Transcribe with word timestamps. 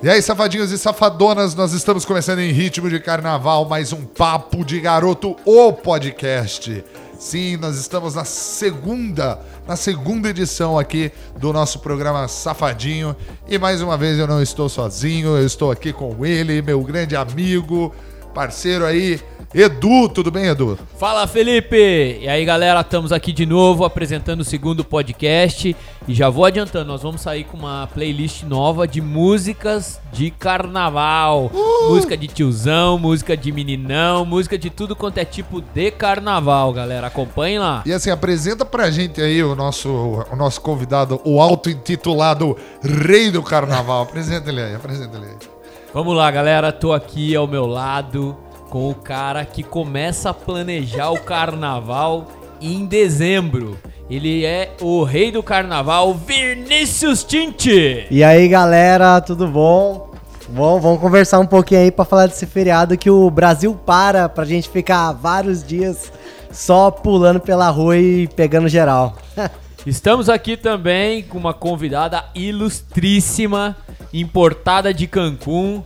E 0.00 0.08
aí, 0.08 0.22
safadinhos 0.22 0.70
e 0.70 0.78
safadonas, 0.78 1.56
nós 1.56 1.72
estamos 1.72 2.04
começando 2.04 2.38
em 2.38 2.52
ritmo 2.52 2.88
de 2.88 3.00
carnaval, 3.00 3.68
mais 3.68 3.92
um 3.92 4.04
Papo 4.04 4.64
de 4.64 4.78
Garoto, 4.78 5.34
o 5.44 5.72
podcast. 5.72 6.84
Sim, 7.18 7.56
nós 7.56 7.76
estamos 7.76 8.14
na 8.14 8.24
segunda, 8.24 9.40
na 9.66 9.74
segunda 9.74 10.30
edição 10.30 10.78
aqui 10.78 11.10
do 11.36 11.52
nosso 11.52 11.80
programa 11.80 12.28
Safadinho. 12.28 13.16
E 13.48 13.58
mais 13.58 13.82
uma 13.82 13.96
vez 13.96 14.20
eu 14.20 14.28
não 14.28 14.40
estou 14.40 14.68
sozinho, 14.68 15.36
eu 15.36 15.44
estou 15.44 15.72
aqui 15.72 15.92
com 15.92 16.24
ele, 16.24 16.62
meu 16.62 16.80
grande 16.84 17.16
amigo, 17.16 17.92
parceiro 18.28 18.84
aí, 18.84 19.20
Edu, 19.54 20.10
tudo 20.10 20.30
bem, 20.30 20.44
Edu? 20.44 20.78
Fala, 20.98 21.26
Felipe! 21.26 22.18
E 22.20 22.28
aí, 22.28 22.44
galera, 22.44 22.82
estamos 22.82 23.12
aqui 23.12 23.32
de 23.32 23.46
novo 23.46 23.82
apresentando 23.82 24.40
o 24.40 24.44
segundo 24.44 24.84
podcast. 24.84 25.74
E 26.06 26.14
já 26.14 26.28
vou 26.28 26.44
adiantando, 26.44 26.84
nós 26.84 27.02
vamos 27.02 27.22
sair 27.22 27.44
com 27.44 27.56
uma 27.56 27.86
playlist 27.86 28.42
nova 28.42 28.86
de 28.86 29.00
músicas 29.00 30.00
de 30.12 30.30
carnaval. 30.30 31.50
Uh! 31.52 31.94
Música 31.94 32.14
de 32.14 32.28
tiozão, 32.28 32.98
música 32.98 33.34
de 33.36 33.50
meninão, 33.50 34.26
música 34.26 34.58
de 34.58 34.68
tudo 34.68 34.94
quanto 34.94 35.16
é 35.16 35.24
tipo 35.24 35.62
de 35.62 35.90
carnaval, 35.90 36.70
galera. 36.72 37.06
Acompanhem 37.06 37.58
lá. 37.58 37.82
E 37.86 37.92
assim, 37.92 38.10
apresenta 38.10 38.66
pra 38.66 38.90
gente 38.90 39.20
aí 39.20 39.42
o 39.42 39.54
nosso, 39.54 39.88
o 40.30 40.36
nosso 40.36 40.60
convidado, 40.60 41.20
o 41.24 41.40
auto-intitulado 41.40 42.54
Rei 42.82 43.30
do 43.30 43.42
Carnaval. 43.42 44.02
Apresenta 44.02 44.50
ele 44.50 44.60
aí, 44.60 44.74
apresenta 44.74 45.16
ele 45.16 45.26
aí. 45.26 45.57
Vamos 45.92 46.14
lá, 46.14 46.30
galera. 46.30 46.70
Tô 46.70 46.92
aqui 46.92 47.34
ao 47.34 47.46
meu 47.46 47.64
lado 47.64 48.36
com 48.68 48.90
o 48.90 48.94
cara 48.94 49.44
que 49.46 49.62
começa 49.62 50.30
a 50.30 50.34
planejar 50.34 51.10
o 51.10 51.20
carnaval 51.20 52.26
em 52.60 52.84
dezembro. 52.84 53.78
Ele 54.10 54.44
é 54.44 54.74
o 54.82 55.02
rei 55.02 55.32
do 55.32 55.42
carnaval, 55.42 56.12
Vinícius 56.14 57.24
Tinti. 57.24 58.06
E 58.10 58.22
aí, 58.22 58.48
galera, 58.48 59.18
tudo 59.22 59.48
bom? 59.48 60.10
Bom, 60.50 60.78
vamos 60.78 61.00
conversar 61.00 61.38
um 61.38 61.46
pouquinho 61.46 61.80
aí 61.80 61.90
para 61.90 62.04
falar 62.04 62.26
desse 62.26 62.46
feriado 62.46 62.96
que 62.96 63.10
o 63.10 63.30
Brasil 63.30 63.74
para 63.74 64.28
pra 64.28 64.44
gente 64.44 64.68
ficar 64.68 65.12
vários 65.12 65.62
dias 65.62 66.12
só 66.50 66.90
pulando 66.90 67.40
pela 67.40 67.70
rua 67.70 67.96
e 67.96 68.28
pegando 68.28 68.68
geral. 68.68 69.16
Estamos 69.86 70.28
aqui 70.28 70.56
também 70.56 71.22
com 71.22 71.38
uma 71.38 71.54
convidada 71.54 72.24
ilustríssima, 72.34 73.76
importada 74.12 74.92
de 74.92 75.06
Cancún, 75.06 75.82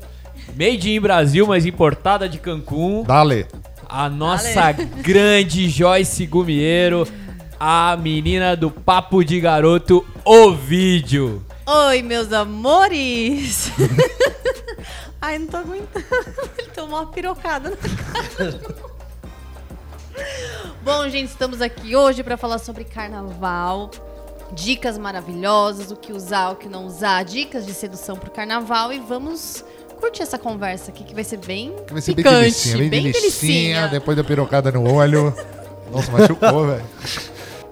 Made 0.57 0.91
in 0.91 1.01
Brasil, 1.01 1.47
mas 1.47 1.65
importada 1.67 2.29
de 2.29 2.39
Cancún. 2.39 3.05
Dale. 3.05 3.47
A 3.89 4.09
nossa 4.09 4.73
Dale. 4.73 4.85
grande 5.03 5.69
Joyce 5.69 6.27
Gumiero, 6.27 7.07
a 7.59 7.97
menina 7.97 8.57
do 8.57 8.71
Papo 8.71 9.25
de 9.25 9.41
Garoto, 9.41 10.05
o 10.25 10.53
vídeo. 10.53 11.45
Oi, 11.67 12.03
meus 12.03 12.33
amores! 12.33 13.71
Ai, 15.23 15.39
não 15.39 15.47
tô 15.47 15.59
aguentando. 15.59 16.05
Ele 16.59 16.69
tomou 16.75 16.99
uma 16.99 17.07
pirocada 17.07 17.71
na 17.71 17.77
cara. 17.77 18.61
Bom, 20.83 21.09
gente, 21.09 21.29
estamos 21.29 21.63
aqui 21.63 21.95
hoje 21.95 22.25
para 22.25 22.37
falar 22.37 22.59
sobre 22.59 22.83
carnaval. 22.83 23.91
Dicas 24.55 24.99
maravilhosas, 24.99 25.91
o 25.91 25.97
que 25.97 26.13
usar, 26.13 26.51
o 26.51 26.57
que 26.57 26.69
não 26.69 26.87
usar, 26.87 27.25
dicas 27.25 27.65
de 27.65 27.73
sedução 27.73 28.17
pro 28.17 28.31
carnaval 28.31 28.93
e 28.93 29.01
vamos 29.01 29.65
curtir 29.99 30.23
essa 30.23 30.39
conversa 30.39 30.91
aqui, 30.91 31.05
que 31.05 31.15
vai 31.15 31.25
ser 31.25 31.39
bem 31.39 31.73
vai 31.91 32.01
ser 32.03 32.15
picante, 32.15 32.37
bem 32.37 32.41
delicinha, 32.41 32.77
bem, 32.77 32.91
bem 32.91 33.13
delicinha, 33.13 33.89
depois 33.89 34.17
da 34.17 34.25
pirocada 34.25 34.71
no 34.73 34.93
olho. 34.93 35.35
Nossa, 35.93 36.11
machucou, 36.11 36.67
velho. 36.67 36.85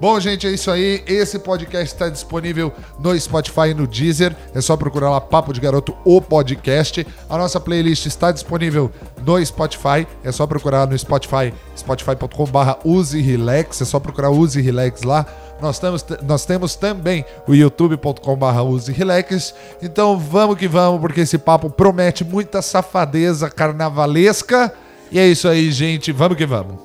Bom, 0.00 0.18
gente, 0.18 0.46
é 0.46 0.50
isso 0.50 0.70
aí. 0.70 1.04
Esse 1.06 1.38
podcast 1.38 1.92
está 1.92 2.08
disponível 2.08 2.72
no 2.98 3.18
Spotify 3.20 3.68
e 3.68 3.74
no 3.74 3.86
Deezer. 3.86 4.34
É 4.54 4.60
só 4.62 4.74
procurar 4.74 5.10
lá 5.10 5.20
Papo 5.20 5.52
de 5.52 5.60
Garoto, 5.60 5.94
o 6.06 6.22
podcast. 6.22 7.06
A 7.28 7.36
nossa 7.36 7.60
playlist 7.60 8.06
está 8.06 8.32
disponível 8.32 8.90
no 9.26 9.44
Spotify. 9.44 10.06
É 10.24 10.32
só 10.32 10.46
procurar 10.46 10.86
no 10.86 10.98
Spotify, 10.98 11.52
spotify.com/barra 11.76 12.78
Use 12.82 13.20
Relax. 13.20 13.82
É 13.82 13.84
só 13.84 14.00
procurar 14.00 14.30
Use 14.30 14.58
Relax 14.58 15.02
lá. 15.02 15.26
Nós, 15.60 15.78
temos, 15.78 16.04
nós 16.22 16.44
temos 16.44 16.74
também 16.74 17.24
o 17.46 17.54
youtube.com.br 17.54 18.60
use 18.62 18.92
relax. 18.92 19.54
Então 19.82 20.18
vamos 20.18 20.56
que 20.56 20.66
vamos, 20.66 21.00
porque 21.00 21.20
esse 21.20 21.38
papo 21.38 21.68
promete 21.68 22.24
muita 22.24 22.62
safadeza 22.62 23.50
carnavalesca. 23.50 24.72
E 25.10 25.18
é 25.18 25.26
isso 25.26 25.48
aí, 25.48 25.70
gente. 25.70 26.12
Vamos 26.12 26.36
que 26.36 26.46
vamos. 26.46 26.76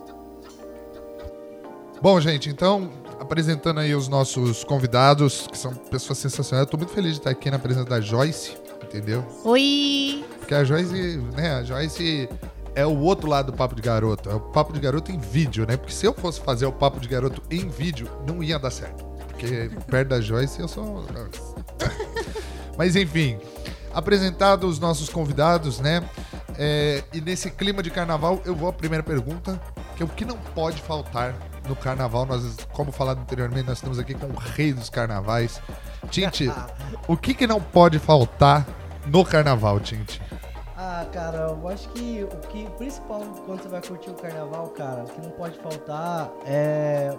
Bom, 2.01 2.19
gente, 2.19 2.49
então, 2.49 2.89
apresentando 3.19 3.79
aí 3.79 3.95
os 3.95 4.07
nossos 4.07 4.63
convidados, 4.63 5.47
que 5.47 5.57
são 5.57 5.73
pessoas 5.73 6.19
sensacionais. 6.19 6.65
Eu 6.65 6.71
tô 6.71 6.77
muito 6.77 6.93
feliz 6.93 7.13
de 7.13 7.19
estar 7.19 7.31
aqui 7.31 7.49
na 7.49 7.57
presença 7.57 7.85
da 7.85 8.01
Joyce, 8.01 8.55
entendeu? 8.83 9.25
Oi! 9.43 10.23
Porque 10.39 10.53
a 10.53 10.63
Joyce, 10.63 11.17
né, 11.35 11.55
a 11.55 11.63
Joyce 11.63 12.29
é 12.75 12.85
o 12.85 12.99
outro 12.99 13.27
lado 13.27 13.51
do 13.51 13.57
Papo 13.57 13.73
de 13.73 13.81
Garoto. 13.81 14.29
É 14.29 14.35
o 14.35 14.39
Papo 14.39 14.73
de 14.73 14.79
Garoto 14.79 15.11
em 15.11 15.17
vídeo, 15.17 15.65
né? 15.65 15.77
Porque 15.77 15.93
se 15.93 16.05
eu 16.05 16.13
fosse 16.13 16.41
fazer 16.41 16.65
o 16.65 16.71
Papo 16.71 16.99
de 16.99 17.07
Garoto 17.07 17.41
em 17.49 17.69
vídeo, 17.69 18.09
não 18.27 18.43
ia 18.43 18.59
dar 18.59 18.69
certo. 18.69 19.03
Porque 19.29 19.71
perto 19.87 20.09
da 20.09 20.21
Joyce 20.21 20.59
eu 20.59 20.67
sou. 20.67 21.05
Mas 22.77 22.95
enfim, 22.95 23.39
apresentados 23.93 24.73
os 24.73 24.79
nossos 24.79 25.09
convidados, 25.09 25.79
né? 25.79 26.03
É, 26.57 27.03
e 27.13 27.21
nesse 27.21 27.49
clima 27.49 27.81
de 27.81 27.89
carnaval, 27.89 28.41
eu 28.45 28.55
vou 28.55 28.69
à 28.69 28.73
primeira 28.73 29.03
pergunta, 29.03 29.59
que 29.95 30.03
é 30.03 30.05
o 30.05 30.09
que 30.09 30.25
não 30.25 30.37
pode 30.37 30.81
faltar 30.81 31.33
no 31.67 31.75
carnaval. 31.75 32.25
Nós, 32.25 32.57
como 32.73 32.91
falado 32.91 33.19
anteriormente, 33.21 33.67
nós 33.67 33.77
estamos 33.77 33.99
aqui 33.99 34.13
com 34.13 34.27
o 34.27 34.35
rei 34.35 34.73
dos 34.73 34.89
carnavais. 34.89 35.61
Tinte, 36.09 36.51
o 37.07 37.15
que, 37.15 37.33
que 37.33 37.47
não 37.47 37.61
pode 37.61 37.99
faltar 37.99 38.65
no 39.05 39.23
carnaval, 39.23 39.79
Tinte? 39.79 40.21
Ah, 40.77 41.05
cara, 41.11 41.55
eu 41.61 41.67
acho 41.69 41.87
que 41.89 42.27
o 42.29 42.47
que 42.47 42.69
principal 42.77 43.21
quando 43.45 43.63
você 43.63 43.69
vai 43.69 43.81
curtir 43.81 44.09
o 44.09 44.13
carnaval, 44.13 44.67
cara, 44.67 45.03
o 45.03 45.07
que 45.07 45.21
não 45.21 45.31
pode 45.31 45.57
faltar 45.59 46.29
é 46.45 47.13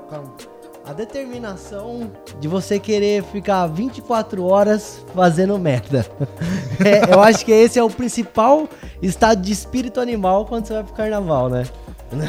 a 0.85 0.93
determinação 0.93 2.11
de 2.39 2.47
você 2.47 2.79
querer 2.79 3.25
ficar 3.25 3.67
24 3.67 4.45
horas 4.45 5.03
fazendo 5.15 5.59
merda. 5.59 6.05
é, 6.85 7.13
eu 7.15 7.21
acho 7.23 7.47
que 7.47 7.51
esse 7.51 7.79
é 7.79 7.83
o 7.83 7.89
principal 7.89 8.69
estado 9.01 9.41
de 9.41 9.53
espírito 9.53 10.01
animal 10.01 10.45
quando 10.45 10.67
você 10.67 10.75
vai 10.75 10.85
pro 10.85 10.93
carnaval, 10.93 11.49
né? 11.49 11.65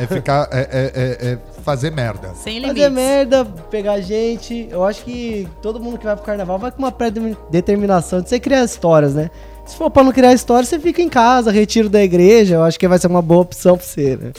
É 0.02 0.08
ficar. 0.08 0.48
É, 0.52 0.60
é, 0.60 0.92
é, 0.96 1.32
é 1.34 1.38
fazer 1.62 1.92
merda. 1.92 2.34
Sem 2.34 2.60
limites. 2.60 2.84
Fazer 2.84 2.90
merda, 2.90 3.46
pegar 3.70 4.00
gente. 4.00 4.68
Eu 4.72 4.84
acho 4.84 5.04
que 5.04 5.48
todo 5.62 5.80
mundo 5.80 6.00
que 6.00 6.06
vai 6.06 6.16
pro 6.16 6.26
carnaval 6.26 6.58
vai 6.58 6.72
com 6.72 6.80
uma 6.80 6.92
pré-determinação 6.92 8.22
de 8.22 8.30
você 8.30 8.40
criar 8.40 8.64
histórias, 8.64 9.14
né? 9.14 9.30
Se 9.68 9.76
for 9.76 9.92
pra 9.92 10.04
não 10.04 10.12
criar 10.12 10.34
história, 10.34 10.66
você 10.66 10.80
fica 10.80 11.02
em 11.02 11.10
casa, 11.10 11.52
retiro 11.52 11.90
da 11.90 12.02
igreja. 12.02 12.56
Eu 12.56 12.64
acho 12.64 12.80
que 12.80 12.88
vai 12.88 12.98
ser 12.98 13.08
uma 13.08 13.22
boa 13.22 13.42
opção 13.42 13.78
pra 13.78 13.86
você, 13.86 14.16
né? 14.16 14.32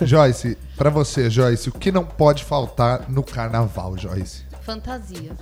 Joyce, 0.00 0.58
pra 0.76 0.90
você, 0.90 1.30
Joyce, 1.30 1.68
o 1.70 1.72
que 1.72 1.90
não 1.90 2.04
pode 2.04 2.44
faltar 2.44 3.08
no 3.08 3.22
carnaval, 3.22 3.96
Joyce? 3.96 4.44
Fantasia. 4.62 5.32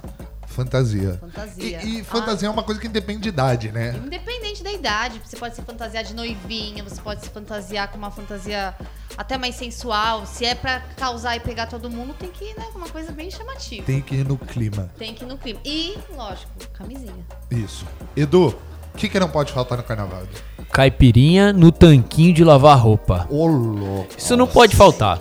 Fantasia. 0.46 1.18
Fantasia. 1.20 1.82
E, 1.82 2.00
e 2.00 2.04
fantasia 2.04 2.48
ah. 2.48 2.50
é 2.50 2.52
uma 2.52 2.62
coisa 2.62 2.80
que 2.80 2.86
independe 2.86 3.22
de 3.22 3.28
idade, 3.30 3.72
né? 3.72 3.94
Independente 4.04 4.62
da 4.62 4.70
idade. 4.70 5.20
Você 5.24 5.36
pode 5.36 5.56
se 5.56 5.62
fantasiar 5.62 6.04
de 6.04 6.14
noivinha, 6.14 6.84
você 6.84 7.00
pode 7.00 7.22
se 7.22 7.30
fantasiar 7.30 7.90
com 7.90 7.96
uma 7.96 8.10
fantasia 8.10 8.74
até 9.16 9.38
mais 9.38 9.54
sensual. 9.54 10.26
Se 10.26 10.44
é 10.44 10.54
pra 10.54 10.80
causar 10.96 11.36
e 11.36 11.40
pegar 11.40 11.66
todo 11.66 11.90
mundo, 11.90 12.14
tem 12.14 12.30
que 12.30 12.44
ir, 12.44 12.54
né? 12.56 12.66
Uma 12.74 12.88
coisa 12.88 13.12
bem 13.12 13.30
chamativa. 13.30 13.84
Tem 13.84 14.02
que 14.02 14.16
ir 14.16 14.24
no 14.26 14.36
clima. 14.36 14.90
Tem 14.98 15.14
que 15.14 15.24
ir 15.24 15.26
no 15.26 15.38
clima. 15.38 15.60
E, 15.64 15.98
lógico, 16.14 16.50
camisinha. 16.74 17.24
Isso. 17.50 17.86
Edu, 18.14 18.54
o 18.94 18.98
que, 18.98 19.08
que 19.08 19.18
não 19.18 19.28
pode 19.28 19.52
faltar 19.52 19.78
no 19.78 19.84
carnaval? 19.84 20.22
Caipirinha 20.70 21.52
no 21.52 21.72
tanquinho 21.72 22.32
de 22.32 22.44
lavar 22.44 22.78
roupa. 22.78 23.26
Ô, 23.30 23.46
louco. 23.46 24.08
Isso 24.16 24.36
não 24.36 24.46
pode 24.46 24.76
faltar. 24.76 25.18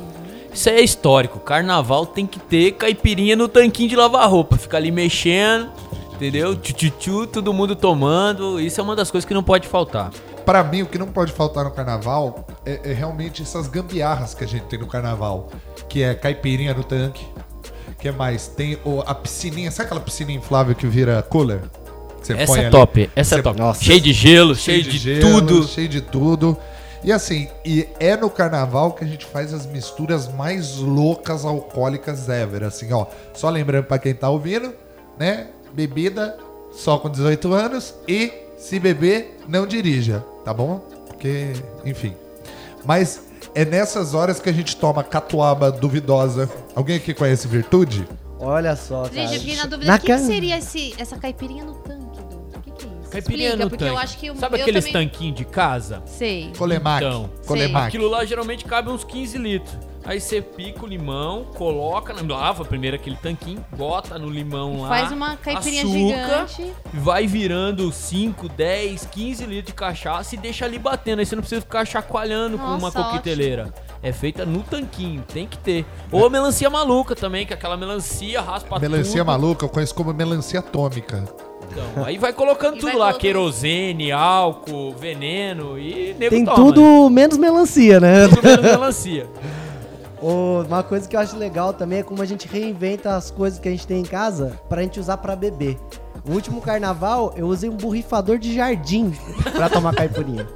Isso 0.54 0.70
é 0.70 0.82
histórico. 0.82 1.40
Carnaval 1.40 2.06
tem 2.06 2.26
que 2.26 2.40
ter 2.40 2.74
caipirinha 2.74 3.36
no 3.36 3.48
tanquinho 3.48 3.90
de 3.90 3.96
lavar 3.96 4.30
roupa. 4.30 4.58
Ficar 4.58 4.78
ali 4.78 4.92
mexendo, 4.92 5.70
entendeu? 6.14 6.56
Tchutchu, 6.56 7.26
todo 7.26 7.54
mundo 7.54 7.76
tomando. 7.76 8.60
Isso 8.60 8.80
é 8.80 8.84
uma 8.84 8.96
das 8.96 9.10
coisas 9.10 9.28
que 9.28 9.34
não 9.34 9.44
pode 9.44 9.68
faltar. 9.68 10.12
Para 10.46 10.64
mim, 10.64 10.82
o 10.82 10.86
que 10.86 10.98
não 10.98 11.08
pode 11.08 11.32
faltar 11.32 11.64
no 11.64 11.72
carnaval 11.72 12.46
é, 12.66 12.92
é, 12.92 12.94
realmente 12.94 13.42
essas 13.42 13.68
gambiarras 13.68 14.34
que 14.34 14.44
a 14.44 14.48
gente 14.48 14.66
tem 14.66 14.80
no 14.80 14.88
carnaval. 14.88 15.50
Que 15.88 16.04
é 16.04 16.14
caipirinha 16.14 16.74
no 16.74 16.84
tanque. 16.84 17.26
que 18.00 18.12
mais? 18.12 18.48
Tem 18.48 18.78
a 19.06 19.16
piscininha. 19.16 19.72
Sabe 19.72 19.86
aquela 19.86 20.02
piscininha 20.02 20.38
inflável 20.38 20.76
que 20.76 20.88
vira 20.88 21.22
cooler? 21.24 21.62
Você 22.22 22.34
essa 22.34 22.60
é 22.60 22.70
top, 22.70 23.10
essa 23.16 23.36
é 23.36 23.42
top. 23.42 23.60
Nossa. 23.60 23.84
Cheio 23.84 24.02
de 24.02 24.14
gelo, 24.14 24.56
cheio, 24.56 24.84
cheio 24.84 24.84
de, 24.84 25.00
de 25.00 25.20
gelo, 25.20 25.42
tudo. 25.42 25.68
Cheio 25.68 25.90
de 25.90 26.02
tudo. 26.02 26.58
E 27.04 27.12
assim, 27.12 27.48
e 27.66 27.88
é 28.00 28.16
no 28.16 28.30
carnaval 28.30 28.94
que 28.94 29.04
a 29.04 29.08
gente 29.08 29.26
faz 29.26 29.54
as 29.54 29.66
misturas 29.66 30.32
mais 30.32 30.78
loucas 30.78 31.44
alcoólicas 31.44 32.30
ever. 32.30 32.64
Assim, 32.64 32.94
ó. 32.94 33.08
Só 33.34 33.50
lembrando 33.50 33.86
para 33.86 33.98
quem 33.98 34.14
tá 34.14 34.30
ouvindo, 34.30 34.74
né? 35.18 35.48
Bebida 35.74 36.38
só 36.72 36.98
com 36.98 37.10
18 37.10 37.54
anos 37.54 37.96
e 38.08 38.32
se 38.58 38.80
beber, 38.80 39.40
não 39.48 39.66
dirija, 39.66 40.24
tá 40.46 40.54
bom? 40.54 40.80
Porque, 41.08 41.54
enfim. 41.84 42.14
Mas 42.86 43.24
é 43.56 43.66
nessas 43.66 44.14
horas 44.14 44.40
que 44.40 44.50
a 44.50 44.54
gente 44.54 44.78
toma 44.78 45.04
catuaba 45.04 45.72
duvidosa. 45.72 46.50
Alguém 46.76 46.98
aqui 46.98 47.14
conhece 47.14 47.48
Virtude? 47.48 48.08
Olha 48.42 48.76
só, 48.76 49.04
cara. 49.04 49.14
Gente, 49.14 49.34
eu 49.36 49.40
fiquei 49.40 49.56
na 49.56 49.66
dúvida, 49.66 49.96
o 49.96 50.00
que, 50.00 50.06
que, 50.08 50.18
seria 50.20 50.58
esse, 50.58 50.94
essa 50.98 51.18
caipirinha 51.18 51.64
no 51.64 51.76
tanque? 51.76 52.02
Caipirinha 53.12 53.50
Explica, 53.50 53.64
no 53.66 53.70
porque 53.70 53.84
tanque. 53.86 53.96
eu 53.96 54.00
acho 54.00 54.18
que 54.18 54.32
o- 54.32 54.36
Sabe 54.38 54.58
eu 54.58 54.62
aqueles 54.62 54.86
também- 54.86 55.08
tanquinhos 55.10 55.36
de 55.36 55.44
casa? 55.46 56.02
Sei. 56.06 56.52
Colemac. 56.58 57.04
Então, 57.06 57.30
Colemac. 57.46 57.88
Aquilo 57.88 58.10
lá 58.10 58.24
geralmente 58.24 58.64
cabe 58.66 58.90
uns 58.90 59.04
15 59.04 59.38
litros. 59.38 59.78
Aí 60.04 60.20
você 60.20 60.42
pica 60.42 60.84
o 60.84 60.88
limão, 60.88 61.46
coloca, 61.54 62.16
lava 62.28 62.66
primeiro 62.66 62.96
aquele 62.96 63.18
tanquinho, 63.18 63.64
bota 63.76 64.18
no 64.18 64.30
limão 64.30 64.82
lá. 64.82 64.88
Faz 64.90 65.12
uma 65.12 65.36
caipirinha 65.38 65.84
açúcar, 65.84 66.48
gigante. 66.48 66.74
Vai 66.92 67.28
virando 67.28 67.92
5, 67.92 68.50
10, 68.50 69.06
15 69.06 69.46
litros 69.46 69.66
de 69.68 69.74
cachaça 69.74 70.34
e 70.34 70.38
deixa 70.40 70.66
ali 70.66 70.80
batendo. 70.80 71.20
Aí 71.20 71.26
você 71.26 71.36
não 71.36 71.42
precisa 71.44 71.62
ficar 71.62 71.86
chacoalhando 71.86 72.58
com 72.58 72.64
uma 72.64 72.78
Nossa, 72.80 73.04
coqueteleira. 73.04 73.72
É 74.04 74.12
feita 74.12 74.46
no 74.46 74.64
tanquinho, 74.64 75.24
tem 75.32 75.46
que 75.46 75.58
ter. 75.60 75.86
Ou 76.12 76.26
a 76.26 76.30
melancia 76.30 76.70
maluca 76.70 77.16
também, 77.16 77.46
que 77.46 77.54
é 77.54 77.56
aquela 77.56 77.78
melancia 77.78 78.42
raspa 78.42 78.80
Melancia 78.80 79.20
tudo. 79.20 79.28
maluca 79.28 79.66
eu 79.66 79.70
conheço 79.70 79.94
como 79.94 80.12
melancia 80.14 80.60
atômica. 80.60 81.24
Então, 81.72 82.04
aí 82.04 82.18
vai 82.18 82.34
colocando 82.34 82.78
E 82.78 82.80
tudo 82.80 82.90
vai 82.90 82.96
lá, 82.98 83.00
colocando- 83.06 83.22
querosene, 83.22 84.12
álcool, 84.12 84.94
veneno 84.98 85.78
e 85.80 86.16
nego 86.20 86.32
Tem 86.36 86.44
toma, 86.44 86.56
tudo 86.58 87.10
menos 87.10 87.38
melancia, 87.38 88.00
né? 88.00 88.24
né? 88.24 88.28
Tudo 88.28 88.44
menos 88.44 88.62
melancia. 88.66 89.28
Ô, 90.22 90.64
Uma 90.68 90.84
coisa 90.84 91.08
que 91.08 91.16
eu 91.16 91.20
acho 91.20 91.38
legal 91.38 91.74
também 91.74 92.00
é 92.00 92.04
como 92.04 92.22
a 92.22 92.26
gente 92.26 92.48
reinventa 92.48 93.16
as 93.16 93.32
coisas 93.32 93.60
que 93.60 93.68
a 93.68 93.72
gente 93.72 93.88
tem 93.88 94.02
em 94.02 94.06
casa 94.06 94.60
pra 94.68 94.82
gente 94.82 95.00
usar 95.00 95.18
pra 95.18 95.36
beber. 95.36 95.78
No 96.26 96.34
último 96.36 96.60
carnaval, 96.62 97.34
eu 97.36 97.48
usei 97.48 97.70
um 97.70 97.76
borrifador 97.78 98.38
de 98.38 98.54
jardim 98.54 99.12
pra 99.54 99.70
tomar 99.70 99.96
caipirinha. 99.96 100.48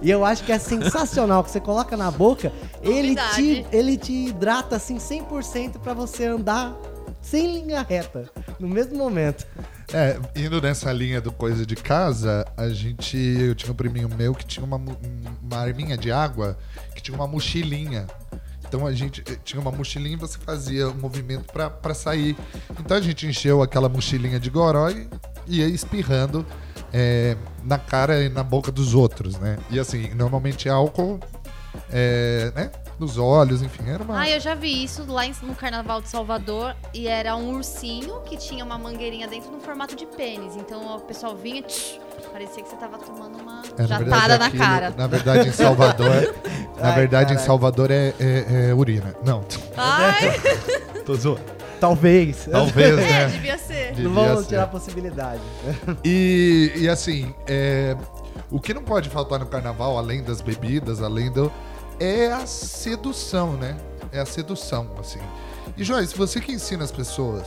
E 0.00 0.10
eu 0.10 0.24
acho 0.24 0.44
que 0.44 0.52
é 0.52 0.58
sensacional, 0.58 1.42
que 1.42 1.50
você 1.50 1.60
coloca 1.60 1.96
na 1.96 2.10
boca, 2.10 2.52
ele 2.82 3.16
te, 3.34 3.66
ele 3.72 3.96
te 3.96 4.12
hidrata 4.12 4.76
assim 4.76 4.96
100% 4.96 5.78
pra 5.78 5.92
você 5.92 6.26
andar 6.26 6.76
sem 7.20 7.60
linha 7.60 7.82
reta, 7.82 8.30
no 8.58 8.68
mesmo 8.68 8.96
momento. 8.96 9.46
É, 9.92 10.18
indo 10.36 10.60
nessa 10.60 10.92
linha 10.92 11.20
do 11.20 11.32
coisa 11.32 11.66
de 11.66 11.74
casa, 11.74 12.46
a 12.56 12.68
gente. 12.68 13.16
Eu 13.16 13.54
tinha 13.54 13.72
um 13.72 13.74
priminho 13.74 14.08
meu 14.08 14.34
que 14.34 14.46
tinha 14.46 14.64
uma, 14.64 14.76
uma 14.76 15.56
arminha 15.56 15.96
de 15.96 16.12
água 16.12 16.56
que 16.94 17.02
tinha 17.02 17.16
uma 17.16 17.26
mochilinha. 17.26 18.06
Então 18.68 18.86
a 18.86 18.92
gente 18.92 19.22
eh, 19.26 19.36
tinha 19.42 19.60
uma 19.60 19.72
mochilinha 19.72 20.14
e 20.14 20.18
você 20.18 20.38
fazia 20.38 20.88
um 20.88 20.94
movimento 20.94 21.50
pra, 21.50 21.70
pra 21.70 21.94
sair. 21.94 22.36
Então 22.78 22.96
a 22.98 23.00
gente 23.00 23.26
encheu 23.26 23.62
aquela 23.62 23.88
mochilinha 23.88 24.38
de 24.38 24.50
goró 24.50 24.90
e 24.90 25.08
ia 25.48 25.66
espirrando 25.66 26.44
eh, 26.92 27.36
na 27.64 27.78
cara 27.78 28.22
e 28.22 28.28
na 28.28 28.42
boca 28.42 28.70
dos 28.72 28.94
outros, 28.94 29.38
né? 29.38 29.58
E 29.70 29.78
assim, 29.78 30.12
normalmente 30.14 30.68
álcool, 30.68 31.18
eh, 31.90 32.52
né? 32.54 32.70
Nos 32.98 33.16
olhos, 33.16 33.62
enfim, 33.62 33.88
era 33.88 34.02
uma. 34.02 34.18
Ah, 34.22 34.28
eu 34.28 34.40
já 34.40 34.56
vi 34.56 34.82
isso 34.82 35.04
lá 35.06 35.24
em- 35.24 35.32
no 35.42 35.54
Carnaval 35.54 36.02
de 36.02 36.08
Salvador 36.08 36.74
e 36.92 37.06
era 37.06 37.36
um 37.36 37.54
ursinho 37.54 38.20
que 38.22 38.36
tinha 38.36 38.64
uma 38.64 38.76
mangueirinha 38.76 39.28
dentro 39.28 39.52
no 39.52 39.60
formato 39.60 39.94
de 39.94 40.04
pênis. 40.04 40.56
Então 40.56 40.96
o 40.96 41.00
pessoal 41.02 41.36
vinha, 41.36 41.62
tch, 41.62 42.00
parecia 42.32 42.60
que 42.60 42.68
você 42.68 42.74
tava 42.74 42.98
tomando 42.98 43.38
uma 43.38 43.62
É, 43.78 43.82
na 43.86 43.98
verdade, 43.98 44.10
jatada 44.10 44.38
na 44.38 44.46
aquilo- 44.46 44.62
cara. 44.64 44.94
Na 44.98 45.06
verdade, 45.06 45.48
em 45.48 45.52
Salvador. 45.52 46.34
na 46.80 46.88
Ai, 46.88 46.94
verdade, 46.96 47.34
em. 47.34 47.38
Salvador 47.38 47.88
é, 47.92 48.12
é- 48.18 48.68
é 48.70 48.74
urina. 48.74 49.14
Não, 49.24 49.44
Ai, 49.76 50.40
tô 51.06 51.14
zoando. 51.14 51.57
Talvez. 51.78 52.48
Talvez, 52.50 52.98
é, 52.98 53.02
né? 53.02 53.26
devia 53.26 53.58
ser. 53.58 53.88
Devia 53.92 54.04
Não 54.04 54.14
vamos 54.14 54.40
ser. 54.40 54.48
tirar 54.48 54.64
a 54.64 54.68
possibilidade. 54.68 55.42
E, 56.04 56.72
e 56.76 56.88
assim, 56.88 57.34
é, 57.46 57.96
o 58.50 58.60
que 58.60 58.72
não 58.72 58.82
pode 58.82 59.08
faltar 59.08 59.38
no 59.38 59.46
carnaval, 59.46 59.98
além 59.98 60.22
das 60.22 60.40
bebidas, 60.40 61.02
além 61.02 61.30
do. 61.30 61.52
é 61.98 62.32
a 62.32 62.46
sedução, 62.46 63.52
né? 63.54 63.76
É 64.12 64.20
a 64.20 64.26
sedução, 64.26 64.88
assim. 64.98 65.20
E 65.76 65.84
Joyce, 65.84 66.16
você 66.16 66.40
que 66.40 66.52
ensina 66.52 66.84
as 66.84 66.90
pessoas 66.90 67.46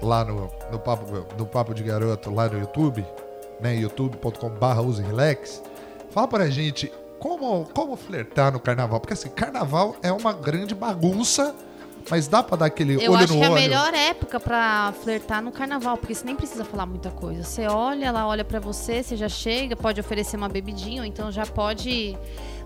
lá 0.00 0.24
no, 0.24 0.50
no, 0.70 0.78
papo, 0.78 1.26
no 1.36 1.46
Papo 1.46 1.74
de 1.74 1.82
Garoto, 1.82 2.32
lá 2.32 2.48
no 2.48 2.58
YouTube, 2.58 3.04
né? 3.60 3.74
youtube.com.br 3.76 4.80
use 4.80 5.02
relax. 5.02 5.62
Fala 6.10 6.28
pra 6.28 6.48
gente 6.48 6.92
como, 7.18 7.66
como 7.74 7.96
flertar 7.96 8.52
no 8.52 8.60
carnaval. 8.60 9.00
Porque 9.00 9.14
assim, 9.14 9.30
carnaval 9.30 9.96
é 10.02 10.12
uma 10.12 10.32
grande 10.32 10.74
bagunça, 10.74 11.54
mas 12.10 12.28
dá 12.28 12.42
pra 12.42 12.56
dar 12.56 12.66
aquele 12.66 12.94
Eu 13.02 13.12
olho 13.12 13.24
acho 13.24 13.32
no 13.34 13.38
que 13.38 13.44
é 13.44 13.46
a 13.46 13.50
olho. 13.50 13.60
melhor 13.60 13.94
época 13.94 14.38
pra 14.40 14.92
flertar 15.02 15.42
no 15.42 15.50
carnaval, 15.52 15.96
porque 15.96 16.14
você 16.14 16.24
nem 16.24 16.36
precisa 16.36 16.64
falar 16.64 16.86
muita 16.86 17.10
coisa. 17.10 17.42
Você 17.42 17.66
olha, 17.66 18.06
ela 18.06 18.26
olha 18.26 18.44
pra 18.44 18.60
você, 18.60 19.02
você 19.02 19.16
já 19.16 19.28
chega, 19.28 19.74
pode 19.76 20.00
oferecer 20.00 20.36
uma 20.36 20.48
bebidinha, 20.48 21.02
ou 21.02 21.06
então 21.06 21.30
já 21.32 21.46
pode. 21.46 22.16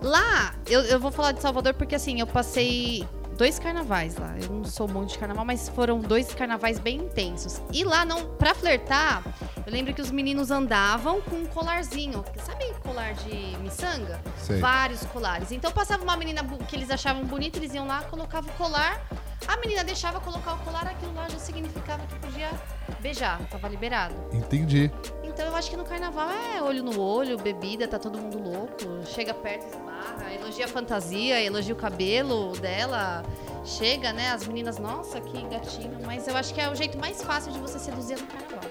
Lá, 0.01 0.53
eu, 0.67 0.81
eu 0.81 0.99
vou 0.99 1.11
falar 1.11 1.31
de 1.33 1.41
Salvador 1.41 1.73
porque 1.73 1.95
assim, 1.95 2.19
eu 2.19 2.27
passei 2.27 3.05
dois 3.37 3.57
carnavais 3.57 4.17
lá. 4.17 4.35
Eu 4.41 4.49
não 4.49 4.63
sou 4.65 4.85
muito 4.87 5.11
de 5.13 5.17
carnaval, 5.17 5.45
mas 5.45 5.69
foram 5.69 5.99
dois 5.99 6.33
carnavais 6.33 6.77
bem 6.77 6.97
intensos. 6.97 7.61
E 7.71 7.85
lá, 7.85 8.03
não, 8.03 8.25
pra 8.35 8.53
flertar, 8.53 9.23
eu 9.65 9.71
lembro 9.71 9.93
que 9.93 10.01
os 10.01 10.11
meninos 10.11 10.51
andavam 10.51 11.21
com 11.21 11.37
um 11.37 11.45
colarzinho. 11.45 12.23
Sabe 12.45 12.65
colar 12.83 13.13
de 13.13 13.57
miçanga? 13.59 14.19
Sei. 14.37 14.59
Vários 14.59 15.05
colares. 15.05 15.51
Então 15.53 15.71
passava 15.71 16.03
uma 16.03 16.17
menina 16.17 16.43
que 16.67 16.75
eles 16.75 16.91
achavam 16.91 17.23
bonita, 17.23 17.57
eles 17.57 17.73
iam 17.73 17.87
lá, 17.87 18.01
colocavam 18.03 18.49
o 18.49 18.57
colar. 18.57 19.01
A 19.49 19.57
menina 19.57 19.83
deixava 19.83 20.19
colocar 20.19 20.53
o 20.53 20.57
colar, 20.59 20.85
aquilo 20.85 21.11
lá 21.15 21.27
já 21.27 21.39
significava 21.39 22.05
que 22.05 22.19
podia 22.19 22.51
beijar, 22.99 23.41
tava 23.49 23.67
liberado. 23.67 24.13
Entendi. 24.31 24.91
Então 25.23 25.43
eu 25.43 25.55
acho 25.55 25.71
que 25.71 25.75
no 25.75 25.83
carnaval 25.83 26.29
é 26.29 26.61
olho 26.61 26.83
no 26.83 27.01
olho, 27.01 27.35
bebida, 27.35 27.87
tá 27.87 27.97
todo 27.97 28.19
mundo 28.19 28.37
louco. 28.37 29.03
Chega 29.07 29.33
perto, 29.33 29.65
esbarra, 29.65 30.31
elogia 30.35 30.65
a 30.65 30.67
fantasia, 30.67 31.41
elogia 31.41 31.73
o 31.73 31.77
cabelo 31.77 32.51
dela. 32.59 33.23
Chega, 33.65 34.13
né? 34.13 34.29
As 34.29 34.47
meninas, 34.47 34.77
nossa, 34.77 35.19
que 35.19 35.41
gatinho. 35.47 35.97
Mas 36.05 36.27
eu 36.27 36.37
acho 36.37 36.53
que 36.53 36.61
é 36.61 36.69
o 36.69 36.75
jeito 36.75 36.99
mais 36.99 37.23
fácil 37.23 37.51
de 37.51 37.57
você 37.57 37.79
seduzir 37.79 38.19
no 38.19 38.27
carnaval. 38.27 38.69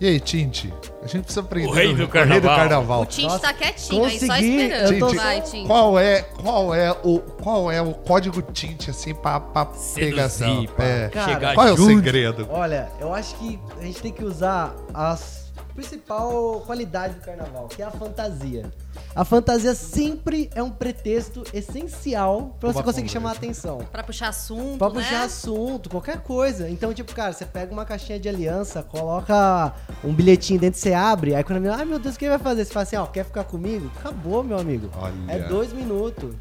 E 0.00 0.06
aí, 0.06 0.20
Tinte? 0.20 0.72
A 1.02 1.06
gente 1.08 1.22
precisa 1.24 1.40
aprender. 1.40 1.66
O 1.66 1.72
rei 1.72 1.88
do 1.88 1.94
rei 1.96 2.06
do 2.06 2.12
carnaval. 2.12 2.56
carnaval. 2.56 3.02
O 3.02 3.06
Tinte 3.06 3.26
Nossa, 3.26 3.38
tá 3.40 3.52
quietinho 3.52 4.04
aí, 4.04 4.20
só 4.20 4.26
consegui, 4.28 4.62
esperando. 4.62 4.98
tô 5.00 5.14
Vai, 5.14 5.40
Tinte. 5.40 5.66
Qual 5.66 5.98
é, 5.98 6.22
qual 6.22 6.74
é 6.74 6.92
o, 7.02 7.18
qual 7.18 7.72
é 7.72 7.82
o 7.82 7.94
código 7.94 8.40
Tinte 8.42 8.90
assim 8.90 9.12
pra, 9.12 9.40
pra 9.40 9.64
pegação? 9.94 10.48
Seduzir, 10.48 10.68
pra 10.70 10.84
É. 10.84 11.08
Cara, 11.08 11.32
chegar 11.32 11.54
Qual 11.54 11.66
é 11.66 11.72
o 11.72 11.76
junto. 11.76 11.88
segredo? 12.04 12.46
Olha, 12.48 12.88
eu 13.00 13.12
acho 13.12 13.34
que 13.36 13.58
a 13.80 13.84
gente 13.84 14.00
tem 14.00 14.12
que 14.12 14.24
usar 14.24 14.72
as 14.94 15.47
principal 15.78 16.60
qualidade 16.66 17.14
do 17.14 17.20
carnaval, 17.20 17.68
que 17.68 17.80
é 17.80 17.84
a 17.84 17.90
fantasia. 17.90 18.66
A 19.14 19.24
fantasia 19.24 19.76
sempre 19.76 20.50
é 20.52 20.60
um 20.60 20.70
pretexto 20.70 21.44
essencial 21.54 22.56
pra 22.58 22.72
você 22.72 22.82
conseguir 22.82 23.08
chamar 23.08 23.30
a 23.30 23.32
atenção. 23.34 23.78
Pra 23.92 24.02
puxar 24.02 24.28
assunto, 24.28 24.78
Pra 24.78 24.88
né? 24.88 24.94
puxar 24.94 25.22
assunto, 25.22 25.88
qualquer 25.88 26.20
coisa. 26.20 26.68
Então, 26.68 26.92
tipo, 26.92 27.14
cara, 27.14 27.32
você 27.32 27.46
pega 27.46 27.72
uma 27.72 27.84
caixinha 27.84 28.18
de 28.18 28.28
aliança, 28.28 28.82
coloca 28.82 29.72
um 30.02 30.12
bilhetinho 30.12 30.58
dentro, 30.58 30.80
você 30.80 30.92
abre, 30.92 31.36
aí 31.36 31.44
quando 31.44 31.58
a 31.58 31.60
menina, 31.60 31.76
ai 31.78 31.84
meu 31.84 32.00
Deus, 32.00 32.16
o 32.16 32.18
que 32.18 32.24
ele 32.24 32.30
vai 32.30 32.40
fazer? 32.40 32.64
Você 32.64 32.72
fala 32.72 32.82
assim, 32.82 32.96
ó, 32.96 33.06
quer 33.06 33.24
ficar 33.24 33.44
comigo? 33.44 33.88
Acabou, 34.00 34.42
meu 34.42 34.58
amigo. 34.58 34.90
Olha. 34.96 35.14
É 35.28 35.38
dois 35.46 35.72
minutos. 35.72 36.34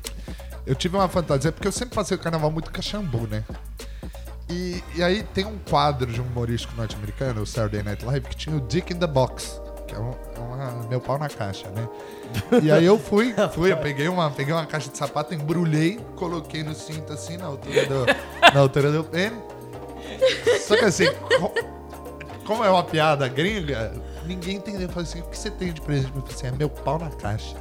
Eu 0.66 0.74
tive 0.74 0.98
uma 0.98 1.08
fantasia, 1.08 1.52
porque 1.52 1.68
eu 1.68 1.72
sempre 1.72 1.94
passei 1.94 2.18
o 2.18 2.20
carnaval 2.20 2.50
muito 2.50 2.72
cachambu, 2.72 3.28
né? 3.28 3.44
E, 4.50 4.82
e 4.96 5.04
aí 5.04 5.24
tem 5.24 5.46
um 5.46 5.58
quadro 5.70 6.12
de 6.12 6.22
um 6.22 6.24
humorístico 6.26 6.74
norte-americano, 6.76 7.42
o 7.42 7.46
Saturday 7.46 7.84
Night 7.84 8.06
Live, 8.06 8.28
que 8.28 8.36
tinha 8.36 8.56
o 8.56 8.62
Dick 8.62 8.94
in 8.94 8.98
the 8.98 9.08
Box, 9.08 9.62
que 9.88 9.94
é, 9.94 10.00
um, 10.00 10.12
é 10.36 10.40
uma- 10.40 10.88
meu 10.88 11.02
pau 11.02 11.18
na 11.18 11.28
caixa, 11.28 11.68
né? 11.70 11.88
E 12.64 12.72
aí 12.72 12.86
eu 12.86 12.98
fui, 12.98 13.34
fui, 13.54 13.72
eu 13.74 13.78
peguei 13.78 14.08
uma, 14.08 14.32
peguei 14.32 14.54
uma 14.54 14.66
caixa 14.66 14.90
de 14.90 14.98
sapato, 14.98 15.34
embrulhei, 15.34 16.00
coloquei 16.16 16.64
no 16.64 16.74
cinto 16.74 17.12
assim, 17.12 17.36
na 17.38 17.46
altura 17.46 17.86
do, 17.86 18.06
na 18.54 18.60
altura 18.62 18.92
do 18.92 19.04
pênis. 19.04 19.38
Só 20.66 20.78
que 20.78 20.86
assim, 20.86 21.08
co- 21.40 21.54
como 22.46 22.64
é 22.64 22.70
uma 22.70 22.84
piada 22.84 23.28
gringa, 23.28 23.94
ninguém 24.26 24.56
entendeu. 24.58 24.84
Eu 24.84 24.90
falei 24.90 25.04
assim, 25.10 25.20
o 25.20 25.24
que 25.26 25.38
você 25.38 25.52
tem 25.52 25.74
de 25.74 25.82
presente? 25.82 26.12
Eu 26.16 26.22
falei 26.22 26.36
assim, 26.36 26.48
é 26.48 26.52
meu 26.52 26.70
pau 26.70 26.98
na 26.98 27.10
caixa. 27.10 27.56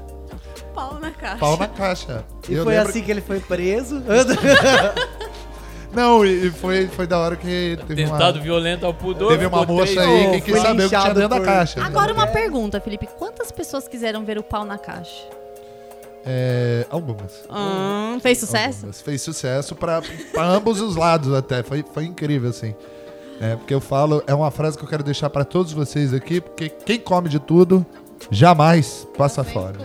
Pau 0.73 1.00
na 1.00 1.11
caixa. 1.11 1.37
Pau 1.38 1.57
na 1.57 1.66
caixa. 1.69 2.25
E 2.49 2.55
Eu 2.55 2.62
foi 2.64 2.75
lembro 2.75 2.90
assim 2.90 3.02
que 3.02 3.11
ele 3.11 3.21
foi 3.21 3.40
preso. 3.40 4.00
Não, 5.96 6.24
e 6.24 6.50
foi, 6.50 6.86
foi 6.88 7.06
da 7.06 7.18
hora 7.18 7.34
que 7.36 7.78
teve 7.88 8.04
Tentado 8.04 8.38
uma, 8.38 8.44
violento 8.44 8.84
ao 8.84 8.92
pudor. 8.92 9.30
teve 9.32 9.46
uma 9.46 9.64
moça 9.64 10.00
aí 10.00 10.40
que 10.42 10.52
quis 10.52 10.60
saber 10.60 10.84
o 10.84 10.90
que 10.90 10.96
tinha 10.96 11.14
dentro 11.14 11.28
da 11.30 11.36
por- 11.38 11.44
caixa. 11.46 11.82
Agora 11.82 12.12
uma 12.12 12.26
pergunta, 12.26 12.78
Felipe. 12.80 13.08
Quantas 13.18 13.50
pessoas 13.50 13.88
quiseram 13.88 14.24
ver 14.24 14.36
o 14.38 14.42
pau 14.42 14.64
na 14.64 14.76
caixa? 14.76 15.24
É, 16.24 16.84
algumas. 16.90 17.44
Hum, 17.48 18.18
fez 18.20 18.38
sucesso? 18.38 18.78
Algumas. 18.78 19.00
Fez 19.00 19.22
sucesso 19.22 19.74
pra, 19.74 20.02
pra 20.32 20.44
ambos 20.44 20.80
os 20.80 20.96
lados 20.96 21.32
até. 21.32 21.62
Foi, 21.62 21.84
foi 21.94 22.04
incrível, 22.04 22.50
assim. 22.50 22.74
É, 23.40 23.54
porque 23.56 23.72
eu 23.72 23.80
falo, 23.80 24.22
é 24.26 24.34
uma 24.34 24.50
frase 24.50 24.76
que 24.76 24.84
eu 24.84 24.88
quero 24.88 25.02
deixar 25.02 25.30
pra 25.30 25.44
todos 25.44 25.72
vocês 25.72 26.12
aqui, 26.12 26.40
porque 26.40 26.68
quem 26.68 26.98
come 26.98 27.28
de 27.28 27.38
tudo 27.38 27.84
jamais 28.30 29.06
passa 29.16 29.44
fora. 29.44 29.76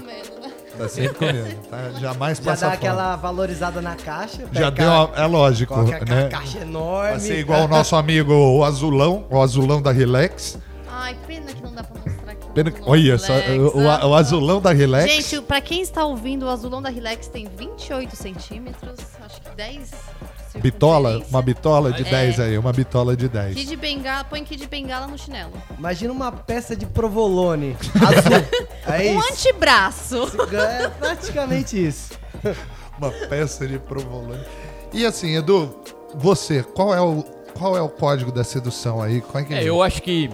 Tá 0.77 0.87
sempre 0.89 1.13
comendo, 1.15 1.55
tá? 1.69 1.91
Jamais 1.99 2.37
Já 2.37 2.43
passa 2.43 2.65
dá 2.65 2.71
fora. 2.71 2.73
aquela 2.73 3.15
valorizada 3.17 3.81
na 3.81 3.95
caixa. 3.95 4.45
Já 4.51 4.69
deu, 4.69 4.87
uma, 4.89 5.09
é 5.15 5.25
lógico, 5.25 5.73
Coloca 5.73 5.97
aquela 5.97 6.21
né? 6.23 6.29
caixa 6.29 6.59
enorme. 6.59 7.11
Vai 7.11 7.19
ser 7.19 7.39
igual 7.39 7.65
o 7.65 7.67
nosso 7.67 7.95
amigo 7.95 8.33
o 8.33 8.63
Azulão, 8.63 9.25
o 9.29 9.41
Azulão 9.41 9.81
da 9.81 9.91
Relax. 9.91 10.57
Ai, 10.89 11.15
pena 11.27 11.47
que 11.53 11.61
não 11.61 11.73
dá 11.73 11.83
pra 11.83 11.99
mostrar 12.01 12.31
aqui. 12.31 12.47
Pena, 12.53 12.69
azulão 12.69 12.89
olha 12.91 13.17
só, 13.17 13.33
o, 13.33 13.77
o- 13.79 14.09
o 14.09 14.15
Azulão 14.15 14.61
da 14.61 14.71
Relax. 14.71 15.11
Gente, 15.11 15.41
pra 15.41 15.61
quem 15.61 15.81
está 15.81 16.03
ouvindo, 16.05 16.45
o 16.45 16.49
azulão 16.49 16.81
da 16.81 16.89
Relax 16.89 17.27
tem 17.27 17.47
28 17.47 18.15
centímetros, 18.15 18.99
acho 19.25 19.41
que 19.41 19.55
10 19.55 19.91
Bitola? 20.60 21.22
Uma 21.29 21.41
bitola 21.41 21.91
de 21.91 22.01
É. 22.01 22.10
10 22.10 22.39
aí, 22.39 22.58
uma 22.58 22.74
bitola 22.74 23.15
de 23.15 23.27
10. 23.29 23.55
Kid 23.55 23.75
Bengala, 23.77 24.24
põe 24.24 24.43
Kid 24.43 24.67
Bengala 24.67 25.08
no 25.08 25.17
chinelo. 25.17 25.51
Imagina 25.77 26.12
uma 26.12 26.31
peça 26.31 26.75
de 26.75 26.86
provolone 26.86 27.75
azul. 27.96 28.67
É 28.88 29.12
Um 29.12 29.20
isso. 29.20 29.34
antebraço. 29.34 30.31
É 30.53 30.88
praticamente 30.89 31.88
isso. 31.88 32.12
Uma 32.98 33.12
peça 33.29 33.67
de 33.67 33.79
provolone. 33.79 34.43
E 34.91 35.05
assim, 35.05 35.36
Edu, 35.36 35.74
você, 36.15 36.62
qual 36.63 36.93
é 36.93 37.00
o, 37.01 37.24
qual 37.58 37.77
é 37.77 37.81
o 37.81 37.88
código 37.89 38.31
da 38.31 38.43
sedução 38.43 39.01
aí? 39.01 39.22
Qual 39.22 39.41
é 39.41 39.46
que 39.46 39.53
É, 39.53 39.63
eu 39.63 39.81
acho 39.81 40.01
que 40.01 40.29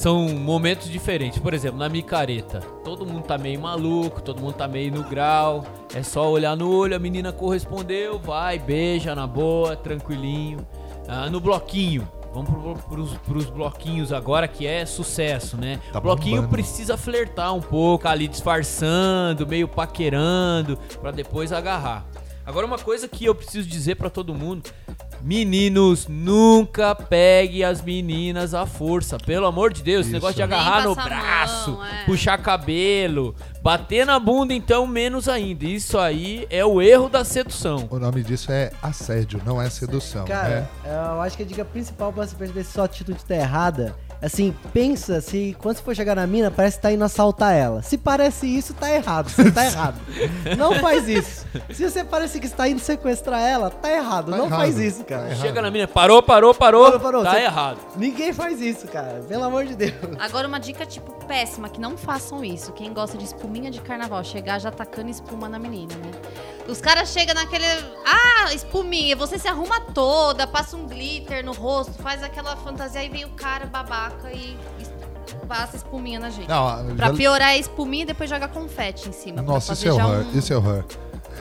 são 0.00 0.30
momentos 0.30 0.88
diferentes. 0.88 1.38
Por 1.38 1.52
exemplo, 1.52 1.78
na 1.78 1.88
micareta, 1.88 2.60
todo 2.82 3.04
mundo 3.04 3.24
tá 3.24 3.36
meio 3.36 3.60
maluco, 3.60 4.22
todo 4.22 4.40
mundo 4.40 4.54
tá 4.54 4.66
meio 4.66 4.90
no 4.90 5.04
grau. 5.04 5.62
É 5.94 6.02
só 6.02 6.30
olhar 6.30 6.56
no 6.56 6.74
olho, 6.74 6.96
a 6.96 6.98
menina 6.98 7.32
correspondeu, 7.32 8.18
vai, 8.18 8.58
beija 8.58 9.14
na 9.14 9.26
boa, 9.26 9.76
tranquilinho. 9.76 10.66
Ah, 11.06 11.28
no 11.28 11.38
bloquinho, 11.38 12.08
vamos 12.32 12.48
pro, 12.48 12.74
pros, 12.88 13.14
pros 13.18 13.50
bloquinhos 13.50 14.10
agora, 14.10 14.48
que 14.48 14.66
é 14.66 14.86
sucesso, 14.86 15.58
né? 15.58 15.78
Tá 15.92 16.00
bloquinho 16.00 16.36
bombando. 16.36 16.52
precisa 16.52 16.96
flertar 16.96 17.54
um 17.54 17.60
pouco, 17.60 18.08
ali 18.08 18.26
disfarçando, 18.26 19.46
meio 19.46 19.68
paquerando, 19.68 20.78
pra 21.02 21.10
depois 21.10 21.52
agarrar. 21.52 22.06
Agora, 22.50 22.66
uma 22.66 22.78
coisa 22.80 23.06
que 23.06 23.24
eu 23.24 23.32
preciso 23.32 23.68
dizer 23.68 23.94
pra 23.94 24.10
todo 24.10 24.34
mundo. 24.34 24.68
Meninos, 25.22 26.08
nunca 26.08 26.96
pegue 26.96 27.62
as 27.62 27.80
meninas 27.80 28.54
à 28.54 28.66
força. 28.66 29.18
Pelo 29.18 29.46
amor 29.46 29.72
de 29.72 29.84
Deus, 29.84 30.00
esse 30.00 30.08
Isso. 30.08 30.14
negócio 30.14 30.34
de 30.34 30.42
agarrar 30.42 30.82
no 30.82 30.92
braço, 30.96 31.70
mão, 31.70 31.86
é. 31.86 32.04
puxar 32.06 32.38
cabelo, 32.38 33.36
bater 33.62 34.04
na 34.04 34.18
bunda, 34.18 34.52
então, 34.52 34.84
menos 34.84 35.28
ainda. 35.28 35.64
Isso 35.64 35.96
aí 35.96 36.44
é 36.50 36.64
o 36.64 36.82
erro 36.82 37.08
da 37.08 37.22
sedução. 37.22 37.86
O 37.88 38.00
nome 38.00 38.24
disso 38.24 38.50
é 38.50 38.72
assédio, 38.82 39.40
não 39.46 39.62
é 39.62 39.70
sedução. 39.70 40.24
Cara, 40.24 40.68
né? 40.82 40.92
eu 41.14 41.20
acho 41.20 41.36
que 41.36 41.44
a 41.44 41.46
dica 41.46 41.64
principal 41.64 42.12
pra 42.12 42.26
você 42.26 42.34
perceber 42.34 42.64
se 42.64 42.72
sua 42.72 42.86
atitude 42.86 43.24
tá 43.24 43.36
errada, 43.36 43.94
assim, 44.22 44.54
pensa 44.72 45.20
se 45.20 45.56
quando 45.60 45.76
você 45.76 45.82
for 45.82 45.94
chegar 45.96 46.14
na 46.14 46.26
mina, 46.26 46.50
parece 46.50 46.76
que 46.76 46.82
tá 46.82 46.92
indo 46.92 47.04
assaltar 47.04 47.54
ela. 47.54 47.82
Se 47.82 47.96
parece 47.98 48.46
isso, 48.46 48.74
tá 48.74 48.90
errado. 48.90 49.28
Você 49.28 49.50
tá 49.50 49.64
errado. 49.66 50.00
Não 50.58 50.74
faz 50.80 51.08
isso. 51.08 51.46
Se 51.72 51.88
você 51.88 52.04
parece 52.04 52.38
que 52.40 52.46
está 52.46 52.68
indo 52.68 52.80
sequestrar 52.80 53.40
ela, 53.40 53.70
tá 53.70 53.90
errado. 53.90 54.30
Tá 54.30 54.36
não 54.36 54.46
errado. 54.46 54.58
faz 54.60 54.78
isso, 54.78 55.04
cara. 55.04 55.28
Tá. 55.28 55.34
Chega 55.36 55.62
na 55.62 55.70
mina, 55.70 55.86
parou, 55.88 56.22
parou, 56.22 56.54
parou, 56.54 56.84
Parou, 56.86 57.00
parou, 57.00 57.22
tá 57.24 57.32
você- 57.32 57.40
errado. 57.42 57.78
Ninguém 57.96 58.32
faz 58.32 58.60
isso, 58.60 58.86
cara. 58.88 59.22
Pelo 59.28 59.44
amor 59.44 59.64
de 59.66 59.74
Deus. 59.74 59.94
Agora 60.18 60.46
uma 60.48 60.58
dica, 60.60 60.84
tipo, 60.86 61.12
péssima, 61.26 61.68
que 61.68 61.80
não 61.80 61.96
façam 61.96 62.44
isso. 62.44 62.72
Quem 62.72 62.92
gosta 62.92 63.16
de 63.16 63.24
espuminha 63.24 63.70
de 63.70 63.80
carnaval, 63.80 64.22
chegar 64.24 64.58
já 64.58 64.70
tacando 64.70 65.10
espuma 65.10 65.48
na 65.48 65.58
menina, 65.58 65.94
né? 65.94 66.10
Os 66.68 66.80
caras 66.80 67.08
chegam 67.10 67.34
naquele. 67.34 67.64
Ah, 68.06 68.52
espuminha. 68.54 69.16
Você 69.16 69.38
se 69.38 69.48
arruma 69.48 69.80
toda, 69.80 70.46
passa 70.46 70.76
um 70.76 70.86
glitter 70.86 71.44
no 71.44 71.52
rosto, 71.52 71.94
faz 72.02 72.22
aquela 72.22 72.54
fantasia, 72.56 73.00
aí 73.00 73.08
vem 73.08 73.24
o 73.24 73.30
cara 73.30 73.66
babaca 74.10 74.32
e 74.32 74.56
passa 75.46 75.76
espuminha 75.76 76.20
na 76.20 76.30
gente. 76.30 76.48
Não, 76.48 76.94
Pra 76.96 77.08
já- 77.08 77.14
piorar 77.14 77.48
a 77.48 77.56
espuminha 77.56 78.02
e 78.04 78.06
depois 78.06 78.28
joga 78.30 78.46
confete 78.48 79.08
em 79.08 79.12
cima. 79.12 79.42
Nossa, 79.42 79.72
isso 79.72 79.88
é 79.88 79.92
horror, 79.92 80.24
um- 80.34 80.38
isso 80.38 80.52
é 80.52 80.56
horror. 80.56 80.84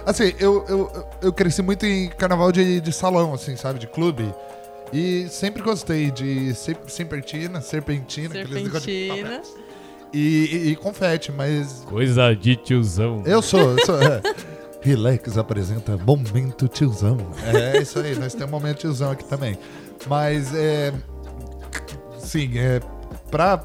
Assim, 0.06 0.34
eu, 0.40 0.66
eu, 0.68 1.08
eu 1.22 1.34
cresci 1.34 1.62
muito 1.62 1.86
em 1.86 2.10
carnaval 2.10 2.52
de, 2.52 2.80
de 2.82 2.92
salão, 2.94 3.34
assim, 3.34 3.56
sabe? 3.56 3.80
De 3.80 3.88
clube. 3.88 4.34
E 4.92 5.28
sempre 5.30 5.62
gostei 5.62 6.10
de 6.10 6.54
ser- 6.56 6.78
serpentina, 6.88 7.62
serpentina, 7.62 8.30
aqueles 8.30 8.64
negócios 8.64 8.84
de 8.86 9.08
Serpentina. 9.08 9.38
papel. 9.40 9.70
E, 10.12 10.20
e, 10.20 10.70
e 10.72 10.76
confete, 10.78 11.32
mas 11.32 11.84
Coisa 11.88 12.34
de 12.36 12.56
tiozão. 12.56 13.22
eu 13.28 13.42
sou. 13.44 13.78
Eu 13.78 13.86
sou 13.86 14.02
é. 14.02 14.22
Relax 14.82 15.38
apresenta 15.38 15.98
Momento 15.98 16.68
Tiozão. 16.68 17.18
É 17.46 17.80
isso 17.82 18.00
aí, 18.00 18.16
nós 18.16 18.34
temos 18.34 18.48
um 18.48 18.52
Momento 18.60 18.78
Tiozão 18.80 19.12
aqui 19.12 19.26
também. 19.26 19.60
Mas 20.08 20.52
é. 20.56 20.92
Sim, 22.30 22.52
é. 22.60 22.80
Pra 23.32 23.56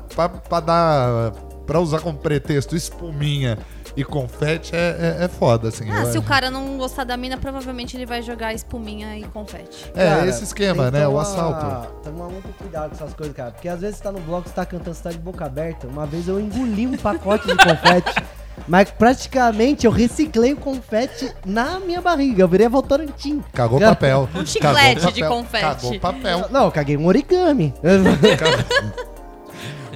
dar. 0.65 1.33
Pra 1.67 1.81
usar 1.81 2.01
como 2.01 2.19
pretexto 2.19 2.77
espuminha 2.77 3.57
e 3.97 4.05
confete 4.05 4.75
é, 4.77 5.17
é, 5.21 5.25
é 5.25 5.29
foda, 5.29 5.69
assim. 5.69 5.91
Ah, 5.91 6.05
se 6.05 6.19
o 6.19 6.23
cara 6.23 6.51
não 6.51 6.77
gostar 6.77 7.05
da 7.05 7.17
mina, 7.17 7.39
provavelmente 7.39 7.97
ele 7.97 8.05
vai 8.05 8.21
jogar 8.21 8.53
espuminha 8.53 9.17
e 9.17 9.23
confete. 9.25 9.91
É, 9.95 10.09
Cara, 10.11 10.27
esse 10.27 10.45
esquema, 10.45 10.85
tem 10.85 10.93
que 10.93 10.99
né? 10.99 11.07
O 11.07 11.11
tomar- 11.11 11.23
assalto. 11.23 11.93
Tomar 12.03 12.29
muito 12.29 12.49
cuidado 12.59 12.91
com 12.91 12.97
essas 12.97 13.15
coisas, 13.15 13.35
cara. 13.35 13.51
Porque 13.53 13.69
às 13.69 13.81
vezes 13.81 13.97
você 13.97 14.03
tá 14.03 14.13
no 14.13 14.21
bloco, 14.21 14.47
você 14.49 14.55
tá 14.55 14.67
cantando, 14.67 14.95
você 14.95 15.03
tá 15.03 15.11
de 15.11 15.19
boca 15.19 15.47
aberta. 15.47 15.87
Uma 15.87 16.05
vez 16.05 16.29
eu 16.29 16.39
engoli 16.39 16.87
um 16.87 16.97
pacote 16.99 17.47
de 17.47 17.57
confete. 17.57 18.15
Mas 18.67 18.91
praticamente 18.91 19.87
eu 19.87 19.93
reciclei 19.93 20.53
o 20.53 20.57
confete 20.57 21.33
na 21.45 21.81
minha 21.81 22.01
barriga. 22.01 22.43
Eu 22.43 22.49
virei 22.49 22.67
a 22.67 22.71
Votorantim. 22.71 23.43
Cagou 23.53 23.79
Cara, 23.79 23.95
papel. 23.95 24.23
Um 24.23 24.27
Cagou 24.27 24.47
chiclete 24.47 25.13
de 25.13 25.21
papel. 25.21 25.37
confete. 25.37 25.63
Cagou 25.63 26.01
papel. 26.01 26.47
Não, 26.51 26.65
eu 26.65 26.71
caguei 26.71 26.97
um 26.97 27.07
origami. 27.07 27.75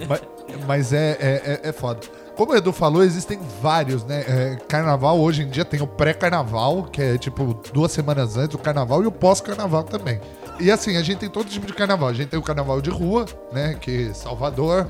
mas 0.08 0.20
mas 0.66 0.92
é, 0.92 1.16
é, 1.20 1.60
é, 1.64 1.68
é 1.68 1.72
foda. 1.72 2.00
Como 2.36 2.52
o 2.52 2.56
Edu 2.56 2.72
falou, 2.72 3.02
existem 3.02 3.38
vários, 3.60 4.04
né? 4.04 4.24
É, 4.28 4.58
carnaval 4.68 5.18
hoje 5.18 5.42
em 5.42 5.48
dia 5.48 5.64
tem 5.64 5.80
o 5.82 5.86
pré-carnaval, 5.86 6.84
que 6.84 7.02
é 7.02 7.18
tipo 7.18 7.52
duas 7.72 7.90
semanas 7.90 8.36
antes 8.36 8.50
do 8.50 8.58
carnaval, 8.58 9.02
e 9.02 9.06
o 9.06 9.10
pós-carnaval 9.10 9.82
também. 9.82 10.20
E 10.60 10.70
assim, 10.70 10.96
a 10.96 11.02
gente 11.02 11.18
tem 11.18 11.28
todo 11.28 11.48
tipo 11.48 11.66
de 11.66 11.72
carnaval. 11.72 12.08
A 12.08 12.12
gente 12.12 12.28
tem 12.28 12.38
o 12.38 12.42
carnaval 12.42 12.80
de 12.80 12.90
rua, 12.90 13.26
né? 13.50 13.76
Que 13.80 14.10
é 14.10 14.14
Salvador, 14.14 14.86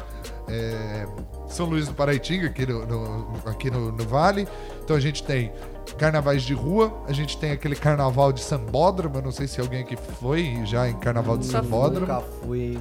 é, 0.48 1.06
São 1.48 1.66
Luís 1.66 1.86
do 1.88 1.94
Paraitinga, 1.94 2.46
aqui 2.46 2.66
no, 2.66 2.86
no- 2.86 3.34
aqui 3.46 3.70
no, 3.70 3.92
no 3.92 4.04
Vale. 4.04 4.48
Então 4.82 4.96
a 4.96 5.00
gente 5.00 5.22
tem 5.22 5.52
carnavais 5.96 6.42
de 6.42 6.54
rua, 6.54 6.92
a 7.06 7.12
gente 7.12 7.36
tem 7.38 7.50
aquele 7.50 7.74
carnaval 7.74 8.32
de 8.32 8.40
Sambódromo. 8.40 9.16
Eu 9.16 9.22
não 9.22 9.32
sei 9.32 9.46
se 9.48 9.60
alguém 9.60 9.80
aqui 9.82 9.96
foi 9.96 10.60
já 10.64 10.88
em 10.88 10.94
carnaval 10.94 11.36
de 11.38 11.46
Nunca. 11.46 11.62
Sambódromo 11.62 12.06
Nunca 12.12 12.20
fui. 12.42 12.78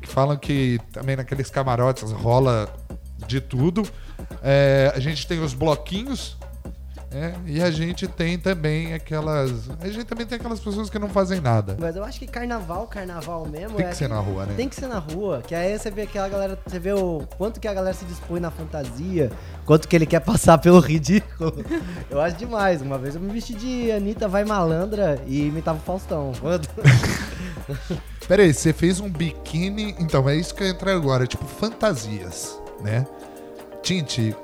que 0.00 0.08
falam 0.08 0.36
que 0.36 0.78
também 0.92 1.16
naqueles 1.16 1.50
camarotes 1.50 2.10
rola 2.12 2.68
de 3.26 3.40
tudo. 3.40 3.82
É, 4.42 4.92
a 4.94 5.00
gente 5.00 5.26
tem 5.26 5.40
os 5.40 5.52
bloquinhos, 5.54 6.36
né? 7.10 7.34
E 7.44 7.60
a 7.60 7.70
gente 7.70 8.06
tem 8.06 8.38
também 8.38 8.94
aquelas. 8.94 9.68
A 9.80 9.88
gente 9.88 10.04
também 10.04 10.26
tem 10.26 10.36
aquelas 10.36 10.60
pessoas 10.60 10.88
que 10.88 10.98
não 10.98 11.08
fazem 11.08 11.40
nada. 11.40 11.76
Mas 11.78 11.96
eu 11.96 12.04
acho 12.04 12.18
que 12.18 12.26
carnaval, 12.26 12.86
carnaval 12.86 13.46
mesmo. 13.46 13.76
Tem 13.76 13.86
é 13.86 13.88
que 13.88 13.96
ser 13.96 14.08
na 14.08 14.20
rua, 14.20 14.46
né? 14.46 14.54
Tem 14.56 14.68
que 14.68 14.76
ser 14.76 14.86
na 14.86 14.98
rua, 14.98 15.42
que 15.44 15.54
aí 15.54 15.76
você 15.76 15.90
vê 15.90 16.02
aquela 16.02 16.28
galera, 16.28 16.58
você 16.64 16.78
vê 16.78 16.92
o 16.92 17.26
quanto 17.36 17.58
que 17.58 17.66
a 17.66 17.74
galera 17.74 17.94
se 17.94 18.04
dispõe 18.04 18.38
na 18.38 18.50
fantasia, 18.50 19.32
quanto 19.66 19.88
que 19.88 19.96
ele 19.96 20.06
quer 20.06 20.20
passar 20.20 20.58
pelo 20.58 20.78
ridículo. 20.80 21.52
Eu 22.08 22.20
acho 22.20 22.36
demais. 22.36 22.80
Uma 22.80 22.98
vez 22.98 23.16
eu 23.16 23.20
me 23.20 23.32
vesti 23.32 23.54
de 23.54 23.90
Anitta 23.90 24.28
vai 24.28 24.44
malandra 24.44 25.20
e 25.26 25.46
imitava 25.46 25.78
o 25.78 25.82
Faustão. 25.82 26.32
Pera 28.28 28.44
aí, 28.44 28.54
você 28.54 28.72
fez 28.72 29.00
um 29.00 29.10
biquíni. 29.10 29.96
Então, 29.98 30.28
é 30.28 30.36
isso 30.36 30.54
que 30.54 30.62
eu 30.62 30.68
ia 30.68 30.72
entrar 30.72 30.94
agora, 30.94 31.26
tipo, 31.26 31.44
fantasias, 31.44 32.56
né? 32.80 33.04
Tinte, 33.82 34.36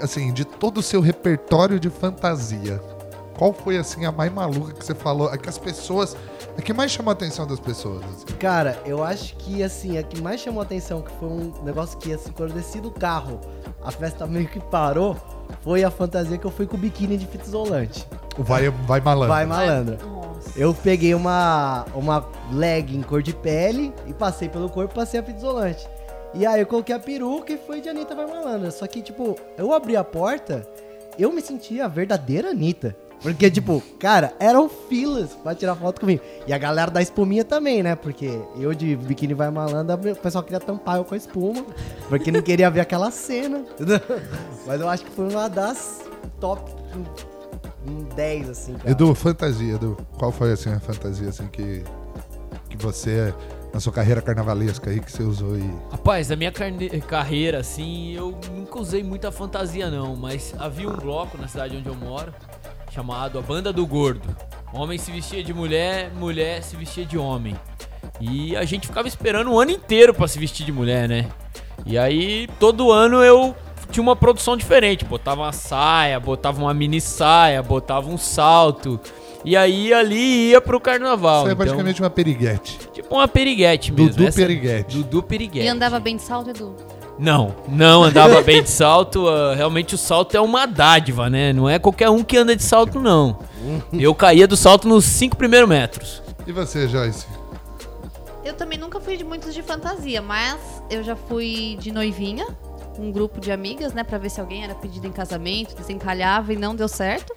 assim, 0.00 0.32
de 0.32 0.44
todo 0.44 0.78
o 0.78 0.82
seu 0.82 1.00
repertório 1.00 1.78
de 1.78 1.90
fantasia, 1.90 2.80
qual 3.36 3.52
foi, 3.52 3.76
assim, 3.76 4.06
a 4.06 4.12
mais 4.12 4.32
maluca 4.32 4.72
que 4.72 4.84
você 4.84 4.94
falou? 4.94 5.28
A 5.28 5.36
que 5.36 5.48
as 5.48 5.58
pessoas. 5.58 6.16
A 6.56 6.62
que 6.62 6.72
mais 6.72 6.90
chamou 6.90 7.10
a 7.10 7.12
atenção 7.12 7.46
das 7.46 7.60
pessoas? 7.60 8.02
assim? 8.04 8.24
Cara, 8.38 8.80
eu 8.86 9.04
acho 9.04 9.36
que 9.36 9.62
assim, 9.62 9.98
a 9.98 10.02
que 10.02 10.20
mais 10.22 10.40
chamou 10.40 10.62
a 10.62 10.64
atenção, 10.64 11.02
que 11.02 11.12
foi 11.18 11.28
um 11.28 11.52
negócio 11.62 11.98
que 11.98 12.14
assim, 12.14 12.32
quando 12.32 12.50
eu 12.50 12.56
desci 12.56 12.80
do 12.80 12.90
carro, 12.90 13.38
a 13.84 13.90
festa 13.90 14.26
meio 14.26 14.48
que 14.48 14.58
parou, 14.58 15.16
foi 15.60 15.84
a 15.84 15.90
fantasia 15.90 16.38
que 16.38 16.46
eu 16.46 16.50
fui 16.50 16.66
com 16.66 16.76
o 16.76 16.80
biquíni 16.80 17.18
de 17.18 17.26
fita 17.26 17.44
isolante. 17.44 18.06
O 18.38 18.42
vai, 18.42 18.70
vai 18.70 19.00
malandro. 19.02 19.28
Vai 19.28 19.44
malandra. 19.44 19.98
Nossa. 20.02 20.50
Eu 20.56 20.72
peguei 20.72 21.14
uma, 21.14 21.84
uma 21.94 22.26
legging 22.50 23.02
cor 23.02 23.22
de 23.22 23.34
pele 23.34 23.92
e 24.06 24.14
passei 24.14 24.48
pelo 24.48 24.70
corpo 24.70 24.94
e 24.94 24.96
passei 24.96 25.20
a 25.20 25.22
fita 25.22 25.38
isolante. 25.38 25.86
E 26.38 26.44
aí 26.44 26.60
eu 26.60 26.66
coloquei 26.66 26.94
a 26.94 26.98
peruca 26.98 27.52
e 27.52 27.56
foi 27.56 27.80
de 27.80 27.88
Anitta 27.88 28.14
vai 28.14 28.26
malandra. 28.26 28.70
Só 28.70 28.86
que, 28.86 29.00
tipo, 29.00 29.36
eu 29.56 29.72
abri 29.72 29.96
a 29.96 30.04
porta, 30.04 30.66
eu 31.18 31.32
me 31.32 31.40
sentia 31.40 31.86
a 31.86 31.88
verdadeira 31.88 32.50
Anitta. 32.50 32.96
Porque, 33.22 33.50
tipo, 33.50 33.82
cara, 33.98 34.34
eram 34.38 34.68
filas 34.68 35.30
pra 35.42 35.54
tirar 35.54 35.74
foto 35.74 36.00
comigo. 36.00 36.22
E 36.46 36.52
a 36.52 36.58
galera 36.58 36.90
da 36.90 37.00
espuminha 37.00 37.44
também, 37.44 37.82
né? 37.82 37.96
Porque 37.96 38.38
eu 38.58 38.74
de 38.74 38.94
biquíni 38.94 39.32
vai 39.32 39.50
malandra, 39.50 39.96
o 39.96 40.16
pessoal 40.16 40.44
queria 40.44 40.60
tampar 40.60 40.98
eu 40.98 41.04
com 41.04 41.14
a 41.14 41.16
espuma. 41.16 41.64
Porque 42.08 42.30
não 42.30 42.42
queria 42.42 42.70
ver 42.70 42.80
aquela 42.80 43.10
cena. 43.10 43.64
Mas 44.66 44.80
eu 44.80 44.88
acho 44.88 45.04
que 45.04 45.10
foi 45.10 45.30
uma 45.30 45.48
das 45.48 46.02
top 46.38 46.70
um 47.88 48.02
10, 48.14 48.50
assim, 48.50 48.74
cara. 48.74 48.90
Edu, 48.90 49.14
fantasia, 49.14 49.74
Edu. 49.74 49.96
Qual 50.18 50.30
foi 50.30 50.52
assim 50.52 50.70
a 50.70 50.80
fantasia 50.80 51.28
assim 51.28 51.46
que 51.46 51.82
que 52.68 52.76
você 52.76 53.32
na 53.76 53.80
sua 53.80 53.92
carreira 53.92 54.22
carnavalesca 54.22 54.88
aí 54.88 55.00
que 55.00 55.12
você 55.12 55.22
usou 55.22 55.54
e 55.54 55.70
Rapaz, 55.90 56.30
na 56.30 56.36
minha 56.36 56.50
carne- 56.50 56.88
carreira, 57.02 57.58
assim, 57.58 58.12
eu 58.14 58.34
nunca 58.50 58.78
usei 58.78 59.02
muita 59.02 59.30
fantasia, 59.30 59.90
não. 59.90 60.16
Mas 60.16 60.54
havia 60.58 60.88
um 60.88 60.96
bloco 60.96 61.36
na 61.36 61.46
cidade 61.46 61.76
onde 61.76 61.86
eu 61.86 61.94
moro, 61.94 62.32
chamado 62.90 63.38
A 63.38 63.42
Banda 63.42 63.74
do 63.74 63.86
Gordo. 63.86 64.34
Homem 64.72 64.96
se 64.96 65.10
vestia 65.12 65.44
de 65.44 65.52
mulher, 65.52 66.10
mulher 66.14 66.62
se 66.62 66.74
vestia 66.74 67.04
de 67.04 67.18
homem. 67.18 67.54
E 68.18 68.56
a 68.56 68.64
gente 68.64 68.86
ficava 68.86 69.06
esperando 69.06 69.52
o 69.52 69.60
ano 69.60 69.72
inteiro 69.72 70.14
pra 70.14 70.26
se 70.26 70.38
vestir 70.38 70.64
de 70.64 70.72
mulher, 70.72 71.06
né? 71.06 71.28
E 71.84 71.98
aí, 71.98 72.48
todo 72.58 72.90
ano 72.90 73.22
eu 73.22 73.54
tinha 73.90 74.02
uma 74.02 74.16
produção 74.16 74.56
diferente. 74.56 75.04
Botava 75.04 75.42
uma 75.42 75.52
saia, 75.52 76.18
botava 76.18 76.62
uma 76.62 76.72
mini 76.72 76.98
saia, 77.00 77.62
botava 77.62 78.08
um 78.08 78.16
salto. 78.16 78.98
E 79.44 79.54
aí 79.54 79.92
ali 79.92 80.48
ia 80.50 80.62
pro 80.62 80.80
carnaval. 80.80 81.40
Isso 81.42 81.48
é 81.50 81.52
então, 81.52 81.56
praticamente 81.66 82.02
uma 82.02 82.10
periguete. 82.10 82.85
Tipo 83.06 83.14
uma 83.14 83.28
periguete 83.28 83.92
mesmo. 83.92 84.10
Dudu 84.10 84.26
essa- 84.26 84.40
é 84.42 84.46
Periguete. 84.46 84.96
Dudu 84.98 85.22
Periguete. 85.22 85.64
E 85.66 85.68
andava 85.68 85.98
bem 86.00 86.16
de 86.16 86.22
salto, 86.22 86.50
Edu? 86.50 86.74
Não, 87.18 87.54
não 87.68 88.04
andava 88.04 88.42
bem 88.42 88.62
de 88.62 88.68
salto. 88.68 89.26
ah, 89.28 89.54
realmente 89.54 89.94
o 89.94 89.98
salto 89.98 90.36
é 90.36 90.40
uma 90.40 90.66
dádiva, 90.66 91.30
né? 91.30 91.52
Não 91.52 91.66
é 91.68 91.78
qualquer 91.78 92.10
um 92.10 92.22
que 92.22 92.36
anda 92.36 92.54
de 92.54 92.62
salto, 92.62 93.00
não. 93.00 93.38
Eu 93.92 94.14
caía 94.14 94.46
do 94.46 94.56
salto 94.56 94.86
nos 94.86 95.04
cinco 95.06 95.34
primeiros 95.36 95.68
metros. 95.68 96.22
E 96.46 96.52
você, 96.52 96.86
Joyce? 96.86 97.26
Eu 98.44 98.52
também 98.54 98.78
nunca 98.78 99.00
fui 99.00 99.16
de 99.16 99.24
muitos 99.24 99.54
de 99.54 99.62
fantasia, 99.62 100.20
mas 100.22 100.56
eu 100.90 101.02
já 101.02 101.16
fui 101.16 101.76
de 101.80 101.90
noivinha, 101.90 102.46
um 102.98 103.10
grupo 103.10 103.40
de 103.40 103.50
amigas, 103.50 103.92
né, 103.92 104.04
Pra 104.04 104.18
ver 104.18 104.30
se 104.30 104.40
alguém 104.40 104.62
era 104.62 104.74
pedido 104.74 105.06
em 105.06 105.10
casamento, 105.12 105.74
desencalhava 105.74 106.52
e 106.52 106.56
não 106.56 106.74
deu 106.76 106.86
certo. 106.86 107.32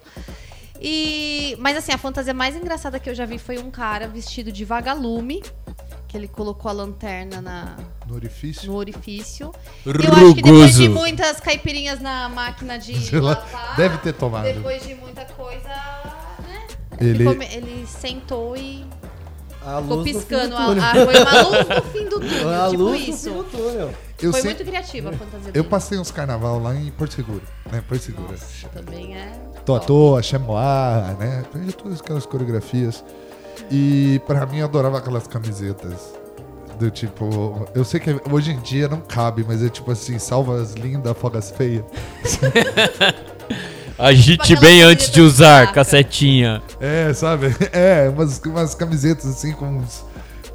E, 0.80 1.56
mas 1.58 1.76
assim, 1.76 1.92
a 1.92 1.98
fantasia 1.98 2.32
mais 2.32 2.56
engraçada 2.56 2.98
que 2.98 3.08
eu 3.10 3.14
já 3.14 3.26
vi 3.26 3.38
foi 3.38 3.58
um 3.58 3.70
cara 3.70 4.08
vestido 4.08 4.50
de 4.50 4.64
vagalume, 4.64 5.42
que 6.08 6.16
ele 6.16 6.26
colocou 6.26 6.68
a 6.70 6.72
lanterna 6.72 7.40
na, 7.40 7.76
No 8.06 8.14
orifício? 8.14 8.66
no 8.70 8.76
orifício. 8.76 9.52
Eu 9.84 9.92
acho 10.12 10.34
que 10.34 10.42
depois 10.42 10.74
de 10.74 10.88
muitas 10.88 11.38
caipirinhas 11.38 12.00
na 12.00 12.28
máquina 12.28 12.78
de 12.78 12.98
Sei 12.98 13.20
lá, 13.20 13.32
lavar, 13.34 13.76
deve 13.76 13.98
ter 13.98 14.14
tomado. 14.14 14.44
depois 14.44 14.82
de 14.82 14.94
muita 14.94 15.24
coisa, 15.26 15.68
né? 15.68 16.66
Ele- 16.98 17.24
come- 17.24 17.46
ele 17.52 17.86
sentou 17.86 18.56
e 18.56 18.84
A 19.64 19.80
ficou 19.82 19.98
luz 19.98 20.12
do 20.12 20.18
piscando. 20.18 20.56
fim 20.56 20.62
do 20.62 20.66
túnel. 20.66 20.82
A, 20.84 20.90
a, 20.90 20.94
foi 20.94 21.22
uma 21.22 21.42
luz 21.42 21.66
do 21.68 21.82
fim 21.92 22.04
do 22.06 22.20
túnel, 22.20 22.48
A 22.64 22.70
tipo 22.70 22.82
luz 22.82 23.04
do 23.04 23.10
isso. 23.10 23.30
fim 23.30 23.36
do 23.36 23.44
túnel. 23.44 23.94
Eu, 24.22 24.32
Foi 24.32 24.40
sei- 24.42 24.50
muito 24.50 24.64
criativa 24.64 25.10
a 25.10 25.12
fantasia 25.12 25.48
eu 25.48 25.52
dele. 25.52 25.68
passei 25.68 25.98
uns 25.98 26.10
carnaval 26.10 26.60
lá 26.60 26.74
em 26.74 26.90
Porto 26.90 27.14
Seguro. 27.14 27.42
Né? 27.72 27.82
Porto 27.88 28.02
Seguro. 28.02 28.30
Nossa, 28.32 28.68
também 28.68 29.16
é. 29.16 29.32
Tô 29.64 29.74
à 29.74 29.80
toa, 29.80 30.22
chamois, 30.22 31.18
né? 31.18 31.40
Aprendi 31.44 31.72
todas 31.72 32.00
aquelas 32.00 32.26
coreografias. 32.26 33.02
E 33.70 34.20
pra 34.26 34.44
mim 34.46 34.58
eu 34.58 34.66
adorava 34.66 34.98
aquelas 34.98 35.26
camisetas. 35.26 36.12
Do 36.78 36.90
tipo, 36.90 37.68
eu 37.74 37.84
sei 37.84 38.00
que 38.00 38.10
hoje 38.30 38.52
em 38.52 38.58
dia 38.60 38.88
não 38.88 39.00
cabe, 39.02 39.44
mas 39.46 39.62
é 39.62 39.68
tipo 39.68 39.90
assim, 39.90 40.18
salvas 40.18 40.72
lindas, 40.72 41.14
fogas 41.18 41.50
feias. 41.50 41.84
Agite 43.98 44.42
Tipo 44.48 44.60
bem 44.62 44.80
antes 44.82 45.10
de 45.10 45.20
usar, 45.20 45.72
cacetinha. 45.74 46.62
É, 46.80 47.12
sabe? 47.12 47.54
É, 47.72 48.08
umas, 48.08 48.38
umas 48.46 48.74
camisetas 48.74 49.26
assim 49.26 49.52
com 49.52 49.66
uns, 49.66 50.02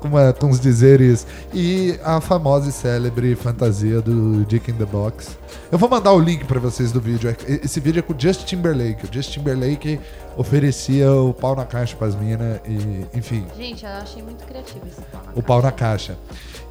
com, 0.09 0.15
uma- 0.15 0.33
com 0.33 0.47
uns 0.47 0.59
dizeres. 0.59 1.25
E 1.53 2.00
a 2.03 2.21
famosa 2.21 2.69
e 2.69 2.71
célebre 2.71 3.35
fantasia 3.35 4.01
do 4.01 4.45
Dick 4.45 4.69
in 4.71 4.75
the 4.75 4.85
Box. 4.85 5.38
Eu 5.71 5.77
vou 5.77 5.89
mandar 5.89 6.13
o 6.13 6.19
link 6.19 6.45
pra 6.45 6.59
vocês 6.59 6.91
do 6.91 7.01
vídeo. 7.01 7.29
É- 7.29 7.59
Esse 7.63 7.79
vídeo 7.79 8.00
é 8.00 8.01
com 8.01 8.13
o 8.13 8.15
Justin 8.19 8.45
Timberlake. 8.45 9.05
O 9.05 9.13
Justin 9.13 9.39
Timberlake 9.39 10.00
oferecia 10.38 11.12
o 11.12 11.33
pau 11.33 11.55
na 11.55 11.65
caixa 11.65 11.95
pras 11.95 12.13
minas 12.15 12.59
e, 12.65 13.05
enfim, 13.17 13.45
Gente, 13.57 13.85
eu 13.85 13.91
achei 13.91 14.21
muito 14.21 14.43
criativo 14.45 14.81
esse 14.85 15.01
pau 15.03 15.21
o 15.33 15.41
pau 15.41 15.62
na 15.62 15.71
caixa. 15.71 16.17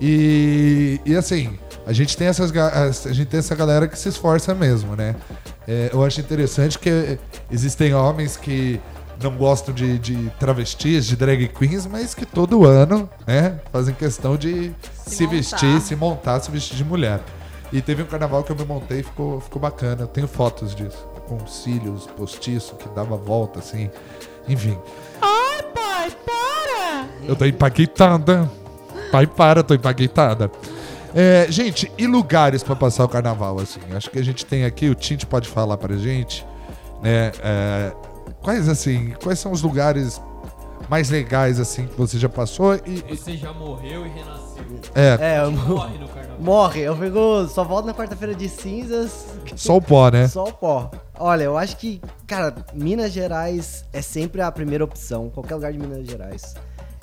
E, 0.00 1.00
e 1.06 1.16
assim, 1.16 1.58
a 1.86 1.92
gente 1.92 2.16
tem 2.16 2.26
essas 2.26 2.52
a 2.54 2.90
gente 3.12 3.26
tem 3.26 3.38
essa 3.40 3.54
galera 3.54 3.88
que 3.88 3.98
se 3.98 4.08
esforça 4.08 4.54
mesmo, 4.54 4.94
né? 4.96 5.14
É, 5.66 5.90
eu 5.92 6.04
acho 6.04 6.20
interessante 6.20 6.78
que 6.78 7.18
existem 7.50 7.94
homens 7.94 8.36
que 8.36 8.78
não 9.22 9.36
gostam 9.36 9.74
de, 9.74 9.98
de 9.98 10.30
travestis, 10.38 11.06
de 11.06 11.16
drag 11.16 11.48
queens, 11.48 11.86
mas 11.86 12.14
que 12.14 12.26
todo 12.26 12.64
ano, 12.64 13.08
né, 13.26 13.60
fazem 13.72 13.94
questão 13.94 14.36
de 14.36 14.72
se, 15.06 15.16
Se 15.16 15.26
vestir, 15.26 15.80
se 15.80 15.96
montar, 15.96 16.40
se 16.40 16.50
vestir 16.50 16.76
de 16.76 16.84
mulher. 16.84 17.20
E 17.72 17.82
teve 17.82 18.02
um 18.02 18.06
carnaval 18.06 18.42
que 18.44 18.52
eu 18.52 18.56
me 18.56 18.64
montei 18.64 19.00
e 19.00 19.02
ficou, 19.02 19.40
ficou 19.40 19.60
bacana. 19.60 20.02
Eu 20.02 20.06
tenho 20.06 20.28
fotos 20.28 20.74
disso. 20.74 21.06
Com 21.26 21.44
cílios 21.46 22.06
postiço 22.16 22.76
que 22.76 22.88
dava 22.90 23.16
volta, 23.16 23.58
assim. 23.58 23.90
Enfim. 24.46 24.78
Ai, 25.20 25.62
pai, 25.74 26.12
para! 26.24 27.08
Eu 27.26 27.34
tô 27.34 27.44
empaquetada. 27.44 28.48
Pai, 29.10 29.26
para, 29.26 29.60
eu 29.60 29.64
tô 29.64 29.74
empaquetada. 29.74 30.50
É, 31.14 31.46
gente, 31.48 31.90
e 31.96 32.06
lugares 32.06 32.62
pra 32.62 32.76
passar 32.76 33.04
o 33.04 33.08
carnaval, 33.08 33.58
assim? 33.58 33.80
Acho 33.94 34.10
que 34.10 34.18
a 34.18 34.24
gente 34.24 34.44
tem 34.44 34.64
aqui, 34.64 34.88
o 34.88 34.94
Tinte 34.94 35.24
pode 35.24 35.48
falar 35.48 35.76
pra 35.76 35.96
gente, 35.96 36.44
né? 37.00 37.30
é, 37.42 37.92
quais, 38.44 38.68
assim, 38.68 39.14
quais 39.22 39.38
são 39.38 39.50
os 39.50 39.62
lugares 39.62 40.20
mais 40.88 41.08
legais, 41.10 41.58
assim, 41.58 41.86
que 41.86 41.96
você 41.96 42.18
já 42.18 42.28
passou 42.28 42.74
e... 42.76 43.02
e- 43.10 43.16
Você 43.16 43.36
já 43.36 43.52
morreu 43.52 44.04
e 44.06 44.08
renasceu. 44.10 44.64
é, 44.94 45.16
É, 45.38 45.42
eu- 45.44 45.50
Morre 45.50 45.98
no 45.98 46.08
carnaval. 46.08 46.36
morre. 46.40 46.80
Eu 46.82 46.96
fico. 46.96 47.48
Só 47.48 47.64
volto 47.64 47.86
na 47.86 47.94
quarta-feira 47.94 48.34
de 48.34 48.48
cinzas. 48.48 49.26
só 49.56 49.76
o 49.76 49.82
pó, 49.82 50.10
né? 50.10 50.28
Só 50.28 50.44
o 50.44 50.52
pó. 50.52 50.90
Olha, 51.18 51.44
eu 51.44 51.56
acho 51.56 51.76
que, 51.78 52.00
cara, 52.26 52.54
Minas 52.74 53.12
Gerais 53.12 53.84
é 53.92 54.02
sempre 54.02 54.42
a 54.42 54.52
primeira 54.52 54.84
opção, 54.84 55.30
qualquer 55.30 55.54
lugar 55.54 55.72
de 55.72 55.78
Minas 55.78 56.06
Gerais. 56.06 56.54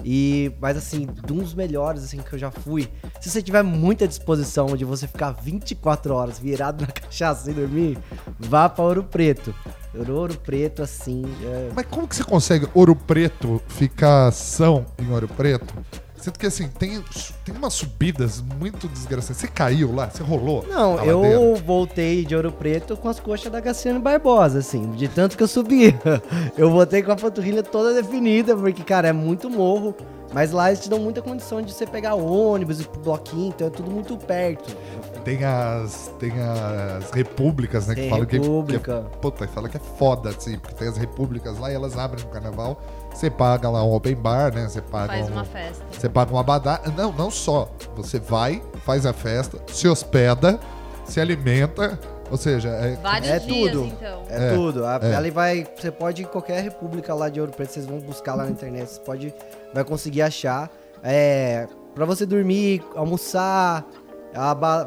E, 0.03 0.51
mas 0.59 0.75
assim, 0.77 1.05
de 1.05 1.31
um 1.31 1.37
dos 1.37 1.53
melhores 1.53 2.03
assim 2.03 2.17
que 2.17 2.33
eu 2.33 2.39
já 2.39 2.49
fui. 2.51 2.89
Se 3.19 3.29
você 3.29 3.41
tiver 3.41 3.61
muita 3.63 4.07
disposição 4.07 4.65
de 4.75 4.83
você 4.83 5.07
ficar 5.07 5.31
24 5.31 6.13
horas 6.13 6.39
virado 6.39 6.81
na 6.81 6.87
cachaça 6.91 7.45
sem 7.45 7.53
dormir, 7.53 7.97
vá 8.39 8.67
pra 8.69 8.83
Ouro 8.83 9.03
Preto. 9.03 9.53
Ouro 9.93 10.35
Preto, 10.37 10.81
assim, 10.81 11.23
é... 11.43 11.69
Mas 11.75 11.85
como 11.87 12.07
que 12.07 12.15
você 12.15 12.23
consegue 12.23 12.67
Ouro 12.73 12.95
Preto 12.95 13.61
ficar 13.67 14.31
são 14.31 14.85
em 14.97 15.11
Ouro 15.11 15.27
Preto? 15.27 15.73
Sendo 16.21 16.37
que, 16.37 16.45
assim, 16.45 16.67
tem, 16.67 17.03
tem 17.43 17.55
umas 17.55 17.73
subidas 17.73 18.41
muito 18.59 18.87
desgraçadas. 18.87 19.37
Você 19.37 19.47
caiu 19.47 19.91
lá? 19.93 20.07
Você 20.07 20.21
rolou? 20.21 20.63
Não, 20.69 21.03
eu 21.03 21.21
ladeira? 21.21 21.55
voltei 21.65 22.23
de 22.23 22.35
Ouro 22.35 22.51
Preto 22.51 22.95
com 22.95 23.09
as 23.09 23.19
coxas 23.19 23.51
da 23.51 23.59
Graciane 23.59 23.97
Barbosa, 23.97 24.59
assim, 24.59 24.91
de 24.91 25.07
tanto 25.07 25.35
que 25.35 25.41
eu 25.41 25.47
subi. 25.47 25.97
Eu 26.55 26.69
voltei 26.69 27.01
com 27.01 27.11
a 27.11 27.15
panturrilha 27.15 27.63
toda 27.63 27.93
definida, 27.93 28.55
porque, 28.55 28.83
cara, 28.83 29.07
é 29.07 29.13
muito 29.13 29.49
morro. 29.49 29.95
Mas 30.33 30.51
lá 30.51 30.69
eles 30.69 30.81
te 30.81 30.89
dão 30.89 30.99
muita 30.99 31.21
condição 31.21 31.61
de 31.61 31.73
você 31.73 31.85
pegar 31.85 32.13
ônibus 32.15 32.79
e 32.79 32.83
pro 32.83 33.01
bloquinho, 33.01 33.49
então 33.49 33.67
é 33.67 33.69
tudo 33.69 33.91
muito 33.91 34.15
perto. 34.15 34.75
Tem 35.23 35.43
as, 35.43 36.11
tem 36.19 36.31
as 36.39 37.11
repúblicas, 37.11 37.87
né? 37.87 37.95
Tem 37.95 38.03
que 38.05 38.09
falam 38.09 38.25
que- 38.25 38.37
república. 38.37 39.01
Que, 39.09 39.15
é, 39.15 39.19
puta, 39.19 39.47
fala 39.47 39.69
que 39.69 39.77
é 39.77 39.79
foda, 39.79 40.29
assim, 40.29 40.57
porque 40.57 40.75
tem 40.75 40.87
as 40.87 40.97
repúblicas 40.97 41.57
lá 41.59 41.71
e 41.71 41.75
elas 41.75 41.97
abrem 41.97 42.23
no 42.25 42.31
carnaval. 42.31 42.81
Você 43.13 43.29
paga 43.29 43.69
lá 43.69 43.83
um 43.83 43.93
open 43.93 44.15
bar, 44.15 44.53
né? 44.53 44.67
Você 44.67 44.81
paga 44.81 45.07
Faz 45.13 45.29
um, 45.29 45.33
uma 45.33 45.43
festa. 45.45 45.83
Você 45.91 46.09
paga 46.09 46.33
um 46.33 46.37
abadá. 46.37 46.81
Não, 46.97 47.11
não 47.11 47.29
só. 47.29 47.69
Você 47.95 48.19
vai, 48.19 48.61
faz 48.85 49.05
a 49.05 49.13
festa, 49.13 49.57
se 49.67 49.87
hospeda, 49.87 50.59
se 51.05 51.19
alimenta. 51.19 51.99
Ou 52.31 52.37
seja, 52.37 52.69
é, 52.69 52.97
É 53.27 53.39
dias, 53.39 53.71
tudo. 53.73 53.85
então. 53.87 54.23
É, 54.29 54.47
É, 54.47 54.55
tudo. 54.55 54.85
A, 54.85 54.99
é. 55.03 55.15
Ali 55.15 55.29
vai. 55.29 55.67
Você 55.77 55.91
pode 55.91 56.21
ir 56.21 56.25
em 56.25 56.27
qualquer 56.29 56.63
república 56.63 57.13
lá 57.13 57.27
de 57.27 57.41
Ouro 57.41 57.51
Preto, 57.51 57.71
vocês 57.73 57.85
vão 57.85 57.99
buscar 57.99 58.35
lá 58.35 58.45
na 58.45 58.51
internet, 58.51 58.89
você 58.89 58.99
pode. 59.01 59.33
Vai 59.73 59.83
conseguir 59.83 60.21
achar. 60.21 60.69
É. 61.03 61.67
Pra 61.93 62.05
você 62.05 62.25
dormir, 62.25 62.81
almoçar. 62.95 63.85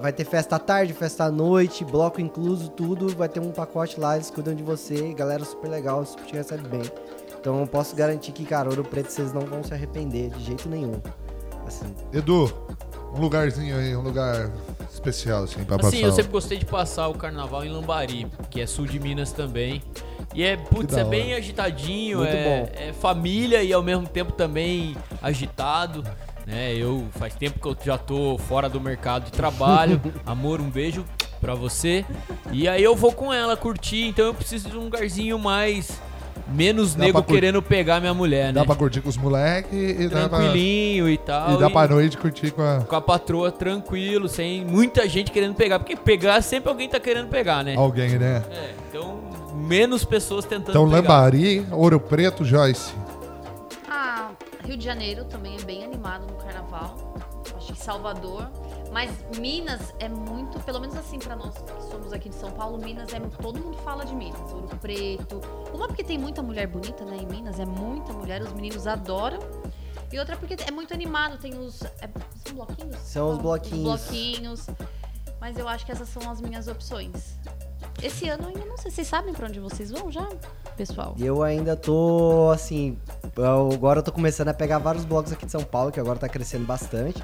Vai 0.00 0.12
ter 0.12 0.24
festa 0.24 0.56
à 0.56 0.58
tarde, 0.58 0.92
festa 0.92 1.24
à 1.24 1.30
noite, 1.30 1.84
bloco 1.84 2.20
incluso, 2.20 2.68
tudo. 2.70 3.08
Vai 3.14 3.28
ter 3.28 3.40
um 3.40 3.50
pacote 3.50 3.98
lá, 4.00 4.16
eles 4.16 4.30
cuidam 4.30 4.54
de 4.54 4.62
você. 4.62 5.12
Galera 5.14 5.44
super 5.44 5.68
legal, 5.68 6.04
super 6.04 6.24
te 6.26 6.34
recebe 6.34 6.66
bem. 6.68 6.82
Então 7.40 7.60
eu 7.60 7.66
posso 7.66 7.94
garantir 7.94 8.32
que, 8.32 8.44
cara, 8.44 8.68
Ouro 8.70 8.82
Preto 8.84 9.10
vocês 9.10 9.32
não 9.32 9.42
vão 9.42 9.62
se 9.62 9.74
arrepender 9.74 10.30
de 10.30 10.44
jeito 10.44 10.68
nenhum. 10.68 10.94
Assim. 11.66 11.86
Edu, 12.12 12.50
um 13.14 13.20
lugarzinho 13.20 13.76
aí, 13.76 13.94
um 13.96 14.00
lugar 14.02 14.50
especial, 14.92 15.44
assim, 15.44 15.62
pra 15.64 15.76
Assim, 15.76 15.82
passar. 15.90 15.96
eu 15.98 16.08
o- 16.08 16.12
sempre 16.12 16.32
gostei 16.32 16.58
de 16.58 16.64
passar 16.66 17.08
o 17.08 17.14
carnaval 17.14 17.64
em 17.64 17.70
Lambari, 17.70 18.26
que 18.50 18.60
é 18.60 18.66
sul 18.66 18.86
de 18.86 18.98
Minas 18.98 19.30
também. 19.32 19.82
E 20.34 20.42
é, 20.42 20.56
putz, 20.56 20.96
é 20.96 21.04
bem 21.04 21.34
agitadinho, 21.34 22.18
Muito 22.18 22.34
é, 22.34 22.44
bom. 22.44 22.68
é 22.74 22.92
família 22.92 23.62
e 23.62 23.72
ao 23.72 23.82
mesmo 23.82 24.06
tempo 24.08 24.32
também 24.32 24.96
agitado. 25.22 26.02
Né? 26.46 26.74
Eu 26.74 27.06
faz 27.12 27.34
tempo 27.34 27.58
que 27.58 27.66
eu 27.66 27.76
já 27.84 27.98
tô 27.98 28.38
fora 28.38 28.68
do 28.68 28.80
mercado 28.80 29.24
de 29.26 29.32
trabalho. 29.32 30.00
Amor, 30.26 30.60
um 30.60 30.68
beijo 30.70 31.04
pra 31.40 31.54
você. 31.54 32.04
E 32.52 32.68
aí 32.68 32.82
eu 32.82 32.94
vou 32.94 33.12
com 33.12 33.32
ela 33.32 33.56
curtir, 33.56 34.06
então 34.06 34.26
eu 34.26 34.34
preciso 34.34 34.68
de 34.68 34.76
um 34.76 34.84
lugarzinho 34.84 35.38
mais 35.38 36.00
menos 36.48 36.94
Dá 36.94 37.04
nego 37.04 37.22
querendo 37.22 37.62
pegar 37.62 38.00
minha 38.00 38.12
mulher, 38.12 38.46
né? 38.46 38.52
Dá 38.52 38.64
pra 38.64 38.74
curtir 38.74 39.00
com 39.00 39.08
os 39.08 39.16
moleques 39.16 39.72
e 39.72 40.08
dá 40.08 40.28
pra, 40.28 40.38
Tranquilinho 40.38 41.08
e 41.08 41.16
tal. 41.16 41.54
e 41.54 41.58
dá 41.58 41.70
pra 41.70 41.88
noite 41.88 42.18
curtir 42.18 42.50
com 42.50 42.62
a, 42.62 42.80
com 42.80 42.96
a 42.96 43.00
patroa 43.00 43.50
tranquilo, 43.50 44.28
sem 44.28 44.64
muita 44.64 45.08
gente 45.08 45.30
querendo 45.30 45.54
pegar. 45.54 45.78
Porque 45.78 45.96
pegar, 45.96 46.42
sempre 46.42 46.68
alguém 46.70 46.88
tá 46.88 47.00
querendo 47.00 47.28
pegar, 47.28 47.64
né? 47.64 47.74
alguém, 47.76 48.18
né? 48.18 48.42
É, 48.50 48.74
então, 48.88 49.18
menos 49.54 50.04
pessoas 50.04 50.44
tentando 50.44 50.70
Então, 50.70 50.84
pegar. 50.86 50.96
Lambari, 51.00 51.66
Ouro 51.70 51.98
Preto, 51.98 52.44
Joyce. 52.44 52.92
Ah, 53.88 54.30
Rio 54.64 54.76
de 54.76 54.84
Janeiro 54.84 55.24
também 55.26 55.56
é 55.56 55.62
bem 55.62 55.84
animado 55.84 56.26
no 56.26 56.34
carnaval. 56.38 57.14
Acho 57.56 57.72
que 57.72 57.78
Salvador. 57.78 58.50
Mas 58.92 59.10
Minas 59.38 59.92
é 59.98 60.08
muito, 60.08 60.58
pelo 60.60 60.80
menos 60.80 60.96
assim 60.96 61.18
pra 61.18 61.36
nós 61.36 61.54
que 61.54 61.82
somos 61.90 62.12
aqui 62.12 62.28
de 62.28 62.34
São 62.34 62.50
Paulo, 62.52 62.78
Minas 62.78 63.12
é 63.12 63.20
todo 63.20 63.60
mundo 63.60 63.76
fala 63.78 64.04
de 64.04 64.14
Minas, 64.14 64.40
Ouro 64.52 64.68
Preto. 64.80 65.40
Uma 65.72 65.86
porque 65.86 66.02
tem 66.04 66.16
muita 66.18 66.42
mulher 66.42 66.66
bonita, 66.66 67.04
né, 67.04 67.16
em 67.16 67.26
Minas, 67.26 67.58
é 67.60 67.66
muita 67.66 68.12
mulher, 68.12 68.42
os 68.42 68.52
meninos 68.52 68.86
adoram. 68.86 69.38
E 70.12 70.18
outra 70.18 70.36
porque 70.36 70.56
é 70.66 70.70
muito 70.70 70.94
animado, 70.94 71.38
tem 71.38 71.58
os 71.58 71.82
é- 71.82 72.08
são 72.46 72.54
bloquinhos? 72.54 72.96
São 72.98 73.30
os 73.30 73.38
bloquinhos. 73.38 73.82
bloquinhos. 73.82 74.66
Mas 75.40 75.58
eu 75.58 75.68
acho 75.68 75.84
que 75.84 75.92
essas 75.92 76.08
são 76.08 76.30
as 76.30 76.40
minhas 76.40 76.68
opções. 76.68 77.36
Esse 78.02 78.28
ano 78.28 78.48
ainda 78.48 78.64
não 78.64 78.76
sei. 78.76 78.90
Vocês 78.90 79.06
sabem 79.06 79.32
pra 79.32 79.48
onde 79.48 79.60
vocês 79.60 79.90
vão 79.90 80.10
já, 80.10 80.28
pessoal? 80.76 81.14
Eu 81.18 81.42
ainda 81.42 81.76
tô, 81.76 82.50
assim, 82.52 82.98
agora 83.72 84.00
eu 84.00 84.02
tô 84.02 84.12
começando 84.12 84.48
a 84.48 84.54
pegar 84.54 84.78
vários 84.78 85.04
blogs 85.04 85.32
aqui 85.32 85.46
de 85.46 85.52
São 85.52 85.62
Paulo, 85.64 85.90
que 85.90 86.00
agora 86.00 86.18
tá 86.18 86.28
crescendo 86.28 86.64
bastante. 86.66 87.22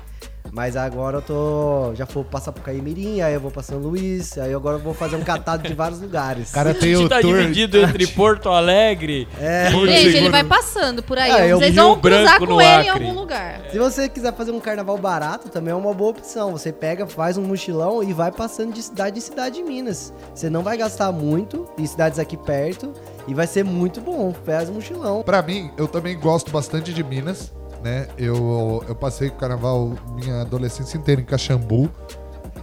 Mas 0.53 0.77
agora 0.77 1.19
eu 1.19 1.23
tô, 1.23 1.95
já 1.95 2.05
vou 2.05 2.25
passar 2.25 2.51
pro 2.51 2.63
Caimirim, 2.63 3.21
aí 3.21 3.33
eu 3.35 3.41
vou 3.41 3.53
pra 3.53 3.63
São 3.63 3.79
Luís, 3.79 4.37
aí 4.37 4.53
agora 4.53 4.77
eu 4.79 4.81
vou 4.81 4.93
fazer 4.93 5.15
um 5.15 5.23
catado 5.23 5.67
de 5.69 5.75
vários 5.75 6.01
lugares. 6.01 6.51
O 6.51 6.53
cara 6.55 6.71
A 6.71 6.75
tem 6.75 6.95
gente 6.95 7.05
o 7.05 7.09
tá 7.09 7.21
tour. 7.21 7.37
dividido 7.39 7.79
entre 7.79 8.07
Porto 8.09 8.49
Alegre. 8.49 9.29
É. 9.41 9.71
Porto 9.71 9.87
Gente, 9.87 10.17
ele 10.17 10.29
vai 10.31 10.43
passando 10.43 11.03
por 11.05 11.17
aí. 11.19 11.51
Eu- 11.51 11.59
Vocês 11.59 11.73
Rio 11.75 11.83
vão 11.85 12.01
cruzar 12.01 12.39
com 12.41 12.61
ele 12.61 12.83
em 12.85 12.89
algum 12.89 13.13
lugar. 13.13 13.61
Se 13.71 13.79
você 13.79 14.09
quiser 14.09 14.35
fazer 14.35 14.51
um 14.51 14.59
carnaval 14.59 14.99
barato, 14.99 15.49
também 15.49 15.71
é 15.73 15.77
uma 15.77 15.95
boa 15.95 16.11
opção. 16.11 16.51
Você 16.53 16.73
pega, 16.73 17.07
faz 17.07 17.37
um 17.37 17.43
mochilão 17.43 18.03
e 18.03 18.13
vai 18.13 18.33
passando 18.33 18.73
de 18.73 18.83
cidade 18.83 19.19
em 19.19 19.23
cidade 19.23 19.61
em 19.61 19.65
Minas. 19.65 20.13
Você 20.35 20.51
não 20.51 20.63
vai 20.65 20.77
gastar 20.77 21.13
muito, 21.13 21.69
em 21.79 21.87
cidades 21.87 22.19
aqui 22.19 22.37
perto, 22.37 22.93
e 23.29 23.35
vai 23.35 23.47
ser 23.47 23.65
muito 23.65 24.01
bom. 24.01 24.35
Faz 24.45 24.69
um 24.69 24.75
mochilão. 24.75 25.23
Pra 25.23 25.43
mim, 25.43 25.71
eu 25.79 25.87
também 25.87 26.19
gosto 26.19 26.51
bastante 26.51 26.93
de 26.93 27.05
Minas, 27.05 27.53
né? 27.83 28.09
Eu, 28.19 28.85
eu 28.89 28.95
passei 28.95 29.29
o 29.29 29.33
carnaval 29.33 29.93
minha 30.15 30.43
adolescência 30.43 30.99
inteira 30.99 31.21
em 31.21 31.25
Caxambu, 31.25 31.91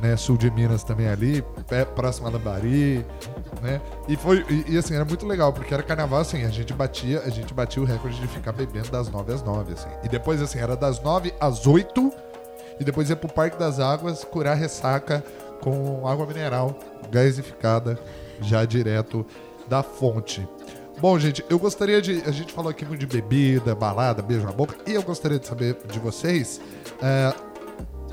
né? 0.01 0.15
Sul 0.15 0.37
de 0.37 0.49
Minas 0.51 0.83
também 0.83 1.07
ali, 1.07 1.43
próximo 1.95 2.27
a 2.27 2.31
Lambari, 2.31 3.05
né? 3.61 3.81
E 4.07 4.15
foi 4.15 4.45
e, 4.49 4.73
e, 4.73 4.77
assim, 4.77 4.95
era 4.95 5.05
muito 5.05 5.25
legal, 5.25 5.51
porque 5.51 5.73
era 5.73 5.83
carnaval 5.83 6.19
assim, 6.19 6.43
a 6.43 6.49
gente 6.49 6.73
batia, 6.73 7.21
a 7.21 7.29
gente 7.29 7.53
batia 7.53 7.81
o 7.81 7.85
recorde 7.85 8.19
de 8.19 8.27
ficar 8.27 8.51
bebendo 8.51 8.89
das 8.89 9.09
9 9.09 9.33
às 9.33 9.43
9, 9.43 9.73
assim. 9.73 9.89
E 10.03 10.09
depois 10.09 10.41
assim, 10.41 10.59
era 10.59 10.75
das 10.75 11.01
9 11.01 11.33
às 11.39 11.65
8 11.65 12.11
e 12.79 12.83
depois 12.83 13.09
ia 13.09 13.15
pro 13.15 13.27
Parque 13.27 13.57
das 13.57 13.79
Águas 13.79 14.23
curar 14.23 14.55
ressaca 14.55 15.23
com 15.61 16.07
água 16.07 16.25
mineral 16.25 16.77
gasificada 17.09 17.99
já 18.41 18.63
direto 18.65 19.25
da 19.67 19.81
fonte. 19.81 20.47
Bom, 20.99 21.19
gente, 21.19 21.45
eu 21.47 21.59
gostaria 21.59 22.01
de. 22.01 22.23
A 22.25 22.31
gente 22.31 22.51
falou 22.51 22.71
aqui 22.71 22.83
muito 22.83 22.99
de 22.99 23.05
bebida, 23.05 23.75
balada, 23.75 24.23
beijo 24.23 24.45
na 24.45 24.51
boca, 24.51 24.75
e 24.87 24.95
eu 24.95 25.03
gostaria 25.03 25.37
de 25.37 25.45
saber 25.45 25.77
de 25.91 25.99
vocês 25.99 26.59
é, 26.99 27.33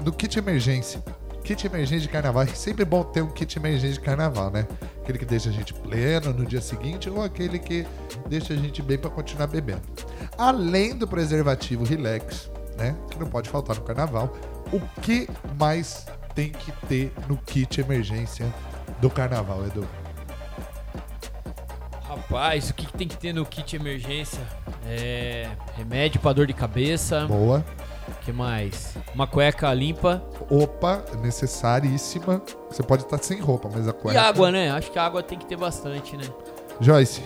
do 0.02 0.12
kit 0.12 0.38
emergência. 0.38 1.02
Kit 1.42 1.66
emergência 1.66 2.00
de 2.00 2.08
carnaval. 2.08 2.42
É 2.42 2.46
sempre 2.46 2.84
bom 2.84 3.02
ter 3.02 3.22
um 3.22 3.30
kit 3.30 3.58
emergência 3.58 3.94
de 3.94 4.00
carnaval, 4.00 4.50
né? 4.50 4.66
Aquele 5.02 5.18
que 5.18 5.24
deixa 5.24 5.48
a 5.48 5.52
gente 5.52 5.72
pleno 5.72 6.34
no 6.34 6.44
dia 6.44 6.60
seguinte 6.60 7.08
ou 7.08 7.22
aquele 7.22 7.58
que 7.58 7.86
deixa 8.28 8.52
a 8.52 8.56
gente 8.56 8.82
bem 8.82 8.98
pra 8.98 9.10
continuar 9.10 9.46
bebendo. 9.46 9.82
Além 10.36 10.94
do 10.94 11.08
preservativo 11.08 11.84
relax, 11.84 12.50
né? 12.76 12.94
Que 13.10 13.18
não 13.18 13.26
pode 13.26 13.48
faltar 13.48 13.76
no 13.76 13.82
carnaval. 13.82 14.36
O 14.70 14.80
que 15.00 15.26
mais 15.58 16.04
tem 16.34 16.50
que 16.50 16.70
ter 16.86 17.12
no 17.28 17.38
kit 17.38 17.80
emergência 17.80 18.46
do 19.00 19.08
carnaval, 19.08 19.64
Edu? 19.66 19.86
Rapaz, 22.08 22.70
o 22.70 22.74
que, 22.74 22.86
que 22.86 22.92
tem 22.92 23.08
que 23.08 23.16
ter 23.16 23.32
no 23.32 23.44
kit 23.46 23.74
emergência? 23.76 24.40
É. 24.86 25.48
Remédio 25.76 26.20
pra 26.20 26.32
dor 26.32 26.46
de 26.46 26.52
cabeça. 26.52 27.26
Boa. 27.26 27.64
O 28.06 28.24
que 28.24 28.30
mais? 28.32 28.94
Uma 29.14 29.26
cueca 29.26 29.72
limpa. 29.72 30.22
Opa, 30.50 31.02
necessaríssima. 31.22 32.42
Você 32.70 32.82
pode 32.82 33.04
estar 33.04 33.18
sem 33.22 33.40
roupa, 33.40 33.70
mas 33.72 33.88
a 33.88 33.92
cueca. 33.92 34.18
E 34.18 34.22
água, 34.22 34.50
né? 34.50 34.70
Acho 34.70 34.90
que 34.90 34.98
a 34.98 35.04
água 35.06 35.22
tem 35.22 35.38
que 35.38 35.46
ter 35.46 35.56
bastante, 35.56 36.14
né? 36.16 36.24
Joyce, 36.80 37.22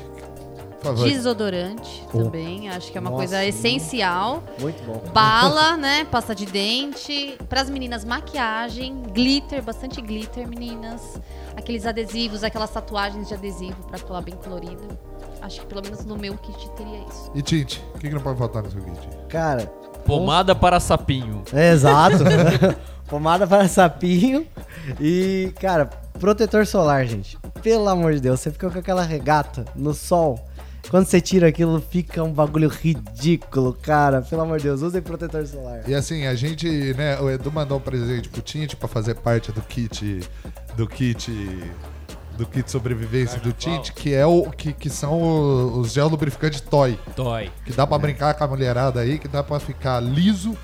por 0.80 0.84
favor. 0.94 1.08
Desodorante 1.08 2.04
Oh. 2.14 2.22
também, 2.22 2.68
acho 2.68 2.92
que 2.92 2.96
é 2.98 3.00
uma 3.00 3.10
Nossa, 3.10 3.22
coisa 3.22 3.44
essencial. 3.44 4.42
Muito 4.60 4.80
bom. 4.84 5.02
Bala, 5.12 5.76
né? 5.76 6.04
Pasta 6.04 6.32
de 6.34 6.46
dente. 6.46 7.36
Pras 7.48 7.68
meninas, 7.68 8.04
maquiagem, 8.04 9.02
glitter, 9.12 9.60
bastante 9.62 10.00
glitter, 10.00 10.46
meninas. 10.46 11.20
Aqueles 11.58 11.84
adesivos, 11.84 12.44
aquelas 12.44 12.70
tatuagens 12.70 13.26
de 13.26 13.34
adesivo 13.34 13.82
pra 13.88 13.98
colar 13.98 14.22
bem 14.22 14.36
colorido. 14.36 14.80
Acho 15.42 15.60
que 15.60 15.66
pelo 15.66 15.82
menos 15.82 16.04
no 16.04 16.16
meu 16.16 16.36
kit 16.38 16.70
teria 16.76 16.98
isso. 16.98 17.32
E 17.34 17.42
Tinte, 17.42 17.84
o 17.96 17.98
que, 17.98 18.08
que 18.08 18.14
não 18.14 18.20
pode 18.22 18.38
faltar 18.38 18.62
no 18.62 18.70
seu 18.70 18.80
kit? 18.80 19.08
Cara, 19.28 19.66
Pomada 20.06 20.54
para 20.54 20.78
sapinho. 20.78 21.42
é 21.52 21.72
exato. 21.72 22.18
Pomada 23.10 23.44
para 23.44 23.66
sapinho. 23.66 24.46
E, 25.00 25.52
cara, 25.60 25.86
protetor 26.20 26.64
solar, 26.64 27.04
gente. 27.06 27.36
Pelo 27.60 27.88
amor 27.88 28.14
de 28.14 28.20
Deus, 28.20 28.38
você 28.38 28.52
fica 28.52 28.70
com 28.70 28.78
aquela 28.78 29.02
regata 29.02 29.64
no 29.74 29.92
sol. 29.92 30.47
Quando 30.90 31.06
você 31.06 31.20
tira 31.20 31.48
aquilo, 31.48 31.80
fica 31.80 32.22
um 32.22 32.32
bagulho 32.32 32.68
ridículo, 32.68 33.74
cara. 33.74 34.22
Pelo 34.22 34.42
amor 34.42 34.58
de 34.58 34.64
Deus, 34.64 34.80
usem 34.82 35.02
protetor 35.02 35.46
solar. 35.46 35.82
E 35.86 35.94
assim, 35.94 36.26
a 36.26 36.34
gente, 36.34 36.66
né, 36.94 37.18
o 37.20 37.28
Edu 37.30 37.52
mandou 37.52 37.76
um 37.78 37.80
presente 37.80 38.28
pro 38.28 38.40
Tinte 38.40 38.74
pra 38.74 38.88
fazer 38.88 39.14
parte 39.16 39.52
do 39.52 39.60
kit. 39.60 40.20
Do 40.76 40.86
kit. 40.86 41.30
Do 42.38 42.46
kit 42.46 42.70
sobrevivência 42.70 43.38
do 43.40 43.52
Tinte, 43.52 43.92
que 43.92 44.14
é 44.14 44.24
o. 44.24 44.48
que, 44.50 44.72
que 44.72 44.88
são 44.88 45.20
o- 45.20 45.80
os 45.80 45.92
gel 45.92 46.08
lubrificante 46.08 46.62
toy. 46.62 46.98
Toy. 47.16 47.50
Que 47.66 47.72
dá 47.72 47.86
pra 47.86 47.98
brincar 47.98 48.32
com 48.34 48.44
a 48.44 48.46
mulherada 48.46 49.00
aí, 49.00 49.18
que 49.18 49.26
dá 49.28 49.42
pra 49.42 49.58
ficar 49.58 50.00
liso 50.00 50.56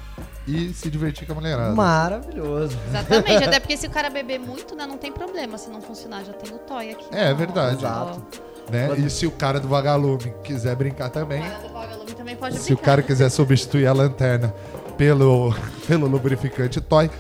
e 0.47 0.73
se 0.73 0.89
divertir 0.89 1.27
com 1.27 1.33
a 1.33 1.35
mulherada. 1.35 1.75
Maravilhoso. 1.75 2.79
Exatamente, 2.89 3.43
até 3.45 3.59
porque 3.59 3.77
se 3.77 3.87
o 3.89 3.91
cara 3.91 4.09
beber 4.09 4.39
muito, 4.39 4.75
né, 4.77 4.87
não 4.87 4.97
tem 4.97 5.11
problema. 5.11 5.59
Se 5.59 5.69
não 5.69 5.83
funcionar, 5.83 6.25
já 6.25 6.33
tem 6.33 6.55
o 6.55 6.59
toy 6.61 6.91
aqui. 6.93 7.05
É, 7.11 7.33
Ó, 7.33 7.35
verdade. 7.35 7.77
Exato. 7.79 8.23
Né? 8.71 8.95
E 8.99 9.11
se 9.11 9.27
o 9.27 9.31
cara 9.31 9.61
do 9.61 9.69
vagalume 9.69 10.33
quiser 10.43 10.75
brincar 10.75 11.11
também, 11.11 11.41
O 11.41 11.45
cara 11.45 11.59
do 11.69 11.73
vagalume 11.73 12.13
também 12.13 12.37
pode 12.37 12.57
se 12.57 12.73
o 12.73 12.77
brincar. 12.77 12.85
cara 12.85 13.03
quiser 13.03 13.31
substituir 13.31 13.87
a 13.87 13.93
lanterna 13.93 14.55
pelo, 14.97 15.55
pelo 15.87 16.07
lubrificante 16.07 16.81
toy, 16.81 17.11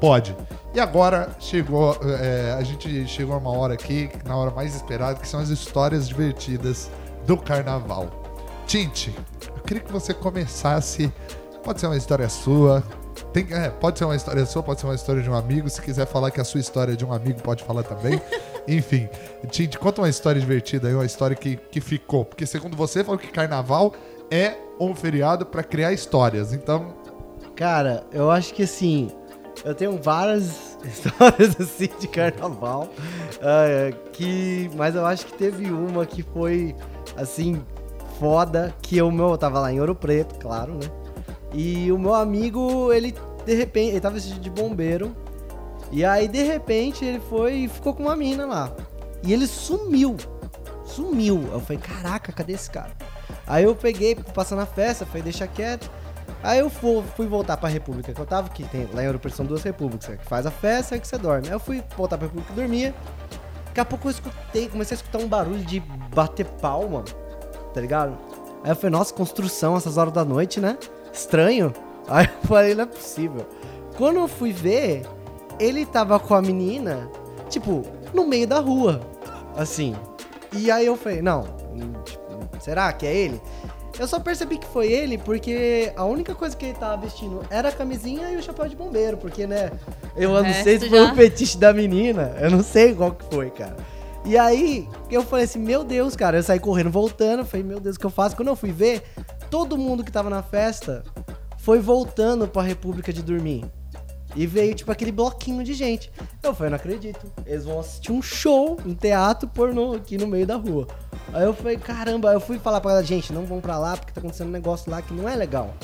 pode. 0.00 0.36
E 0.74 0.80
agora 0.80 1.30
chegou, 1.38 1.96
é, 2.20 2.54
a 2.58 2.62
gente 2.62 3.06
chegou 3.08 3.34
a 3.34 3.38
uma 3.38 3.50
hora 3.50 3.74
aqui, 3.74 4.10
na 4.24 4.36
hora 4.36 4.50
mais 4.50 4.74
esperada, 4.74 5.18
que 5.18 5.26
são 5.26 5.40
as 5.40 5.48
histórias 5.48 6.06
divertidas 6.08 6.90
do 7.26 7.36
carnaval. 7.36 8.08
Tinte, 8.66 9.14
eu 9.56 9.62
queria 9.62 9.82
que 9.82 9.90
você 9.90 10.12
começasse. 10.12 11.12
Pode 11.64 11.80
ser 11.80 11.86
uma 11.86 11.96
história 11.96 12.28
sua. 12.28 12.82
Tem, 13.32 13.46
é, 13.50 13.70
pode 13.70 13.98
ser 13.98 14.04
uma 14.04 14.14
história 14.16 14.44
sua, 14.46 14.62
pode 14.62 14.80
ser 14.80 14.86
uma 14.86 14.94
história 14.94 15.22
de 15.22 15.30
um 15.30 15.34
amigo. 15.34 15.68
Se 15.70 15.80
quiser 15.80 16.06
falar 16.06 16.30
que 16.30 16.40
a 16.40 16.44
sua 16.44 16.60
história 16.60 16.92
é 16.92 16.96
de 16.96 17.04
um 17.04 17.12
amigo, 17.12 17.40
pode 17.42 17.64
falar 17.64 17.82
também. 17.82 18.20
Enfim, 18.68 19.08
Tinte, 19.50 19.78
conta 19.78 20.02
uma 20.02 20.08
história 20.08 20.40
divertida 20.40 20.88
aí, 20.88 20.94
uma 20.94 21.06
história 21.06 21.34
que, 21.34 21.56
que 21.56 21.80
ficou. 21.80 22.24
Porque 22.24 22.44
segundo 22.44 22.76
você, 22.76 23.02
falou 23.02 23.18
que 23.18 23.28
carnaval 23.28 23.94
é 24.30 24.54
um 24.78 24.94
feriado 24.94 25.46
pra 25.46 25.62
criar 25.64 25.92
histórias. 25.92 26.52
Então, 26.52 26.94
Cara, 27.58 28.04
eu 28.12 28.30
acho 28.30 28.54
que 28.54 28.62
assim, 28.62 29.10
eu 29.64 29.74
tenho 29.74 30.00
várias 30.00 30.78
histórias 30.86 31.60
assim 31.60 31.88
de 31.98 32.06
carnaval, 32.06 32.88
ah, 33.42 33.92
que, 34.12 34.70
mas 34.76 34.94
eu 34.94 35.04
acho 35.04 35.26
que 35.26 35.32
teve 35.32 35.68
uma 35.68 36.06
que 36.06 36.22
foi 36.22 36.76
assim 37.16 37.60
foda, 38.20 38.72
que 38.80 39.02
o 39.02 39.10
meu 39.10 39.30
eu 39.30 39.38
tava 39.38 39.58
lá 39.58 39.72
em 39.72 39.80
Ouro 39.80 39.92
Preto, 39.92 40.36
claro, 40.36 40.74
né? 40.74 40.88
E 41.52 41.90
o 41.90 41.98
meu 41.98 42.14
amigo, 42.14 42.92
ele 42.92 43.12
de 43.44 43.54
repente, 43.54 43.90
ele 43.90 44.00
tava 44.00 44.14
vestido 44.14 44.38
de 44.38 44.50
bombeiro, 44.50 45.16
e 45.90 46.04
aí 46.04 46.28
de 46.28 46.42
repente 46.42 47.04
ele 47.04 47.20
foi 47.20 47.54
e 47.54 47.68
ficou 47.68 47.94
com 47.94 48.04
uma 48.04 48.16
mina 48.16 48.46
lá. 48.46 48.72
E 49.22 49.32
ele 49.32 49.46
sumiu. 49.46 50.16
Sumiu. 50.84 51.48
Eu 51.52 51.60
falei, 51.60 51.78
caraca, 51.78 52.32
cadê 52.32 52.52
esse 52.52 52.70
cara? 52.70 52.90
Aí 53.46 53.64
eu 53.64 53.74
peguei, 53.74 54.14
passando 54.14 54.60
a 54.60 54.66
festa, 54.66 55.06
falei, 55.06 55.22
deixa 55.22 55.46
quieto. 55.46 55.90
Aí 56.42 56.58
eu 56.60 56.70
fui, 56.70 57.02
fui 57.16 57.26
voltar 57.26 57.56
pra 57.56 57.68
república 57.68 58.12
que 58.12 58.20
eu 58.20 58.26
tava, 58.26 58.48
que 58.50 58.62
tem, 58.64 58.88
lá 58.92 59.04
em 59.04 59.18
Preto 59.18 59.36
são 59.36 59.46
duas 59.46 59.62
repúblicas, 59.62 60.16
que 60.16 60.24
faz 60.24 60.46
a 60.46 60.50
festa 60.50 60.96
e 60.96 61.00
que 61.00 61.08
você 61.08 61.18
dorme. 61.18 61.48
Aí 61.48 61.54
eu 61.54 61.60
fui 61.60 61.82
voltar 61.96 62.16
pra 62.16 62.26
república 62.26 62.52
e 62.52 62.56
dormia. 62.56 62.94
Daqui 63.66 63.80
a 63.80 63.84
pouco 63.84 64.08
eu 64.08 64.10
escutei, 64.10 64.68
comecei 64.68 64.94
a 64.94 64.98
escutar 64.98 65.18
um 65.18 65.26
barulho 65.26 65.64
de 65.64 65.80
bater 66.14 66.46
palma, 66.46 67.04
tá 67.74 67.80
ligado? 67.80 68.16
Aí 68.62 68.70
eu 68.70 68.76
falei, 68.76 68.90
nossa, 68.90 69.12
construção 69.14 69.76
essas 69.76 69.96
horas 69.96 70.12
da 70.12 70.24
noite, 70.24 70.60
né? 70.60 70.76
Estranho. 71.12 71.72
Aí 72.06 72.26
eu 72.26 72.48
falei, 72.48 72.74
não 72.74 72.84
é 72.84 72.86
possível. 72.86 73.46
Quando 73.96 74.16
eu 74.16 74.28
fui 74.28 74.52
ver, 74.52 75.06
ele 75.58 75.84
tava 75.86 76.18
com 76.18 76.34
a 76.34 76.42
menina, 76.42 77.08
tipo, 77.48 77.84
no 78.14 78.26
meio 78.26 78.46
da 78.46 78.60
rua, 78.60 79.00
assim. 79.56 79.94
E 80.52 80.70
aí 80.70 80.86
eu 80.86 80.96
falei, 80.96 81.20
não, 81.22 81.42
tipo, 82.04 82.22
será 82.60 82.92
que 82.92 83.06
é 83.06 83.14
ele? 83.14 83.40
Eu 83.98 84.06
só 84.06 84.20
percebi 84.20 84.58
que 84.58 84.66
foi 84.68 84.92
ele 84.92 85.18
porque 85.18 85.92
a 85.96 86.04
única 86.04 86.32
coisa 86.34 86.56
que 86.56 86.66
ele 86.66 86.74
tava 86.78 86.96
vestindo 87.02 87.40
era 87.50 87.68
a 87.68 87.72
camisinha 87.72 88.30
e 88.30 88.36
o 88.36 88.42
chapéu 88.42 88.68
de 88.68 88.76
bombeiro, 88.76 89.16
porque, 89.16 89.44
né? 89.46 89.72
Eu 90.16 90.30
não 90.30 90.44
sei 90.62 90.78
se 90.78 90.88
foi 90.88 90.98
já- 91.00 91.12
o 91.12 91.16
fetiche 91.16 91.58
da 91.58 91.72
menina, 91.72 92.32
eu 92.40 92.48
não 92.50 92.62
sei 92.62 92.94
qual 92.94 93.10
que 93.10 93.24
foi, 93.34 93.50
cara. 93.50 93.76
E 94.24 94.38
aí, 94.38 94.88
eu 95.10 95.22
falei 95.22 95.46
assim, 95.46 95.58
meu 95.58 95.82
Deus, 95.82 96.14
cara, 96.14 96.36
eu 96.38 96.42
saí 96.42 96.60
correndo, 96.60 96.90
voltando, 96.90 97.44
falei, 97.44 97.64
meu 97.66 97.80
Deus, 97.80 97.96
o 97.96 97.98
que 97.98 98.06
eu 98.06 98.10
faço? 98.10 98.36
Quando 98.36 98.48
eu 98.48 98.56
fui 98.56 98.70
ver, 98.70 99.02
todo 99.50 99.76
mundo 99.76 100.04
que 100.04 100.12
tava 100.12 100.30
na 100.30 100.42
festa 100.44 101.02
foi 101.56 101.80
voltando 101.80 102.46
pra 102.46 102.62
República 102.62 103.12
de 103.12 103.22
dormir. 103.22 103.64
E 104.36 104.46
veio, 104.46 104.74
tipo, 104.74 104.92
aquele 104.92 105.10
bloquinho 105.10 105.64
de 105.64 105.72
gente. 105.74 106.12
Eu 106.42 106.54
falei, 106.54 106.70
não 106.70 106.76
acredito. 106.76 107.26
Eles 107.46 107.64
vão 107.64 107.80
assistir 107.80 108.12
um 108.12 108.20
show, 108.22 108.78
um 108.84 108.94
teatro 108.94 109.48
pornô 109.48 109.94
aqui 109.94 110.16
no 110.18 110.26
meio 110.26 110.46
da 110.46 110.56
rua. 110.56 110.86
Aí 111.32 111.44
eu 111.44 111.54
falei, 111.54 111.76
caramba, 111.76 112.32
eu 112.32 112.40
fui 112.40 112.58
falar 112.58 112.80
pra 112.80 112.92
ela, 112.92 113.02
gente, 113.02 113.32
não 113.32 113.44
vão 113.44 113.60
pra 113.60 113.78
lá 113.78 113.96
porque 113.96 114.12
tá 114.12 114.20
acontecendo 114.20 114.48
um 114.48 114.52
negócio 114.52 114.90
lá 114.90 115.00
que 115.02 115.12
não 115.14 115.28
é 115.28 115.34
legal. 115.34 115.74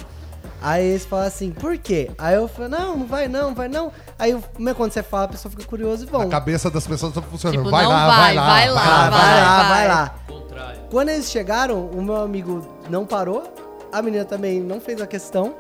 Aí 0.63 0.85
eles 0.85 1.05
falam 1.05 1.27
assim, 1.27 1.51
por 1.51 1.77
quê? 1.77 2.11
Aí 2.17 2.35
eu 2.37 2.49
falo, 2.49 2.69
não, 2.69 2.97
não 2.99 3.07
vai 3.07 3.29
não, 3.29 3.55
vai 3.55 3.69
não. 3.69 3.91
Aí 4.19 4.31
eu- 4.31 4.43
meu, 4.59 4.75
quando 4.75 4.93
você 4.93 5.03
fala, 5.03 5.25
a 5.25 5.29
pessoa 5.29 5.51
fica 5.51 5.65
curiosa 5.65 6.05
e 6.05 6.07
vão. 6.07 6.23
A 6.23 6.27
cabeça 6.29 6.71
das 6.71 6.87
pessoas 6.87 7.13
tá 7.13 7.21
funcionando. 7.21 7.59
Tipo, 7.59 7.71
vai, 7.71 7.85
não 7.85 7.91
lá, 7.91 8.07
vai, 8.07 8.17
vai 8.17 8.35
lá, 8.35 8.45
vai 8.45 8.71
lá, 8.71 8.83
vai, 8.85 9.11
vai, 9.11 9.41
lá, 9.41 9.59
vai. 9.63 9.69
vai 9.69 9.89
lá. 9.89 10.15
Contrário. 10.27 10.81
Quando 10.91 11.09
eles 11.11 11.31
chegaram, 11.31 11.87
o 11.87 12.03
meu 12.03 12.17
amigo 12.17 12.67
não 12.89 13.05
parou, 13.05 13.53
a 13.93 14.01
menina 14.01 14.25
também 14.25 14.61
não 14.61 14.81
fez 14.81 15.01
a 15.03 15.07
questão. 15.07 15.55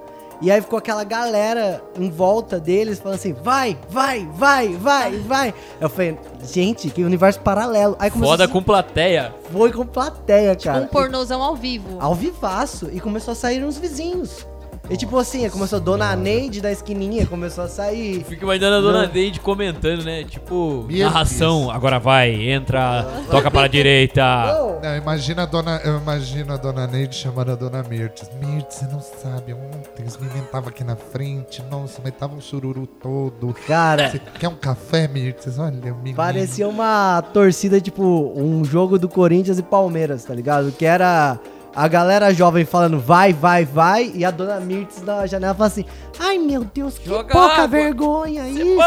E 0.44 0.50
aí 0.50 0.61
ficou 0.61 0.78
aquela 0.78 1.04
galera 1.04 1.83
em 1.98 2.11
volta 2.11 2.61
deles 2.61 2.98
falando 2.98 3.14
assim: 3.16 3.33
vai, 3.33 3.78
vai, 3.88 4.28
vai, 4.35 4.68
vai, 4.76 5.16
vai. 5.20 5.54
Eu 5.80 5.88
falei, 5.88 6.18
gente, 6.42 6.90
que 6.90 7.02
universo 7.02 7.40
paralelo. 7.40 7.96
Aí 7.98 8.11
começou 8.11 8.33
Foda 8.33 8.44
a 8.44 8.48
com 8.48 8.62
plateia. 8.62 9.35
Foi 9.50 9.72
com 9.72 9.87
plateia, 9.87 10.54
cara. 10.54 10.83
Um 10.83 10.87
pornozão 10.87 11.42
ao 11.42 11.57
vivo. 11.57 11.96
Ao 11.98 12.14
vivaço. 12.14 12.90
E 12.92 13.00
começou 13.00 13.33
a 13.33 13.35
sair 13.35 13.64
uns 13.64 13.78
vizinhos. 13.78 14.46
E 14.90 14.97
tipo 14.99 15.16
assim, 15.16 15.49
começou 15.49 15.79
a 15.79 15.81
Dona 15.81 16.14
Neide 16.14 16.61
da 16.61 16.70
esquininha, 16.70 17.27
começou 17.27 17.64
a 17.64 17.68
sair. 17.68 18.23
Fica 18.25 18.44
imaginando 18.44 18.77
a 18.77 18.81
dona 18.81 19.07
Não. 19.07 19.14
Neide 19.14 19.40
comentando, 19.40 20.05
né? 20.05 20.25
Tipo, 20.25 20.85
Meu 20.87 21.07
narração, 21.07 21.70
agora 21.70 21.99
vai, 21.99 22.51
entra, 22.51 23.03
toca 23.31 23.51
para 23.51 23.64
a 23.64 23.68
direita. 23.68 24.23
Não, 24.23 24.81
Não, 24.83 24.97
imagina 24.97 25.44
a 25.44 25.47
dona, 25.47 25.81
eu 25.85 25.97
imagino 25.99 26.53
a 26.53 26.59
dona 26.59 26.87
Neide 26.87 27.16
chamando 27.16 27.53
a 27.53 27.55
dona 27.55 27.83
Mirtes. 27.83 28.29
Mirtes, 28.38 28.77
você 28.77 28.85
não 28.87 29.01
sabe, 29.01 29.55
ontem 29.55 30.05
os 30.07 30.18
meninos 30.18 30.44
estavam 30.44 30.68
aqui 30.68 30.85
na 30.85 30.97
frente, 30.97 31.62
nossa, 31.70 32.03
mas 32.05 32.12
tava 32.14 32.35
um 32.35 32.40
sururu 32.42 32.87
todo. 32.87 33.55
cara, 33.66 34.11
Você 34.11 34.20
quer 34.38 34.49
um 34.49 34.55
café, 34.57 35.09
Mirtes? 35.09 35.59
Olha, 35.59 35.92
o 35.94 35.97
menino. 35.97 36.16
parecia 36.16 36.68
uma 36.68 37.23
torcida, 37.33 37.81
tipo, 37.81 38.33
um 38.37 38.62
jogo 38.62 38.99
do 38.99 39.09
Corinthians 39.09 39.59
e 39.59 39.62
Palmeiras, 39.62 40.25
tá 40.25 40.35
ligado? 40.35 40.70
Que 40.73 40.85
era 40.85 41.38
a 41.74 41.88
galera 41.88 42.32
jovem 42.32 42.64
falando 42.64 42.98
vai, 42.98 43.32
vai, 43.32 43.64
vai, 43.64 44.12
e 44.14 44.24
a 44.24 44.30
dona 44.30 44.60
Mirtz 44.60 45.02
na 45.02 45.26
janela 45.26 45.54
fala 45.54 45.66
assim: 45.66 45.84
ai 46.18 46.38
meu 46.38 46.64
Deus, 46.64 46.98
que 46.98 47.08
Joga 47.08 47.32
pouca 47.32 47.54
água. 47.54 47.68
vergonha 47.68 48.48
isso. 48.48 48.78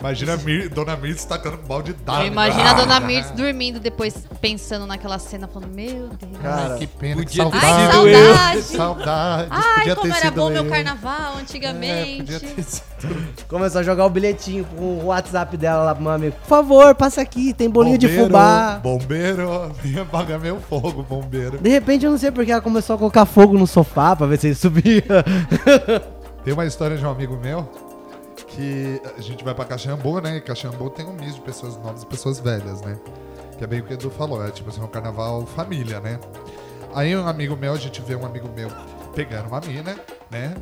Imagina 0.00 0.32
a 0.32 0.36
Mir, 0.38 0.68
dona 0.70 0.96
Mirtes 0.96 1.24
tacando 1.26 1.58
um 1.62 1.66
balde 1.66 1.92
d'água. 1.92 2.22
Eu 2.22 2.26
imagino 2.28 2.62
a 2.66 2.72
dona 2.72 3.00
Mirtz 3.00 3.30
dormindo 3.32 3.78
depois, 3.78 4.14
pensando 4.40 4.86
naquela 4.86 5.18
cena, 5.18 5.46
falando, 5.46 5.70
meu 5.74 6.08
Deus. 6.08 6.38
Cara, 6.42 6.72
Ai, 6.72 6.78
que 6.78 6.86
pena, 6.86 7.16
podia 7.16 7.44
que 7.44 7.50
ter 7.50 7.60
saudade. 7.60 7.96
eu. 8.08 8.34
Saudade. 8.34 8.62
Saudades, 8.62 9.48
Ai, 9.50 9.74
podia 9.80 9.96
como 9.96 10.12
ter 10.12 10.18
era 10.20 10.30
bom 10.30 10.48
meu 10.50 10.64
eu. 10.64 10.70
carnaval 10.70 11.34
É, 11.36 11.40
antigamente. 11.42 12.16
podia 12.22 12.40
ter 12.40 12.62
sido. 12.62 12.90
Começou 13.46 13.80
a 13.80 13.84
jogar 13.84 14.06
o 14.06 14.10
bilhetinho 14.10 14.64
com 14.64 14.84
o 14.84 15.04
WhatsApp 15.06 15.54
dela 15.58 15.82
lá 15.84 15.94
pro 15.94 16.02
meu 16.02 16.12
amigo. 16.12 16.36
Por 16.40 16.48
favor, 16.48 16.94
passa 16.94 17.20
aqui, 17.20 17.52
tem 17.52 17.68
bolinho 17.68 17.98
de 17.98 18.06
Bombeiro, 18.08 18.26
fubá. 18.26 18.80
Bombeiro, 18.82 19.72
vinha 19.82 20.02
apagar 20.02 20.40
meu 20.40 20.58
fogo, 20.60 21.02
bombeiro. 21.02 21.58
De 21.58 21.68
repente, 21.68 22.06
eu 22.06 22.10
não 22.10 22.18
sei 22.18 22.30
porque 22.30 22.50
ela 22.52 22.60
começou 22.62 22.96
a 22.96 22.98
colocar 22.98 23.26
fogo 23.26 23.58
no 23.58 23.66
sofá 23.66 24.16
pra 24.16 24.26
ver 24.26 24.38
se 24.38 24.46
ele 24.48 24.54
subia. 24.54 25.02
Tem 26.42 26.54
uma 26.54 26.64
história 26.64 26.96
de 26.96 27.04
um 27.04 27.10
amigo 27.10 27.36
meu 27.36 27.68
que 28.50 29.00
a 29.16 29.20
gente 29.20 29.44
vai 29.44 29.54
pra 29.54 29.64
Caxambu, 29.64 30.20
né? 30.20 30.36
E 30.36 30.40
Caxambu 30.40 30.90
tem 30.90 31.06
um 31.06 31.12
misto 31.12 31.36
de 31.36 31.40
pessoas 31.42 31.76
novas 31.76 32.02
e 32.02 32.06
pessoas 32.06 32.40
velhas, 32.40 32.80
né? 32.82 32.98
Que 33.56 33.64
é 33.64 33.66
bem 33.66 33.80
o 33.80 33.84
que 33.84 33.92
o 33.92 33.94
Edu 33.94 34.10
falou, 34.10 34.44
é 34.44 34.50
tipo 34.50 34.70
assim, 34.70 34.80
um 34.80 34.86
carnaval 34.86 35.44
família, 35.46 36.00
né? 36.00 36.18
Aí 36.94 37.16
um 37.16 37.26
amigo 37.26 37.56
meu, 37.56 37.72
a 37.72 37.76
gente 37.76 38.00
vê 38.02 38.16
um 38.16 38.26
amigo 38.26 38.48
meu 38.54 38.68
pegando 39.14 39.48
uma 39.48 39.60
mina, 39.60 39.96
né? 40.30 40.54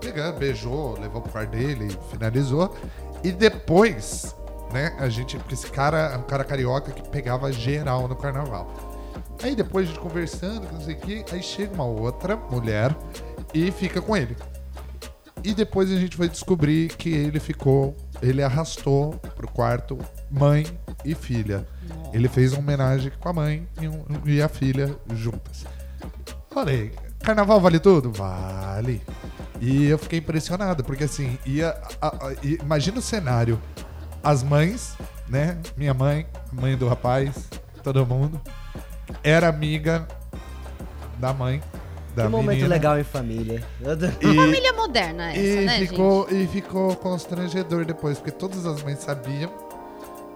Pegando, 0.00 0.38
beijou, 0.38 0.98
levou 0.98 1.20
pro 1.20 1.32
quarto 1.32 1.50
dele, 1.50 1.96
finalizou. 2.10 2.74
E 3.22 3.30
depois, 3.32 4.34
né, 4.72 4.96
a 4.98 5.08
gente. 5.08 5.36
Porque 5.38 5.54
esse 5.54 5.68
cara 5.68 6.12
é 6.12 6.16
um 6.16 6.22
cara 6.22 6.44
carioca 6.44 6.92
que 6.92 7.08
pegava 7.08 7.52
geral 7.52 8.08
no 8.08 8.16
carnaval. 8.16 8.68
Aí 9.42 9.54
depois 9.56 9.86
a 9.86 9.88
gente 9.90 10.00
conversando, 10.00 10.70
não 10.72 10.80
sei 10.80 10.94
o 10.94 10.98
que, 10.98 11.24
aí 11.32 11.42
chega 11.42 11.74
uma 11.74 11.84
outra 11.84 12.36
mulher 12.36 12.94
e 13.52 13.70
fica 13.70 14.00
com 14.00 14.16
ele. 14.16 14.36
E 15.44 15.54
depois 15.54 15.90
a 15.90 15.96
gente 15.96 16.16
foi 16.16 16.28
descobrir 16.28 16.88
que 16.96 17.08
ele 17.10 17.40
ficou, 17.40 17.96
ele 18.22 18.42
arrastou 18.42 19.14
pro 19.36 19.48
quarto 19.48 19.98
mãe 20.30 20.66
e 21.04 21.14
filha. 21.14 21.66
Ele 22.12 22.28
fez 22.28 22.52
uma 22.52 22.60
homenagem 22.60 23.10
com 23.18 23.28
a 23.28 23.32
mãe 23.32 23.66
e, 23.80 23.88
um- 23.88 24.04
e 24.24 24.40
a 24.40 24.48
filha 24.48 24.94
juntas. 25.14 25.64
Falei, 26.50 26.92
carnaval 27.20 27.60
vale 27.60 27.80
tudo? 27.80 28.12
Vale. 28.12 29.02
E 29.60 29.86
eu 29.86 29.98
fiquei 29.98 30.18
impressionado, 30.18 30.84
porque 30.84 31.04
assim, 31.04 31.38
ia, 31.46 31.70
a- 32.00 32.08
a- 32.28 32.34
imagina 32.62 32.98
o 32.98 33.02
cenário. 33.02 33.60
As 34.22 34.42
mães, 34.42 34.96
né? 35.28 35.58
Minha 35.76 35.94
mãe, 35.94 36.26
a 36.52 36.60
mãe 36.60 36.76
do 36.76 36.86
rapaz, 36.88 37.48
todo 37.82 38.06
mundo, 38.06 38.40
era 39.24 39.48
amiga 39.48 40.06
da 41.18 41.32
mãe, 41.32 41.60
da 42.14 42.24
que 42.24 42.28
momento 42.28 42.48
menina. 42.56 42.68
legal 42.68 42.98
em 42.98 43.04
família. 43.04 43.62
E- 44.20 44.34
Família 44.34 44.72
moderna 44.74 45.30
essa, 45.32 45.40
e 45.40 45.64
né, 45.64 45.78
ficou, 45.78 46.26
e 46.30 46.46
ficou 46.46 46.94
constrangedor 46.96 47.84
depois, 47.84 48.18
porque 48.18 48.30
todas 48.30 48.66
as 48.66 48.82
mães 48.82 48.98
sabiam, 48.98 49.50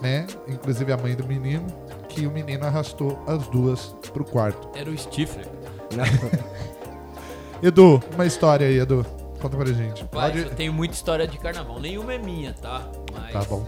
né? 0.00 0.26
Inclusive 0.48 0.92
a 0.92 0.96
mãe 0.96 1.14
do 1.14 1.26
menino, 1.26 1.66
que 2.08 2.26
o 2.26 2.30
menino 2.30 2.64
arrastou 2.66 3.22
as 3.26 3.46
duas 3.48 3.94
pro 4.12 4.24
quarto. 4.24 4.70
Era 4.74 4.90
o 4.90 4.96
Stifler. 4.96 5.46
Edu, 7.62 8.02
uma 8.14 8.26
história 8.26 8.66
aí, 8.66 8.78
Edu. 8.78 9.04
Conta 9.40 9.56
pra 9.56 9.66
gente. 9.66 10.04
Pai, 10.06 10.30
Pode... 10.32 10.44
eu 10.44 10.50
tenho 10.54 10.72
muita 10.72 10.94
história 10.94 11.26
de 11.26 11.38
carnaval. 11.38 11.78
Nenhuma 11.80 12.14
é 12.14 12.18
minha, 12.18 12.52
tá? 12.54 12.88
Mas, 13.12 13.32
Tá 13.32 13.40
bom. 13.44 13.64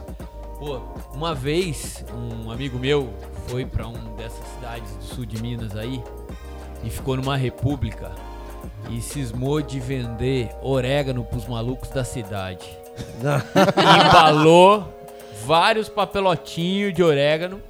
Pô, 0.58 0.80
uma 1.14 1.34
vez 1.34 2.04
um 2.12 2.50
amigo 2.50 2.78
meu 2.78 3.10
foi 3.46 3.64
pra 3.64 3.86
um 3.86 4.16
dessas 4.16 4.44
cidades 4.54 4.90
do 4.96 5.02
sul 5.04 5.24
de 5.24 5.40
Minas 5.40 5.76
aí 5.76 6.02
e 6.84 6.90
ficou 6.90 7.16
numa 7.16 7.36
república 7.36 8.12
e 8.90 9.00
cismou 9.00 9.60
de 9.60 9.80
vender 9.80 10.50
orégano 10.62 11.24
pros 11.24 11.46
malucos 11.46 11.90
da 11.90 12.04
cidade. 12.04 12.68
Embalou 14.06 14.92
vários 15.44 15.88
papelotinhos 15.88 16.92
de 16.92 17.02
orégano 17.02 17.62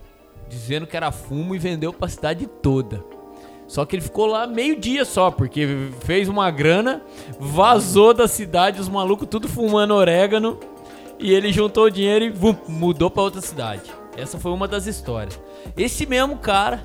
dizendo 0.49 0.87
que 0.87 0.97
era 0.97 1.13
fumo 1.13 1.55
e 1.55 1.59
vendeu 1.59 1.93
pra 1.93 2.09
cidade 2.09 2.47
toda. 2.47 3.05
Só 3.67 3.85
que 3.85 3.97
ele 3.97 4.03
ficou 4.03 4.27
lá 4.27 4.47
meio 4.47 4.81
dia 4.81 5.05
só, 5.05 5.31
porque 5.31 5.91
fez 6.01 6.27
uma 6.27 6.51
grana, 6.51 7.03
vazou 7.39 8.15
da 8.15 8.27
cidade, 8.27 8.81
os 8.81 8.89
malucos 8.89 9.29
tudo 9.29 9.47
fumando 9.47 9.93
orégano, 9.93 10.59
e 11.19 11.35
ele 11.35 11.53
juntou 11.53 11.85
o 11.85 11.91
dinheiro 11.91 12.25
e 12.25 12.31
vum, 12.31 12.57
mudou 12.67 13.11
pra 13.11 13.23
outra 13.23 13.43
cidade. 13.43 13.83
Essa 14.17 14.39
foi 14.39 14.53
uma 14.53 14.67
das 14.67 14.87
histórias. 14.87 15.39
Esse 15.77 16.07
mesmo 16.07 16.39
cara 16.39 16.83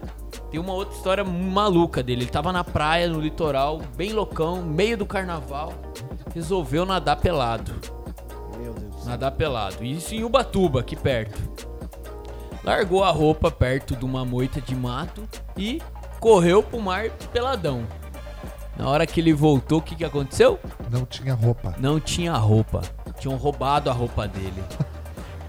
tem 0.49 0.59
uma 0.59 0.73
outra 0.73 0.95
história 0.95 1.23
maluca 1.23 2.03
dele. 2.03 2.23
Ele 2.23 2.31
tava 2.31 2.51
na 2.51 2.63
praia, 2.63 3.07
no 3.07 3.19
litoral, 3.19 3.81
bem 3.95 4.13
loucão, 4.13 4.61
meio 4.61 4.97
do 4.97 5.05
carnaval, 5.05 5.73
resolveu 6.33 6.85
nadar 6.85 7.17
pelado. 7.17 7.73
Meu 8.59 8.73
Deus. 8.73 9.05
Nadar 9.05 9.31
pelado. 9.31 9.83
Isso 9.83 10.13
em 10.13 10.23
Ubatuba, 10.23 10.79
aqui 10.81 10.95
perto. 10.95 11.41
Largou 12.63 13.03
a 13.03 13.11
roupa 13.11 13.51
perto 13.51 13.95
de 13.95 14.05
uma 14.05 14.23
moita 14.23 14.61
de 14.61 14.75
mato 14.75 15.27
e 15.57 15.81
correu 16.19 16.63
pro 16.63 16.79
mar 16.79 17.09
peladão. 17.31 17.85
Na 18.77 18.89
hora 18.89 19.05
que 19.05 19.19
ele 19.19 19.33
voltou, 19.33 19.79
o 19.79 19.81
que, 19.81 19.95
que 19.95 20.05
aconteceu? 20.05 20.59
Não 20.89 21.05
tinha 21.05 21.33
roupa. 21.33 21.75
Não 21.77 21.99
tinha 21.99 22.33
roupa. 22.33 22.81
Tinham 23.19 23.37
roubado 23.37 23.89
a 23.89 23.93
roupa 23.93 24.27
dele. 24.27 24.63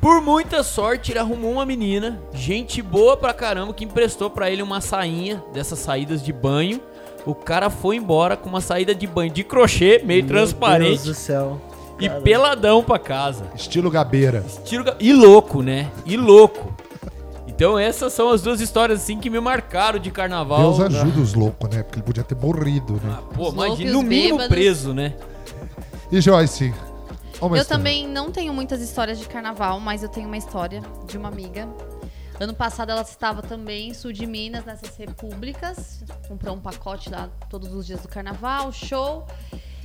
Por 0.05 0.21
muita 0.21 0.63
sorte, 0.63 1.13
ele 1.13 1.19
arrumou 1.19 1.53
uma 1.53 1.65
menina, 1.65 2.21
gente 2.35 2.83
boa 2.83 3.17
pra 3.17 3.33
caramba, 3.33 3.73
que 3.73 3.87
emprestou 3.87 4.29
pra 4.29 4.51
ele 4.51 4.61
uma 4.61 4.79
sainha 4.83 5.43
dessas 5.51 5.79
saídas 5.79 6.23
de 6.23 6.31
banho. 6.31 6.79
O 7.25 7.35
cara 7.35 7.71
foi 7.71 7.97
embora 7.97 8.37
com 8.37 8.47
uma 8.51 8.61
saída 8.61 8.95
de 8.95 9.07
banho 9.07 9.31
de 9.31 9.43
crochê, 9.43 10.03
meio 10.05 10.23
Meu 10.23 10.29
transparente, 10.29 10.89
Deus 10.91 11.05
do 11.05 11.15
céu. 11.15 11.59
e 11.99 12.07
Cara. 12.07 12.21
peladão 12.21 12.83
pra 12.85 12.99
casa. 12.99 13.47
Estilo 13.55 13.91
Gabeira. 13.91 14.45
Estilo 14.47 14.85
ga- 14.85 14.97
E 15.01 15.11
louco, 15.11 15.63
né? 15.63 15.91
E 16.05 16.19
louco. 16.19 16.75
Então 17.49 17.79
essas 17.79 18.13
são 18.13 18.29
as 18.29 18.43
duas 18.43 18.61
histórias 18.61 19.01
assim 19.03 19.19
que 19.19 19.31
me 19.31 19.41
marcaram 19.41 19.99
de 19.99 20.11
carnaval. 20.11 20.75
Deus 20.75 20.81
ajuda 20.81 21.19
os 21.19 21.33
loucos, 21.33 21.71
né? 21.75 21.83
Porque 21.83 21.97
ele 22.01 22.05
podia 22.05 22.23
ter 22.23 22.37
morrido, 22.37 22.93
né? 23.03 23.17
Ah, 23.21 23.23
pô, 23.35 23.49
imagina, 23.49 23.89
e 23.89 23.93
no 23.95 24.03
mínimo 24.03 24.37
bêbados. 24.37 24.49
preso, 24.55 24.93
né? 24.93 25.15
E 26.13 26.21
Joyce? 26.21 26.75
Uma 27.41 27.57
Eu 27.57 27.63
história. 27.63 27.65
também 27.65 28.09
não 28.09 28.31
tenho 28.31 28.53
muitas 28.55 28.81
histórias 28.81 29.19
de 29.19 29.27
carnaval, 29.27 29.81
mas 29.81 30.03
eu 30.03 30.09
tenho 30.09 30.27
uma 30.27 30.37
história 30.37 30.83
de 31.07 31.19
uma 31.19 31.29
amiga. 31.29 31.69
Ano 32.41 32.55
passado 32.55 32.91
ela 32.91 33.03
estava 33.03 33.43
também 33.43 33.91
em 33.91 33.95
sul 33.95 34.13
de 34.13 34.27
Minas, 34.27 34.65
nessas 34.65 34.97
repúblicas. 34.97 36.03
Comprou 36.27 36.57
um 36.57 36.61
pacote 36.61 37.09
lá 37.11 37.29
todos 37.49 37.73
os 37.73 37.87
dias 37.87 38.01
do 38.01 38.09
carnaval, 38.09 38.73
show. 38.73 39.27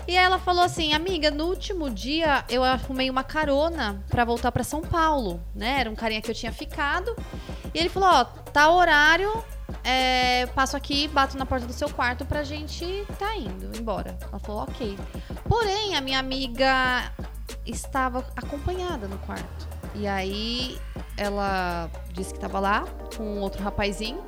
E 0.08 0.16
ela 0.16 0.40
falou 0.40 0.64
assim, 0.64 0.94
amiga, 0.94 1.30
no 1.30 1.46
último 1.46 1.90
dia 1.90 2.44
eu 2.50 2.64
arrumei 2.64 3.10
uma 3.10 3.24
carona 3.24 4.04
pra 4.10 4.26
voltar 4.26 4.52
pra 4.52 4.64
São 4.64 4.82
Paulo, 4.82 5.40
né? 5.54 5.80
Era 5.80 5.92
um 5.92 5.96
carinha 5.96 6.22
que 6.22 6.32
eu 6.32 6.36
tinha 6.36 6.52
ficado. 6.52 7.16
E 7.74 7.78
ele 7.78 7.90
falou, 7.90 8.10
ó, 8.10 8.24
tá 8.24 8.72
horário, 8.72 9.44
é, 9.84 10.48
passo 10.48 10.76
aqui, 10.76 11.08
bato 11.08 11.38
na 11.38 11.46
porta 11.46 11.68
do 11.68 11.74
seu 11.74 11.90
quarto 11.90 12.26
pra 12.26 12.44
gente 12.44 13.06
tá 13.20 13.36
indo 13.36 13.78
embora. 13.78 14.18
Ela 14.28 14.40
falou, 14.40 14.64
ok. 14.64 14.98
Porém, 15.48 15.96
a 15.96 16.02
minha 16.02 16.18
amiga 16.18 17.12
estava 17.66 18.26
acompanhada 18.36 19.08
no 19.08 19.18
quarto. 19.20 19.68
E 19.96 20.08
aí 20.08 20.80
ela 21.18 21.90
disse 22.14 22.30
que 22.32 22.38
estava 22.38 22.60
lá 22.60 22.86
com 23.18 23.40
outro 23.40 23.62
rapazinho, 23.64 24.22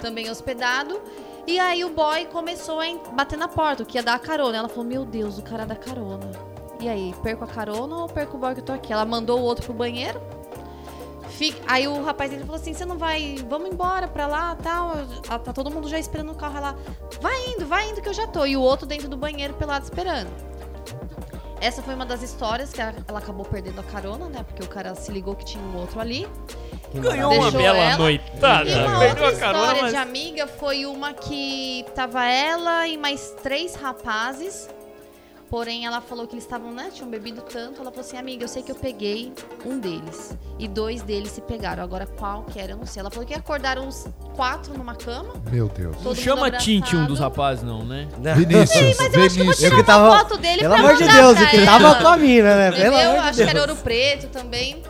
também 0.00 0.28
hospedado. 0.30 1.00
E 1.46 1.58
aí 1.60 1.84
o 1.84 1.90
boy 1.90 2.24
começou 2.26 2.80
a 2.80 2.84
bater 3.12 3.36
na 3.38 3.48
porta, 3.48 3.82
o 3.82 3.86
que 3.86 3.98
ia 3.98 4.02
dar 4.02 4.14
a 4.14 4.18
carona. 4.18 4.56
Ela 4.58 4.68
falou, 4.68 4.84
meu 4.84 5.04
Deus, 5.04 5.38
o 5.38 5.42
cara 5.42 5.64
dá 5.66 5.76
carona. 5.76 6.30
E 6.80 6.88
aí, 6.88 7.14
perco 7.22 7.44
a 7.44 7.46
carona 7.46 7.96
ou 7.96 8.08
perco 8.08 8.36
o 8.36 8.40
boy 8.40 8.54
que 8.54 8.60
eu 8.60 8.64
tô 8.64 8.72
aqui? 8.72 8.92
Ela 8.92 9.04
mandou 9.04 9.38
o 9.40 9.42
outro 9.42 9.64
pro 9.64 9.74
banheiro. 9.74 10.20
Fi- 11.30 11.54
Aí 11.66 11.86
o 11.88 12.02
rapaz 12.02 12.32
ele 12.32 12.42
falou 12.42 12.56
assim: 12.56 12.72
você 12.74 12.84
não 12.84 12.96
vai. 12.98 13.36
Vamos 13.48 13.70
embora 13.70 14.06
pra 14.08 14.26
lá 14.26 14.54
tal. 14.56 14.92
Ah, 15.28 15.38
Tá 15.38 15.52
todo 15.52 15.70
mundo 15.70 15.88
já 15.88 15.98
esperando 15.98 16.28
no 16.28 16.34
carro. 16.34 16.56
Ela, 16.58 16.76
vai 17.20 17.34
indo, 17.54 17.66
vai 17.66 17.88
indo 17.90 18.00
que 18.02 18.08
eu 18.08 18.14
já 18.14 18.26
tô. 18.26 18.44
E 18.46 18.56
o 18.56 18.60
outro 18.60 18.86
dentro 18.86 19.08
do 19.08 19.16
banheiro 19.16 19.54
pelado 19.54 19.84
esperando. 19.84 20.30
Essa 21.60 21.82
foi 21.82 21.94
uma 21.94 22.04
das 22.04 22.22
histórias 22.22 22.72
que 22.72 22.80
ela, 22.80 22.92
acabou 23.16 23.44
perdendo 23.44 23.80
a 23.80 23.84
carona, 23.84 24.28
né? 24.28 24.42
Porque 24.42 24.62
o 24.62 24.68
cara 24.68 24.94
se 24.94 25.10
ligou 25.10 25.34
que 25.34 25.44
tinha 25.44 25.62
um 25.62 25.76
outro 25.78 25.98
ali. 26.00 26.28
Ganhou 26.94 27.32
uma 27.32 27.50
bela 27.50 27.78
ela. 27.78 27.96
noitada. 27.98 28.68
E 28.68 28.74
uma 28.74 28.98
Perdeu 28.98 29.24
outra 29.24 29.28
a 29.36 29.40
carona, 29.40 29.62
história 29.64 29.82
mas- 29.82 29.90
de 29.92 29.96
amiga 29.98 30.46
foi 30.46 30.86
uma 30.86 31.12
que 31.14 31.84
tava 31.94 32.24
ela 32.26 32.86
e 32.86 32.96
mais 32.98 33.34
três 33.42 33.74
rapazes. 33.74 34.68
Porém, 35.54 35.86
ela 35.86 36.00
falou 36.00 36.26
que 36.26 36.34
eles 36.34 36.42
estavam, 36.42 36.72
né? 36.72 36.90
Tinham 36.92 37.08
bebido 37.08 37.40
tanto. 37.40 37.80
Ela 37.80 37.92
falou 37.92 38.00
assim, 38.04 38.16
amiga, 38.16 38.42
eu 38.42 38.48
sei 38.48 38.60
que 38.60 38.72
eu 38.72 38.74
peguei 38.74 39.32
um 39.64 39.78
deles. 39.78 40.36
E 40.58 40.66
dois 40.66 41.00
deles 41.02 41.30
se 41.30 41.40
pegaram. 41.40 41.80
Agora, 41.80 42.06
qual 42.06 42.42
que 42.42 42.58
era? 42.58 42.72
Eu 42.72 42.76
não 42.76 42.84
sei. 42.86 42.98
Ela 42.98 43.08
falou 43.08 43.24
que 43.24 43.34
acordaram 43.34 43.86
os 43.86 44.04
quatro 44.34 44.76
numa 44.76 44.96
cama. 44.96 45.32
Meu 45.52 45.68
Deus. 45.68 45.96
Não 46.02 46.12
chama. 46.12 46.50
Tinte 46.50 46.96
um 46.96 47.06
dos 47.06 47.20
rapazes, 47.20 47.62
não, 47.62 47.84
né? 47.84 48.08
Vinícius, 48.34 48.96
Mas 48.98 49.14
eu 49.14 49.22
acho 49.22 49.34
que 49.36 49.40
eu 49.42 49.44
vou 49.44 49.54
tirar 49.54 49.68
que 49.70 49.74
uma 49.76 49.84
tava- 49.84 50.18
foto 50.18 50.38
dele 50.38 50.58
Pelo 50.62 50.74
pra 50.74 50.82
amor 50.82 50.96
de 50.96 51.04
Deus, 51.08 51.40
o 51.40 51.46
que 51.50 51.56
ela. 51.56 51.66
tava 51.66 51.94
com 52.02 52.08
a 52.08 52.16
mina, 52.16 52.56
né? 52.56 52.72
Pelo 52.72 52.96
de 52.96 53.02
Acho 53.04 53.30
que 53.30 53.36
Deus. 53.36 53.48
era 53.50 53.60
ouro 53.60 53.76
preto 53.76 54.26
também. 54.30 54.82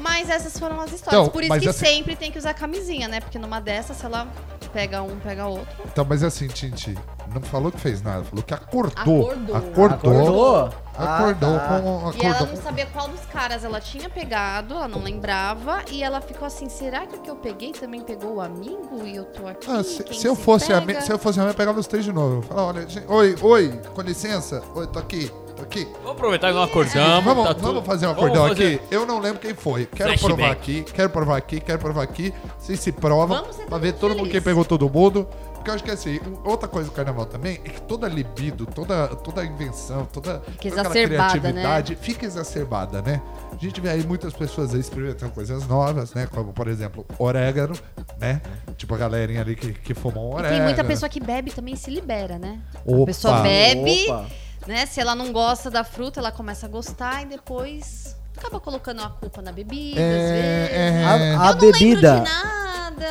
Mas 0.00 0.30
essas 0.30 0.58
foram 0.58 0.80
as 0.80 0.92
histórias. 0.92 1.20
Então, 1.24 1.28
Por 1.28 1.42
isso 1.42 1.58
que 1.60 1.68
assim- 1.68 1.84
sempre 1.86 2.16
tem 2.16 2.32
que 2.32 2.38
usar 2.38 2.54
camisinha, 2.54 3.06
né? 3.06 3.20
Porque 3.20 3.38
numa 3.38 3.60
dessas, 3.60 3.98
se 3.98 4.06
ela 4.06 4.26
pega 4.68 5.02
um, 5.02 5.18
pega 5.20 5.46
outro. 5.46 5.66
Então, 5.84 6.04
mas 6.08 6.22
assim, 6.22 6.46
Tinti, 6.48 6.96
não 7.34 7.40
falou 7.42 7.70
que 7.72 7.80
fez 7.80 8.02
nada, 8.02 8.24
falou 8.24 8.42
que 8.44 8.54
acordou. 8.54 9.30
Acordou. 9.30 9.56
Acordou. 9.56 10.12
Acordou? 10.12 10.70
Acordou 10.98 11.56
Ah, 11.56 11.58
tá. 11.58 11.80
com. 11.80 12.12
E 12.16 12.24
ela 12.24 12.34
Acordou 12.36 12.56
não 12.56 12.62
sabia 12.62 12.86
qual 12.86 13.08
dos 13.08 13.20
caras 13.26 13.64
ela 13.64 13.80
tinha 13.80 14.08
pegado, 14.08 14.74
ela 14.74 14.88
não 14.88 15.02
lembrava. 15.02 15.82
E 15.90 16.02
ela 16.02 16.20
ficou 16.20 16.46
assim: 16.46 16.68
será 16.68 17.06
que 17.06 17.16
o 17.16 17.20
que 17.20 17.30
eu 17.30 17.36
peguei 17.36 17.72
também 17.72 18.00
pegou 18.00 18.36
o 18.36 18.40
amigo 18.40 19.02
e 19.04 19.14
eu 19.16 19.24
tô 19.26 19.46
aqui? 19.46 19.70
Ah, 19.70 19.82
se, 19.82 20.02
Quem 20.02 20.18
se 20.18 20.26
eu 20.26 20.34
fosse 20.34 20.72
a 20.72 20.80
pega? 20.80 21.00
se 21.02 21.12
eu 21.12 21.18
fosse 21.18 21.38
a 21.38 21.42
minha, 21.42 21.52
eu 21.52 21.56
pegava 21.56 21.78
os 21.78 21.86
três 21.86 22.04
de 22.04 22.12
novo. 22.12 22.36
Eu 22.36 22.42
falava, 22.42 22.68
olha, 22.68 22.88
gente, 22.88 23.06
oi, 23.10 23.36
oi, 23.42 23.80
com 23.94 24.00
licença, 24.02 24.62
oi, 24.74 24.86
tô 24.86 24.98
aqui, 24.98 25.30
aqui. 25.64 25.86
Vamos 26.02 26.12
aproveitar 26.12 26.48
que 26.48 26.54
nós 26.54 26.68
acordamos. 26.68 27.24
vamos, 27.24 27.46
tá 27.46 27.52
vamos 27.54 27.84
fazer 27.86 28.06
um 28.06 28.10
acordão 28.10 28.48
fazer- 28.48 28.74
aqui. 28.76 28.80
Eu 28.94 29.06
não 29.06 29.18
lembro 29.20 29.38
quem 29.40 29.54
foi. 29.54 29.86
Quero 29.86 30.10
Flashback. 30.10 30.34
provar 30.36 30.50
aqui, 30.52 30.82
quero 30.94 31.10
provar 31.10 31.36
aqui, 31.36 31.60
quero 31.60 31.78
provar 31.78 32.02
aqui. 32.02 32.34
Vocês 32.58 32.80
se 32.80 32.92
provam 32.92 33.52
ser 33.52 33.66
pra 33.66 33.78
ver 33.78 33.92
todo 33.94 34.14
mundo 34.16 34.30
quem 34.30 34.40
pegou 34.40 34.64
todo 34.64 34.88
mundo. 34.90 35.26
Porque 35.54 35.70
eu 35.70 35.74
acho 35.74 35.82
que 35.84 35.90
assim, 35.90 36.20
outra 36.44 36.68
coisa 36.68 36.88
do 36.88 36.94
carnaval 36.94 37.26
também 37.26 37.54
é 37.64 37.68
que 37.70 37.80
toda 37.82 38.06
libido, 38.06 38.66
toda, 38.66 39.08
toda 39.08 39.44
invenção, 39.44 40.06
toda, 40.12 40.34
toda 40.38 40.52
aquela 40.54 40.80
exacerbada, 40.90 41.30
criatividade 41.40 41.96
fica 41.96 42.24
exacerbada, 42.24 43.02
né? 43.02 43.20
A 43.52 43.56
gente 43.56 43.80
vê 43.80 43.88
aí 43.88 44.06
muitas 44.06 44.32
pessoas 44.32 44.72
aí 44.72 44.78
experimentando 44.80 45.32
coisas 45.32 45.66
novas, 45.66 46.14
né? 46.14 46.28
Como, 46.32 46.52
por 46.52 46.68
exemplo, 46.68 47.04
orégano, 47.18 47.74
né? 48.20 48.40
Tipo 48.76 48.94
a 48.94 48.98
galerinha 48.98 49.40
ali 49.40 49.56
que, 49.56 49.72
que 49.72 49.92
fumou 49.92 50.26
um 50.28 50.32
E 50.32 50.34
orégano. 50.34 50.54
tem 50.54 50.62
muita 50.64 50.84
pessoa 50.84 51.08
que 51.08 51.18
bebe 51.18 51.50
também 51.50 51.74
e 51.74 51.76
se 51.76 51.90
libera, 51.90 52.38
né? 52.38 52.60
Opa. 52.84 53.02
A 53.02 53.06
pessoa 53.06 53.40
bebe, 53.40 54.04
Opa. 54.08 54.26
Né? 54.66 54.86
Se 54.86 55.00
ela 55.00 55.14
não 55.14 55.32
gosta 55.32 55.70
da 55.70 55.84
fruta, 55.84 56.20
ela 56.20 56.32
começa 56.32 56.66
a 56.66 56.68
gostar 56.68 57.22
e 57.22 57.26
depois 57.26 58.16
acaba 58.36 58.60
colocando 58.60 59.00
a 59.02 59.08
culpa 59.10 59.40
na 59.40 59.50
bebida, 59.52 60.00
É, 60.00 60.04
às 60.04 60.30
vezes. 60.30 60.72
é. 60.72 61.04
A, 61.04 61.12
a 61.14 61.50
Eu 61.50 61.52
não 61.54 61.58
bebida. 61.60 62.12
lembro 62.14 62.24
de 62.26 62.30
nada. 62.34 62.56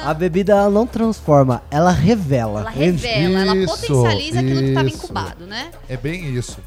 A 0.03 0.13
bebida 0.13 0.51
ela 0.53 0.69
não 0.69 0.87
transforma, 0.87 1.61
ela 1.69 1.91
revela. 1.91 2.61
Ela 2.61 2.69
revela, 2.71 3.39
ela 3.41 3.55
Isso, 3.55 3.87
potencializa 3.87 4.39
aquilo 4.39 4.59
que 4.61 4.67
estava 4.69 4.87
isso. 4.87 4.97
incubado, 4.97 5.45
né? 5.45 5.71
É 5.87 5.95
bem 5.97 6.25
isso. 6.33 6.57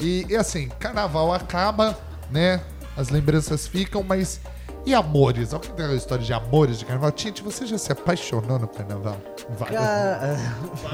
E, 0.00 0.26
e 0.28 0.36
assim, 0.36 0.68
carnaval 0.78 1.32
acaba, 1.34 1.98
né? 2.30 2.60
As 2.96 3.08
lembranças 3.10 3.66
ficam, 3.66 4.02
mas. 4.02 4.40
E 4.84 4.94
amores? 4.94 5.54
Alguém 5.54 5.70
tem 5.70 5.84
uma 5.86 5.94
história 5.94 6.24
de 6.24 6.32
amores 6.32 6.78
de 6.78 6.84
carnaval? 6.86 7.12
Tinte, 7.12 7.42
você 7.42 7.64
já 7.66 7.78
se 7.78 7.92
apaixonou 7.92 8.58
no 8.58 8.66
carnaval? 8.66 9.16
Várias 9.58 9.80
Cara, 9.80 10.38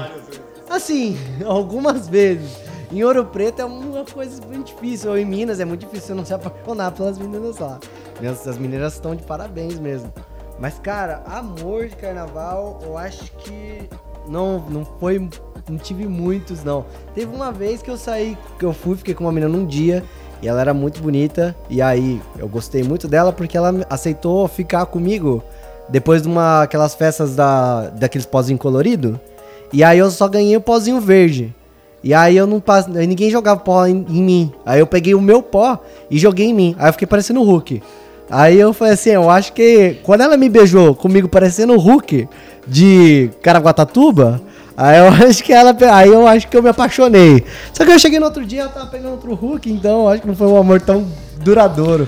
assim, 0.69 1.17
algumas 1.45 2.07
vezes. 2.07 2.51
Em 2.91 3.03
Ouro 3.03 3.23
Preto 3.23 3.61
é 3.61 3.65
uma 3.65 4.03
coisa 4.03 4.41
muito 4.47 4.73
difícil. 4.73 5.11
Ou 5.11 5.17
em 5.17 5.25
Minas 5.25 5.59
é 5.59 5.65
muito 5.65 5.81
difícil 5.81 6.15
não 6.15 6.25
se 6.25 6.33
apaixonar 6.33 6.91
pelas 6.91 7.19
meninas 7.19 7.59
lá. 7.59 7.79
As 8.47 8.57
meninas 8.57 8.93
estão 8.93 9.15
de 9.15 9.23
parabéns 9.23 9.79
mesmo. 9.79 10.11
Mas, 10.59 10.79
cara, 10.79 11.21
amor 11.25 11.87
de 11.87 11.95
carnaval, 11.95 12.79
eu 12.83 12.97
acho 12.97 13.31
que 13.37 13.87
não, 14.27 14.59
não 14.69 14.85
foi. 14.99 15.29
Não 15.69 15.77
tive 15.77 16.07
muitos, 16.07 16.63
não. 16.63 16.83
Teve 17.13 17.33
uma 17.33 17.51
vez 17.51 17.81
que 17.83 17.91
eu 17.91 17.97
saí, 17.97 18.35
que 18.57 18.65
eu 18.65 18.73
fui, 18.73 18.97
fiquei 18.97 19.13
com 19.13 19.23
uma 19.23 19.31
menina 19.31 19.51
num 19.51 19.65
dia. 19.65 20.03
E 20.41 20.47
ela 20.47 20.59
era 20.59 20.73
muito 20.73 20.99
bonita. 20.99 21.55
E 21.69 21.81
aí, 21.81 22.19
eu 22.39 22.47
gostei 22.47 22.81
muito 22.81 23.07
dela 23.07 23.31
porque 23.31 23.55
ela 23.55 23.85
aceitou 23.87 24.47
ficar 24.47 24.85
comigo 24.87 25.43
depois 25.89 26.23
de 26.23 26.27
uma 26.27 26.63
aquelas 26.63 26.95
festas 26.95 27.35
da, 27.35 27.89
daqueles 27.89 28.25
pozinhos 28.25 28.59
coloridos. 28.59 29.15
E 29.71 29.83
aí 29.83 29.99
eu 29.99 30.09
só 30.09 30.27
ganhei 30.27 30.57
o 30.57 30.61
pozinho 30.61 30.99
verde. 30.99 31.53
E 32.03 32.13
aí 32.13 32.37
eu 32.37 32.47
não 32.47 32.59
passo. 32.59 32.89
Ninguém 32.89 33.29
jogava 33.29 33.59
pó 33.59 33.85
em, 33.85 34.05
em 34.09 34.21
mim. 34.23 34.53
Aí 34.65 34.79
eu 34.79 34.87
peguei 34.87 35.13
o 35.13 35.21
meu 35.21 35.41
pó 35.41 35.79
e 36.09 36.17
joguei 36.17 36.47
em 36.47 36.53
mim. 36.53 36.75
Aí 36.79 36.89
eu 36.89 36.93
fiquei 36.93 37.07
parecendo 37.07 37.41
o 37.41 37.43
Hulk. 37.43 37.81
Aí 38.29 38.59
eu 38.59 38.73
falei 38.73 38.93
assim, 38.93 39.09
eu 39.09 39.29
acho 39.29 39.53
que 39.53 39.97
quando 40.03 40.21
ela 40.21 40.37
me 40.37 40.47
beijou 40.49 40.93
comigo 40.93 41.27
parecendo 41.27 41.73
o 41.73 41.79
Hulk 41.79 42.29
de 42.67 43.31
Caraguatatuba, 43.41 44.39
aí 44.77 44.99
eu 44.99 45.07
acho 45.27 45.43
que 45.43 45.51
ela. 45.51 45.75
Aí 45.93 46.09
eu 46.09 46.27
acho 46.27 46.47
que 46.47 46.55
eu 46.55 46.61
me 46.63 46.69
apaixonei. 46.69 47.43
Só 47.73 47.83
que 47.83 47.91
eu 47.91 47.99
cheguei 47.99 48.19
no 48.19 48.25
outro 48.25 48.45
dia, 48.45 48.61
ela 48.61 48.69
tava 48.69 48.85
pegando 48.87 49.11
outro 49.11 49.33
Hulk, 49.33 49.71
então 49.71 50.01
eu 50.01 50.09
acho 50.09 50.21
que 50.21 50.27
não 50.27 50.35
foi 50.35 50.47
um 50.47 50.57
amor 50.57 50.79
tão 50.79 51.07
duradouro. 51.43 52.07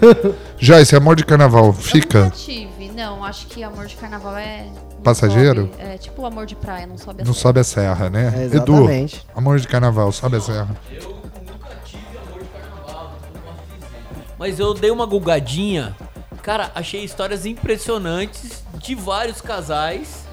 Joyce, 0.58 0.96
amor 0.96 1.14
de 1.16 1.24
carnaval, 1.24 1.66
Eu 1.66 1.72
fica. 1.72 2.24
nunca 2.24 2.36
tive. 2.36 2.69
Não, 3.00 3.24
acho 3.24 3.46
que 3.46 3.62
amor 3.64 3.86
de 3.86 3.96
carnaval 3.96 4.36
é. 4.36 4.66
não 4.66 5.02
Passageiro? 5.02 5.70
sobe. 5.72 5.82
É 5.82 5.96
tipo 5.96 6.20
o 6.22 6.26
amor 6.26 6.44
de 6.44 6.54
praia, 6.54 6.86
não 6.86 6.98
sobe 6.98 7.22
a 7.22 7.24
Não 7.24 7.32
serra. 7.32 7.42
sobe 7.42 7.60
a 7.60 7.64
serra, 7.64 8.10
né? 8.10 8.32
É, 8.36 8.56
Edu, 8.56 8.74
exatamente. 8.74 9.26
amor 9.34 9.58
de 9.58 9.66
carnaval, 9.66 10.12
sobe 10.12 10.36
a 10.36 10.40
serra. 10.40 10.68
Eu 10.92 11.08
nunca 11.10 11.70
tive 11.84 12.02
amor 12.18 12.42
de 12.42 12.48
carnaval, 12.50 13.12
não 13.32 13.40
posso 13.40 13.64
dizer. 13.74 14.34
Mas 14.38 14.58
eu 14.60 14.74
dei 14.74 14.90
uma 14.90 15.06
gugadinha. 15.06 15.96
Cara, 16.42 16.70
achei 16.74 17.02
histórias 17.02 17.46
impressionantes 17.46 18.62
de 18.74 18.94
vários 18.94 19.40
casais 19.40 20.24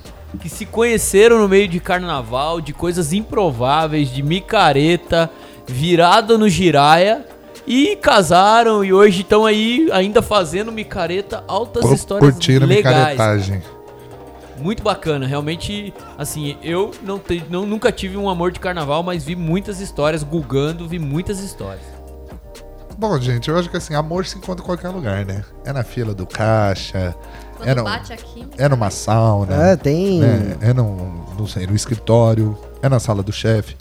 que 0.42 0.50
se 0.50 0.66
conheceram 0.66 1.40
no 1.40 1.48
meio 1.48 1.68
de 1.70 1.80
carnaval, 1.80 2.60
de 2.60 2.74
coisas 2.74 3.14
improváveis, 3.14 4.10
de 4.10 4.22
micareta, 4.22 5.30
virada 5.66 6.38
no 6.38 6.50
giraia. 6.50 7.26
E 7.68 7.98
casaram 7.98 8.84
e 8.84 8.94
hoje 8.94 9.22
estão 9.22 9.46
aí 9.46 9.90
ainda 9.92 10.22
fazendo 10.22 10.72
micareta, 10.72 11.44
altas 11.48 11.84
Cu- 11.84 11.94
histórias 11.94 12.32
Curtindo 12.32 12.64
a 12.64 12.68
legais. 12.68 13.12
micaretagem. 13.12 13.62
Muito 14.60 14.82
bacana, 14.82 15.28
realmente, 15.28 15.94
assim, 16.18 16.58
eu 16.64 16.92
não, 17.04 17.20
te- 17.20 17.44
não 17.50 17.66
nunca 17.66 17.92
tive 17.92 18.18
um 18.18 18.28
amor 18.30 18.52
de 18.52 18.60
carnaval, 18.60 19.04
mas 19.04 19.24
vi 19.24 19.36
muitas 19.36 19.80
histórias, 19.80 20.24
gugando, 20.24 20.88
vi 20.88 20.98
muitas 20.98 21.40
histórias. 21.40 21.86
Bom, 22.98 23.20
gente, 23.20 23.48
eu 23.50 23.60
acho 23.60 23.70
que 23.70 23.78
assim, 23.78 23.94
amor 23.94 24.26
se 24.26 24.36
encontra 24.38 24.64
em 24.64 24.66
qualquer 24.66 24.90
lugar, 24.90 25.24
né? 25.24 25.44
É 25.64 25.72
na 25.72 25.84
fila 25.84 26.16
do 26.16 26.26
caixa, 26.26 27.14
Quando 27.58 27.70
é, 27.70 27.76
no, 27.76 27.84
bate 27.84 28.12
aqui. 28.14 28.48
é 28.58 28.68
numa 28.68 28.90
sauna. 28.90 29.54
É, 29.68 29.76
tem. 29.76 30.22
né? 30.22 30.58
É 30.62 30.74
num, 30.74 31.24
não 31.38 31.46
sei, 31.46 31.68
no 31.68 31.76
escritório, 31.76 32.58
é 32.82 32.90
na 32.90 33.00
sala 33.00 33.22
do 33.22 33.32
chefe, 33.32 33.76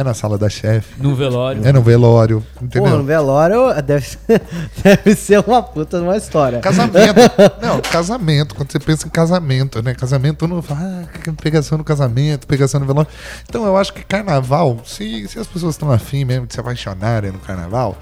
é 0.00 0.04
na 0.04 0.14
sala 0.14 0.38
da 0.38 0.48
chefe, 0.48 1.00
No 1.00 1.14
velório. 1.14 1.66
é 1.66 1.72
no 1.72 1.82
velório, 1.82 2.44
entendeu? 2.56 2.84
Porra, 2.84 2.96
no 2.96 3.04
velório 3.04 3.82
deve 3.82 4.06
ser, 4.06 4.42
deve 4.82 5.14
ser 5.14 5.40
uma 5.40 5.62
puta 5.62 5.98
de 5.98 6.04
uma 6.04 6.16
história. 6.16 6.60
Casamento. 6.60 7.20
Não, 7.60 7.80
casamento. 7.80 8.54
Quando 8.54 8.72
você 8.72 8.78
pensa 8.78 9.06
em 9.06 9.10
casamento, 9.10 9.82
né? 9.82 9.94
Casamento 9.94 10.46
não 10.48 10.62
fala, 10.62 10.80
ah, 10.80 11.18
que 11.18 11.30
pegação 11.32 11.78
no 11.78 11.84
casamento, 11.84 12.46
pegação 12.46 12.80
no 12.80 12.86
velório. 12.86 13.10
Então 13.48 13.64
eu 13.64 13.76
acho 13.76 13.92
que 13.92 14.02
carnaval, 14.02 14.78
se, 14.84 15.28
se 15.28 15.38
as 15.38 15.46
pessoas 15.46 15.74
estão 15.74 15.90
afim 15.90 16.24
mesmo 16.24 16.46
de 16.46 16.54
se 16.54 16.60
apaixonarem 16.60 17.30
no 17.30 17.38
carnaval, 17.38 17.98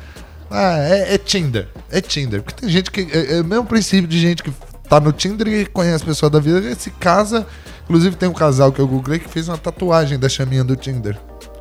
ah, 0.51 0.79
é, 0.79 1.15
é 1.15 1.19
Tinder. 1.19 1.69
É 1.91 2.01
Tinder. 2.01 2.43
Porque 2.43 2.61
tem 2.61 2.71
gente 2.71 2.91
que. 2.91 3.09
É, 3.13 3.39
é 3.39 3.41
o 3.41 3.45
mesmo 3.45 3.65
princípio 3.65 4.09
de 4.09 4.19
gente 4.19 4.43
que 4.43 4.53
tá 4.89 4.99
no 5.01 5.13
Tinder 5.13 5.49
e 5.49 5.67
conhece 5.67 6.05
pessoa 6.05 6.31
da 6.31 6.41
vida, 6.41 6.61
e 6.61 6.75
se 6.75 6.91
casa. 6.91 7.47
Inclusive 7.85 8.17
tem 8.17 8.29
um 8.29 8.35
casal 8.35 8.71
que 8.71 8.81
eu 8.81 8.87
googlei 8.87 9.19
que 9.19 9.29
fez 9.29 9.49
uma 9.49 9.57
tatuagem 9.57 10.19
da 10.19 10.29
chaminha 10.29 10.63
do 10.63 10.77
Tinder. 10.77 11.19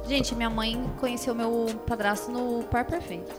Gente, 0.08 0.34
minha 0.36 0.50
mãe 0.50 0.82
conheceu 1.00 1.36
meu 1.36 1.68
padrasto 1.86 2.32
no 2.32 2.64
Par 2.64 2.86
Perfeito. 2.86 3.34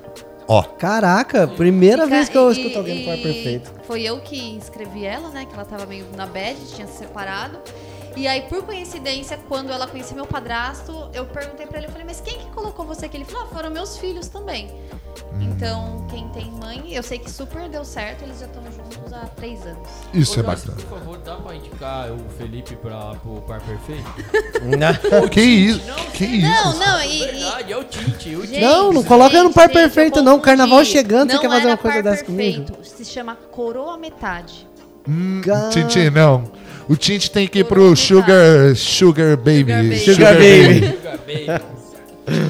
Ó. 0.47 0.63
Caraca, 0.63 1.47
primeira 1.47 2.05
Fica- 2.05 2.15
vez 2.17 2.29
que 2.29 2.37
eu 2.39 2.49
e- 2.51 2.53
escuto 2.53 2.79
alguém 2.79 3.01
no 3.01 3.05
par 3.07 3.19
e 3.19 3.23
perfeito. 3.23 3.73
Foi 3.85 4.03
eu 4.03 4.19
que 4.21 4.39
inscrevi 4.51 5.05
ela, 5.05 5.29
né? 5.31 5.45
Que 5.47 5.55
ela 5.55 5.65
tava 5.65 5.85
meio 5.87 6.07
na 6.17 6.27
bad, 6.27 6.57
tinha 6.75 6.87
se 6.87 6.99
separado. 6.99 7.59
E 8.19 8.27
aí, 8.27 8.43
por 8.43 8.65
coincidência, 8.65 9.39
quando 9.49 9.71
ela 9.71 9.87
conhecia 9.87 10.17
meu 10.17 10.27
padrasto, 10.27 11.09
eu 11.15 11.25
perguntei 11.25 11.67
pra 11.67 11.79
ele, 11.79 11.87
eu 11.87 11.91
falei, 11.93 12.05
mas 12.05 12.21
quem 12.21 12.37
que 12.37 12.47
colocou 12.47 12.85
você 12.85 13.07
aqui? 13.07 13.17
Ele 13.17 13.25
falou, 13.25 13.45
ah, 13.49 13.55
foram 13.55 13.71
meus 13.71 13.97
filhos 13.97 14.27
também. 14.27 14.75
Então, 15.41 16.05
quem 16.11 16.29
tem 16.31 16.51
mãe, 16.51 16.93
eu 16.93 17.03
sei 17.05 17.21
que 17.21 17.31
super 17.31 17.69
deu 17.69 17.85
certo, 17.85 18.23
eles 18.25 18.41
já 18.41 18.47
estão 18.47 18.63
juntos 18.73 19.13
há 19.13 19.27
três 19.37 19.65
anos. 19.65 19.89
Isso 20.13 20.33
Ô, 20.37 20.43
é 20.43 20.47
Joyce, 20.47 20.67
bacana. 20.67 20.89
Por 20.89 20.99
favor, 20.99 21.19
dá 21.19 21.37
pra 21.37 21.55
indicar 21.55 22.11
o 22.11 22.19
Felipe 22.37 22.75
pra, 22.75 23.15
pro 23.23 23.41
par 23.43 23.61
perfeito? 23.61 24.03
Que 25.31 25.41
isso? 25.41 25.87
Não, 25.87 25.95
Que 26.11 26.27
Não, 26.43 26.71
isso? 26.73 26.79
não, 26.81 27.01
e, 27.03 27.23
e- 27.23 27.27
Verdade, 27.27 27.73
é 27.73 27.77
o 27.77 27.85
Tinte. 27.85 28.35
O. 28.35 28.61
Não, 28.61 28.87
não 28.87 28.93
Gente, 29.03 29.07
coloca 29.09 29.43
no 29.45 29.53
par 29.53 29.69
gente, 29.69 29.75
perfeito, 29.75 30.23
não. 30.23 30.41
Carnaval 30.41 30.85
chegando, 30.85 31.29
você 31.31 31.35
Não 31.37 31.41
quer 31.43 31.49
fazer 31.49 31.61
era 31.63 31.71
uma 31.71 31.77
coisa 31.79 32.03
dessa 32.03 32.25
comigo? 32.25 32.65
perfeito, 32.65 32.85
Se 32.97 33.05
chama 33.05 33.37
coroa 33.53 33.97
metade. 33.97 34.67
Hum, 35.09 35.41
Tinte, 35.71 36.11
não. 36.11 36.51
O 36.89 36.97
Tinte 36.97 37.31
tem 37.31 37.47
que 37.47 37.59
ir 37.61 37.65
pro 37.65 37.95
Sugar, 37.95 38.75
Sugar 38.75 39.37
Baby. 39.37 39.99
Sugar 39.99 40.35
Baby. 40.35 40.95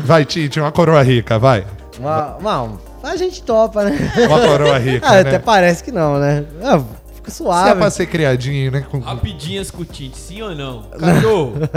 Vai, 0.04 0.24
Tinte, 0.24 0.60
uma 0.60 0.70
coroa 0.72 1.02
rica, 1.02 1.38
vai. 1.38 1.66
Uma- 1.98 2.38
Não, 2.40 2.78
a 3.02 3.16
gente 3.16 3.42
topa, 3.42 3.84
né? 3.84 3.96
Uma 4.28 4.40
coroa 4.40 4.78
rica, 4.78 5.06
Ah, 5.10 5.12
né? 5.14 5.20
até 5.20 5.38
parece 5.38 5.82
que 5.82 5.90
não, 5.90 6.18
né? 6.18 6.44
Ah, 6.62 6.78
fica 7.14 7.30
Se 7.30 7.42
é 7.42 7.44
suave. 7.44 7.74
pra 7.78 7.90
ser 7.90 8.06
criadinho, 8.06 8.70
né? 8.70 8.84
Com... 8.88 9.00
Rapidinhas 9.00 9.70
com 9.72 9.82
o 9.82 9.84
Tinte, 9.84 10.16
sim 10.18 10.40
ou 10.40 10.54
não? 10.54 10.82
Cachorro. 10.98 11.54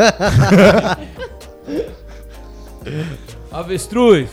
Avestruz. 3.51 4.29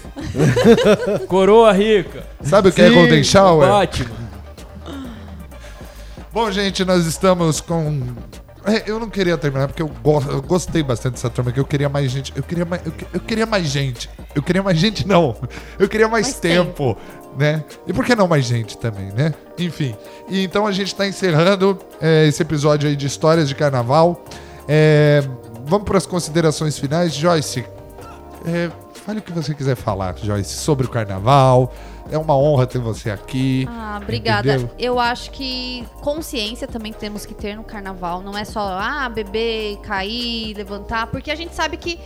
Coroa 1.26 1.72
rica. 1.72 2.22
Sabe 2.42 2.68
o 2.68 2.72
que 2.72 2.80
é 2.82 2.88
Sim. 2.88 2.94
Golden 2.94 3.24
Shower? 3.24 3.68
Batman. 3.68 4.27
Bom, 6.32 6.50
gente, 6.50 6.84
nós 6.84 7.06
estamos 7.06 7.60
com. 7.60 8.02
É, 8.66 8.82
eu 8.90 9.00
não 9.00 9.08
queria 9.08 9.38
terminar 9.38 9.66
porque 9.68 9.80
eu, 9.82 9.88
go- 10.02 10.22
eu 10.28 10.42
gostei 10.42 10.82
bastante 10.82 11.14
dessa 11.14 11.30
turma 11.30 11.50
aqui. 11.50 11.58
Eu 11.60 11.64
queria 11.64 11.88
mais 11.88 12.10
gente. 12.10 12.32
Eu 12.36 12.42
queria 12.42 12.64
mais, 12.64 12.84
eu, 12.84 12.92
que- 12.92 13.06
eu 13.14 13.20
queria 13.20 13.46
mais 13.46 13.66
gente. 13.66 14.10
Eu 14.34 14.42
queria 14.42 14.62
mais 14.62 14.78
gente, 14.78 15.06
não. 15.06 15.34
Eu 15.78 15.88
queria 15.88 16.06
mais, 16.08 16.26
Mais 16.26 16.38
tempo, 16.40 16.96
né? 17.38 17.64
E 17.86 17.92
por 17.92 18.04
que 18.04 18.14
não 18.14 18.28
mais 18.28 18.44
gente 18.44 18.76
também, 18.76 19.10
né? 19.12 19.32
Enfim. 19.58 19.96
E 20.28 20.44
então 20.44 20.66
a 20.66 20.72
gente 20.72 20.94
tá 20.94 21.06
encerrando 21.06 21.78
é, 22.00 22.26
esse 22.26 22.42
episódio 22.42 22.88
aí 22.88 22.94
de 22.96 23.06
histórias 23.06 23.48
de 23.48 23.54
carnaval. 23.54 24.22
É, 24.68 25.22
vamos 25.64 25.86
para 25.86 25.96
as 25.96 26.04
considerações 26.06 26.78
finais. 26.78 27.14
Joyce, 27.14 27.64
é, 28.46 28.70
fale 29.04 29.20
o 29.20 29.22
que 29.22 29.32
você 29.32 29.54
quiser 29.54 29.76
falar, 29.76 30.14
Joyce, 30.22 30.54
sobre 30.56 30.84
o 30.86 30.90
carnaval. 30.90 31.72
É 32.10 32.18
uma 32.18 32.36
honra 32.36 32.66
ter 32.66 32.78
você 32.78 33.10
aqui. 33.10 33.66
Ah, 33.70 33.98
obrigada. 34.02 34.54
Entendeu? 34.54 34.74
Eu 34.78 34.98
acho 34.98 35.30
que 35.30 35.86
consciência 36.00 36.66
também 36.66 36.92
temos 36.92 37.26
que 37.26 37.34
ter 37.34 37.56
no 37.56 37.64
carnaval. 37.64 38.22
Não 38.22 38.36
é 38.36 38.44
só, 38.44 38.60
ah, 38.60 39.08
beber, 39.08 39.78
cair, 39.78 40.54
levantar. 40.56 41.08
Porque 41.08 41.30
a 41.30 41.34
gente 41.34 41.54
sabe 41.54 41.76
que 41.76 41.98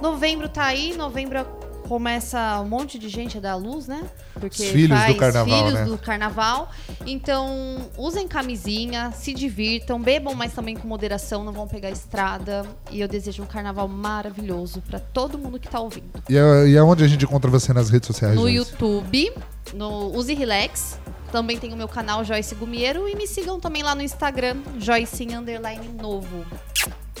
novembro 0.00 0.48
tá 0.48 0.64
aí, 0.64 0.96
novembro 0.96 1.46
começa 1.88 2.60
um 2.60 2.68
monte 2.68 2.98
de 2.98 3.08
gente 3.08 3.38
a 3.38 3.40
dar 3.40 3.54
luz, 3.56 3.86
né? 3.86 4.02
Porque 4.34 4.62
Os 4.62 4.70
filhos 4.70 5.04
do 5.06 5.14
carnaval, 5.16 5.58
filhos 5.58 5.74
né? 5.74 5.84
do 5.84 5.98
carnaval. 5.98 6.70
Então, 7.06 7.90
usem 7.96 8.26
camisinha, 8.26 9.12
se 9.12 9.32
divirtam, 9.32 10.00
bebam, 10.00 10.34
mas 10.34 10.52
também 10.52 10.76
com 10.76 10.88
moderação, 10.88 11.44
não 11.44 11.52
vão 11.52 11.68
pegar 11.68 11.90
estrada. 11.90 12.64
E 12.90 13.00
eu 13.00 13.08
desejo 13.08 13.42
um 13.42 13.46
carnaval 13.46 13.86
maravilhoso 13.88 14.82
pra 14.82 14.98
todo 14.98 15.38
mundo 15.38 15.58
que 15.58 15.68
tá 15.68 15.80
ouvindo. 15.80 16.22
E, 16.28 16.36
é- 16.36 16.68
e 16.68 16.78
aonde 16.78 17.04
a 17.04 17.08
gente 17.08 17.24
encontra 17.24 17.50
você 17.50 17.72
nas 17.72 17.90
redes 17.90 18.06
sociais? 18.06 18.34
No 18.34 18.42
Joyce? 18.42 18.56
YouTube, 18.56 19.32
no 19.74 20.16
Use 20.16 20.34
Relax. 20.34 20.98
Também 21.30 21.58
tem 21.58 21.72
o 21.72 21.76
meu 21.76 21.88
canal 21.88 22.24
Joyce 22.24 22.54
Gumiero. 22.54 23.08
E 23.08 23.14
me 23.16 23.26
sigam 23.26 23.58
também 23.60 23.82
lá 23.82 23.94
no 23.94 24.02
Instagram, 24.02 24.58
Joyce 24.78 25.24
Underline 25.34 25.88
Novo. 26.00 26.44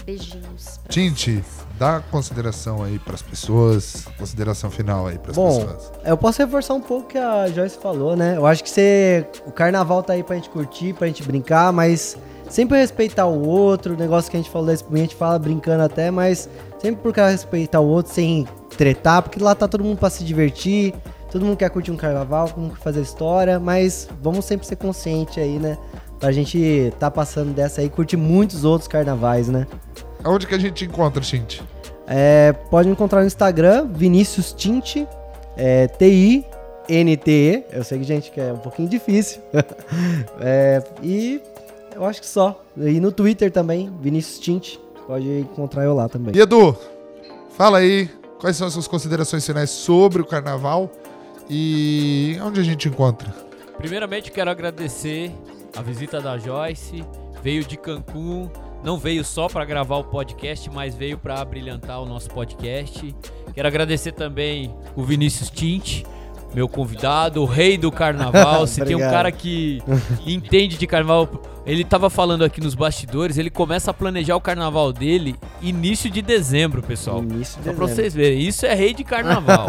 Beijinhos. 0.04 0.78
vocês. 0.88 1.44
dá 1.78 2.00
consideração 2.10 2.82
aí 2.82 2.98
pras 2.98 3.22
pessoas, 3.22 4.04
consideração 4.18 4.70
final 4.70 5.06
aí 5.06 5.18
pras 5.18 5.36
Bom, 5.36 5.60
pessoas. 5.60 5.92
eu 6.04 6.16
posso 6.16 6.42
reforçar 6.42 6.74
um 6.74 6.80
pouco 6.80 7.04
o 7.04 7.08
que 7.08 7.18
a 7.18 7.48
Joyce 7.48 7.78
falou, 7.78 8.14
né? 8.14 8.36
Eu 8.36 8.46
acho 8.46 8.62
que 8.62 8.70
você, 8.70 9.26
o 9.46 9.50
carnaval 9.50 10.02
tá 10.02 10.12
aí 10.12 10.22
pra 10.22 10.36
gente 10.36 10.50
curtir, 10.50 10.92
pra 10.92 11.06
gente 11.06 11.22
brincar, 11.22 11.72
mas 11.72 12.16
sempre 12.48 12.78
respeitar 12.78 13.26
o 13.26 13.46
outro, 13.46 13.94
o 13.94 13.96
negócio 13.96 14.30
que 14.30 14.36
a 14.36 14.40
gente 14.40 14.50
falou 14.50 14.70
a 14.70 14.96
gente 14.96 15.14
fala 15.14 15.38
brincando 15.38 15.82
até, 15.82 16.10
mas 16.10 16.48
sempre 16.78 17.00
procurar 17.02 17.30
respeitar 17.30 17.80
o 17.80 17.88
outro 17.88 18.12
sem 18.12 18.46
tretar, 18.76 19.22
porque 19.22 19.42
lá 19.42 19.54
tá 19.54 19.66
todo 19.66 19.82
mundo 19.82 19.98
pra 19.98 20.10
se 20.10 20.22
divertir, 20.22 20.94
todo 21.30 21.44
mundo 21.44 21.56
quer 21.56 21.70
curtir 21.70 21.90
um 21.90 21.96
carnaval, 21.96 22.48
todo 22.48 22.60
mundo 22.60 22.74
quer 22.74 22.82
fazer 22.82 23.00
história, 23.00 23.58
mas 23.58 24.08
vamos 24.22 24.44
sempre 24.44 24.66
ser 24.66 24.76
consciente 24.76 25.40
aí, 25.40 25.58
né? 25.58 25.78
Pra 26.18 26.32
gente 26.32 26.92
tá 26.98 27.10
passando 27.10 27.52
dessa 27.52 27.80
aí 27.80 27.86
e 27.86 27.90
curtir 27.90 28.16
muitos 28.16 28.64
outros 28.64 28.88
carnavais, 28.88 29.48
né? 29.48 29.66
Aonde 30.22 30.46
que 30.46 30.54
a 30.54 30.58
gente 30.58 30.84
encontra, 30.84 31.20
Tinte? 31.20 31.62
É, 32.06 32.52
pode 32.70 32.88
me 32.88 32.94
encontrar 32.94 33.20
no 33.20 33.26
Instagram, 33.26 33.88
Vinícius 33.92 34.52
Tinte, 34.52 35.06
é, 35.56 35.86
T-I-N-T-E. 35.88 37.64
Eu 37.70 37.84
sei 37.84 37.98
que, 37.98 38.04
gente, 38.04 38.30
que 38.30 38.40
é 38.40 38.52
um 38.52 38.58
pouquinho 38.58 38.88
difícil. 38.88 39.40
É, 40.40 40.82
e 41.02 41.40
eu 41.94 42.04
acho 42.04 42.20
que 42.20 42.26
só. 42.26 42.60
E 42.76 43.00
no 43.00 43.12
Twitter 43.12 43.50
também, 43.50 43.92
Vinícius 44.00 44.38
Tinte. 44.38 44.80
Pode 45.06 45.28
encontrar 45.40 45.84
eu 45.84 45.94
lá 45.94 46.08
também. 46.08 46.34
E 46.34 46.40
Edu, 46.40 46.76
fala 47.56 47.78
aí 47.78 48.08
quais 48.40 48.56
são 48.56 48.66
as 48.66 48.72
suas 48.72 48.88
considerações 48.88 49.46
finais 49.46 49.70
sobre 49.70 50.20
o 50.20 50.24
carnaval 50.24 50.90
e 51.48 52.38
onde 52.42 52.60
a 52.60 52.62
gente 52.62 52.88
encontra? 52.88 53.34
Primeiramente, 53.78 54.30
quero 54.30 54.50
agradecer 54.50 55.30
a 55.76 55.82
visita 55.82 56.20
da 56.20 56.38
Joyce. 56.38 57.04
Veio 57.42 57.64
de 57.64 57.76
Cancún. 57.76 58.48
Não 58.82 58.98
veio 58.98 59.24
só 59.24 59.48
para 59.48 59.64
gravar 59.64 59.96
o 59.96 60.04
podcast, 60.04 60.68
mas 60.70 60.94
veio 60.94 61.16
para 61.16 61.42
brilhantar 61.44 62.00
o 62.02 62.06
nosso 62.06 62.28
podcast. 62.30 63.14
Quero 63.54 63.68
agradecer 63.68 64.12
também 64.12 64.74
o 64.94 65.02
Vinícius 65.02 65.48
Tinte, 65.48 66.04
meu 66.54 66.68
convidado, 66.68 67.40
o 67.42 67.46
rei 67.46 67.78
do 67.78 67.90
carnaval. 67.90 68.66
Se 68.68 68.84
tem 68.84 68.94
um 68.94 69.00
cara 69.00 69.32
que 69.32 69.82
entende 70.26 70.76
de 70.76 70.86
carnaval, 70.86 71.42
ele 71.64 71.82
tava 71.82 72.10
falando 72.10 72.44
aqui 72.44 72.60
nos 72.60 72.74
bastidores, 72.74 73.38
ele 73.38 73.48
começa 73.48 73.90
a 73.90 73.94
planejar 73.94 74.36
o 74.36 74.40
carnaval 74.40 74.92
dele 74.92 75.34
início 75.62 76.10
de 76.10 76.20
dezembro, 76.20 76.82
pessoal. 76.82 77.22
Início 77.22 77.56
de 77.58 77.64
Só 77.64 77.70
dezembro. 77.70 77.88
vocês 77.88 78.12
verem, 78.14 78.40
isso 78.40 78.66
é 78.66 78.74
rei 78.74 78.92
de 78.92 79.02
carnaval. 79.02 79.66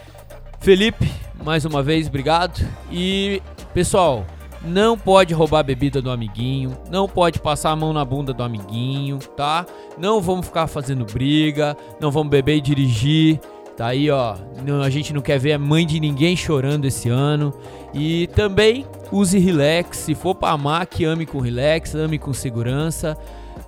Felipe, 0.60 1.12
mais 1.44 1.66
uma 1.66 1.82
vez, 1.82 2.08
obrigado. 2.08 2.66
E, 2.90 3.42
pessoal, 3.74 4.24
não 4.62 4.98
pode 4.98 5.32
roubar 5.34 5.60
a 5.60 5.62
bebida 5.62 6.02
do 6.02 6.10
amiguinho, 6.10 6.76
não 6.90 7.08
pode 7.08 7.38
passar 7.38 7.70
a 7.70 7.76
mão 7.76 7.92
na 7.92 8.04
bunda 8.04 8.32
do 8.32 8.42
amiguinho, 8.42 9.18
tá? 9.36 9.64
Não 9.98 10.20
vamos 10.20 10.46
ficar 10.46 10.66
fazendo 10.66 11.04
briga, 11.04 11.76
não 12.00 12.10
vamos 12.10 12.30
beber 12.30 12.56
e 12.56 12.60
dirigir. 12.60 13.40
Tá 13.76 13.88
aí, 13.88 14.10
ó. 14.10 14.34
A 14.82 14.88
gente 14.88 15.12
não 15.12 15.20
quer 15.20 15.38
ver 15.38 15.52
a 15.52 15.58
mãe 15.58 15.86
de 15.86 16.00
ninguém 16.00 16.34
chorando 16.34 16.86
esse 16.86 17.10
ano. 17.10 17.52
E 17.92 18.26
também 18.28 18.86
use 19.12 19.38
relax. 19.38 19.98
Se 19.98 20.14
for 20.14 20.34
pra 20.34 20.50
amar, 20.50 20.86
que 20.86 21.04
ame 21.04 21.26
com 21.26 21.40
relax, 21.40 21.94
ame 21.94 22.18
com 22.18 22.32
segurança. 22.32 23.18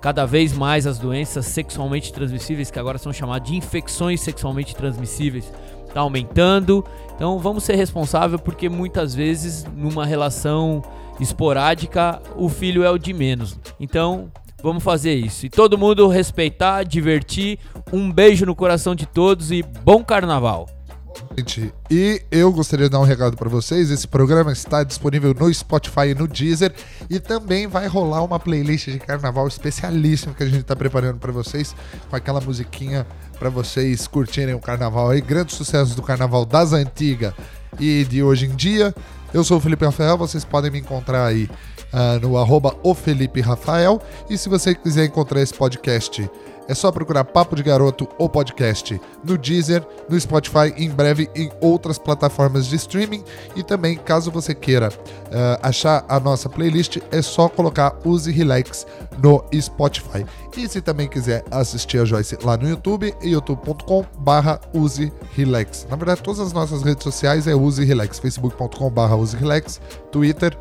Cada 0.01 0.24
vez 0.24 0.55
mais 0.55 0.86
as 0.86 0.99
doenças 0.99 1.45
sexualmente 1.45 2.11
transmissíveis, 2.11 2.70
que 2.70 2.78
agora 2.78 2.97
são 2.97 3.12
chamadas 3.12 3.49
de 3.49 3.57
infecções 3.57 4.20
sexualmente 4.22 4.74
transmissíveis, 4.74 5.53
tá 5.93 6.01
aumentando. 6.01 6.84
Então 7.14 7.39
vamos 7.39 7.64
ser 7.64 7.74
responsáveis 7.74 8.41
porque 8.41 8.68
muitas 8.68 9.14
vezes 9.14 9.66
numa 9.76 10.07
relação 10.07 10.82
esporádica 11.18 12.22
o 12.36 12.49
filho 12.49 12.84
é 12.84 12.91
o 12.91 12.99
de 12.99 13.12
menos. 13.12 13.59
Então 13.80 14.30
vamos 14.62 14.82
fazer 14.82 15.14
isso. 15.14 15.47
E 15.47 15.51
todo 15.51 15.78
mundo 15.78 16.07
respeitar, 16.09 16.84
divertir. 16.84 17.59
Um 17.93 18.12
beijo 18.12 18.47
no 18.47 18.55
coração 18.55 18.95
de 18.95 19.07
todos 19.07 19.51
e 19.51 19.62
bom 19.62 20.05
carnaval. 20.05 20.78
E 21.90 22.22
eu 22.30 22.52
gostaria 22.52 22.86
de 22.86 22.92
dar 22.92 23.00
um 23.00 23.04
recado 23.04 23.36
pra 23.36 23.48
vocês. 23.48 23.90
Esse 23.90 24.06
programa 24.06 24.52
está 24.52 24.82
disponível 24.82 25.34
no 25.34 25.52
Spotify 25.52 26.08
e 26.10 26.14
no 26.14 26.26
Deezer. 26.26 26.72
E 27.08 27.18
também 27.18 27.66
vai 27.66 27.86
rolar 27.86 28.22
uma 28.22 28.38
playlist 28.38 28.88
de 28.88 28.98
carnaval 28.98 29.46
especialíssima 29.46 30.34
que 30.34 30.42
a 30.42 30.46
gente 30.46 30.62
tá 30.62 30.76
preparando 30.76 31.18
pra 31.18 31.32
vocês. 31.32 31.74
Com 32.08 32.16
aquela 32.16 32.40
musiquinha 32.40 33.06
pra 33.38 33.50
vocês 33.50 34.06
curtirem 34.06 34.54
o 34.54 34.60
carnaval 34.60 35.10
aí. 35.10 35.20
Grandes 35.20 35.56
sucessos 35.56 35.94
do 35.94 36.02
carnaval 36.02 36.44
das 36.44 36.72
antigas 36.72 37.32
e 37.78 38.04
de 38.04 38.22
hoje 38.22 38.46
em 38.46 38.54
dia. 38.54 38.94
Eu 39.32 39.44
sou 39.44 39.58
o 39.58 39.60
Felipe 39.60 39.84
Rafael, 39.84 40.16
vocês 40.16 40.44
podem 40.44 40.70
me 40.70 40.78
encontrar 40.78 41.26
aí 41.26 41.50
ah, 41.92 42.18
no 42.20 42.36
arroba 42.36 42.74
o 42.82 42.94
Felipe 42.94 43.40
Rafael. 43.40 44.00
E 44.28 44.36
se 44.36 44.48
você 44.48 44.74
quiser 44.74 45.06
encontrar 45.06 45.40
esse 45.40 45.54
podcast, 45.54 46.28
é 46.68 46.74
só 46.74 46.92
procurar 46.92 47.24
Papo 47.24 47.56
de 47.56 47.62
Garoto 47.62 48.06
ou 48.18 48.28
podcast 48.28 49.00
no 49.24 49.38
Deezer, 49.38 49.84
no 50.08 50.20
Spotify, 50.20 50.72
em 50.76 50.90
breve 50.90 51.30
em 51.34 51.50
outras 51.60 51.98
plataformas 51.98 52.66
de 52.66 52.76
streaming. 52.76 53.24
E 53.56 53.62
também, 53.62 53.96
caso 53.96 54.30
você 54.30 54.54
queira 54.54 54.92
ah, 55.32 55.58
achar 55.62 56.04
a 56.08 56.20
nossa 56.20 56.48
playlist, 56.48 56.98
é 57.10 57.22
só 57.22 57.48
colocar 57.48 57.96
Use 58.04 58.30
Relax 58.30 58.86
no 59.22 59.42
Spotify. 59.58 60.26
E 60.56 60.68
se 60.68 60.80
também 60.80 61.08
quiser 61.08 61.44
assistir 61.50 61.98
a 61.98 62.04
Joyce 62.04 62.36
lá 62.42 62.56
no 62.56 62.68
YouTube, 62.68 63.14
youtube.com 63.22 64.04
barra 64.18 64.60
Use 64.74 65.12
Relax. 65.34 65.86
Na 65.88 65.96
verdade, 65.96 66.22
todas 66.22 66.40
as 66.40 66.52
nossas 66.52 66.82
redes 66.82 67.02
sociais 67.02 67.46
é 67.46 67.54
Use 67.54 67.82
Relax, 67.84 68.18
facebook.com 68.18 68.90
barra 68.90 69.16
Use 69.16 69.36
Relax, 69.36 69.80
Twitter, 70.12 70.56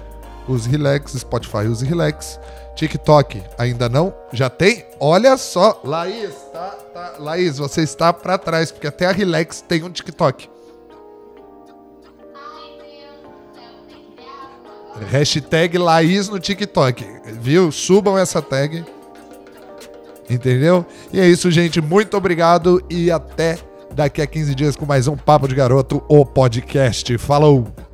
Use 0.47 0.69
Relax, 0.69 1.13
Spotify 1.13 1.67
Use 1.67 1.83
Relax, 1.83 2.39
TikTok, 2.77 3.41
ainda 3.57 3.89
não? 3.89 4.13
Já 4.31 4.51
tem? 4.51 4.85
Olha 4.99 5.35
só, 5.35 5.81
Laís, 5.83 6.33
tá, 6.53 6.69
tá, 6.93 7.13
Laís, 7.17 7.57
você 7.57 7.81
está 7.81 8.13
pra 8.13 8.37
trás, 8.37 8.71
porque 8.71 8.85
até 8.85 9.07
a 9.07 9.11
Relax 9.11 9.61
tem 9.61 9.83
um 9.83 9.89
TikTok. 9.89 10.47
Hashtag 15.09 15.77
Laís 15.77 16.29
no 16.29 16.39
TikTok, 16.39 17.05
viu? 17.39 17.71
Subam 17.71 18.17
essa 18.17 18.41
tag. 18.41 18.85
Entendeu? 20.29 20.85
E 21.11 21.19
é 21.19 21.27
isso, 21.27 21.49
gente. 21.49 21.81
Muito 21.81 22.17
obrigado 22.17 22.83
e 22.89 23.09
até 23.09 23.57
daqui 23.93 24.21
a 24.21 24.27
15 24.27 24.53
dias 24.53 24.75
com 24.75 24.85
mais 24.85 25.07
um 25.07 25.15
Papo 25.15 25.47
de 25.47 25.55
Garoto, 25.55 26.03
o 26.07 26.25
podcast. 26.25 27.17
Falou! 27.17 27.86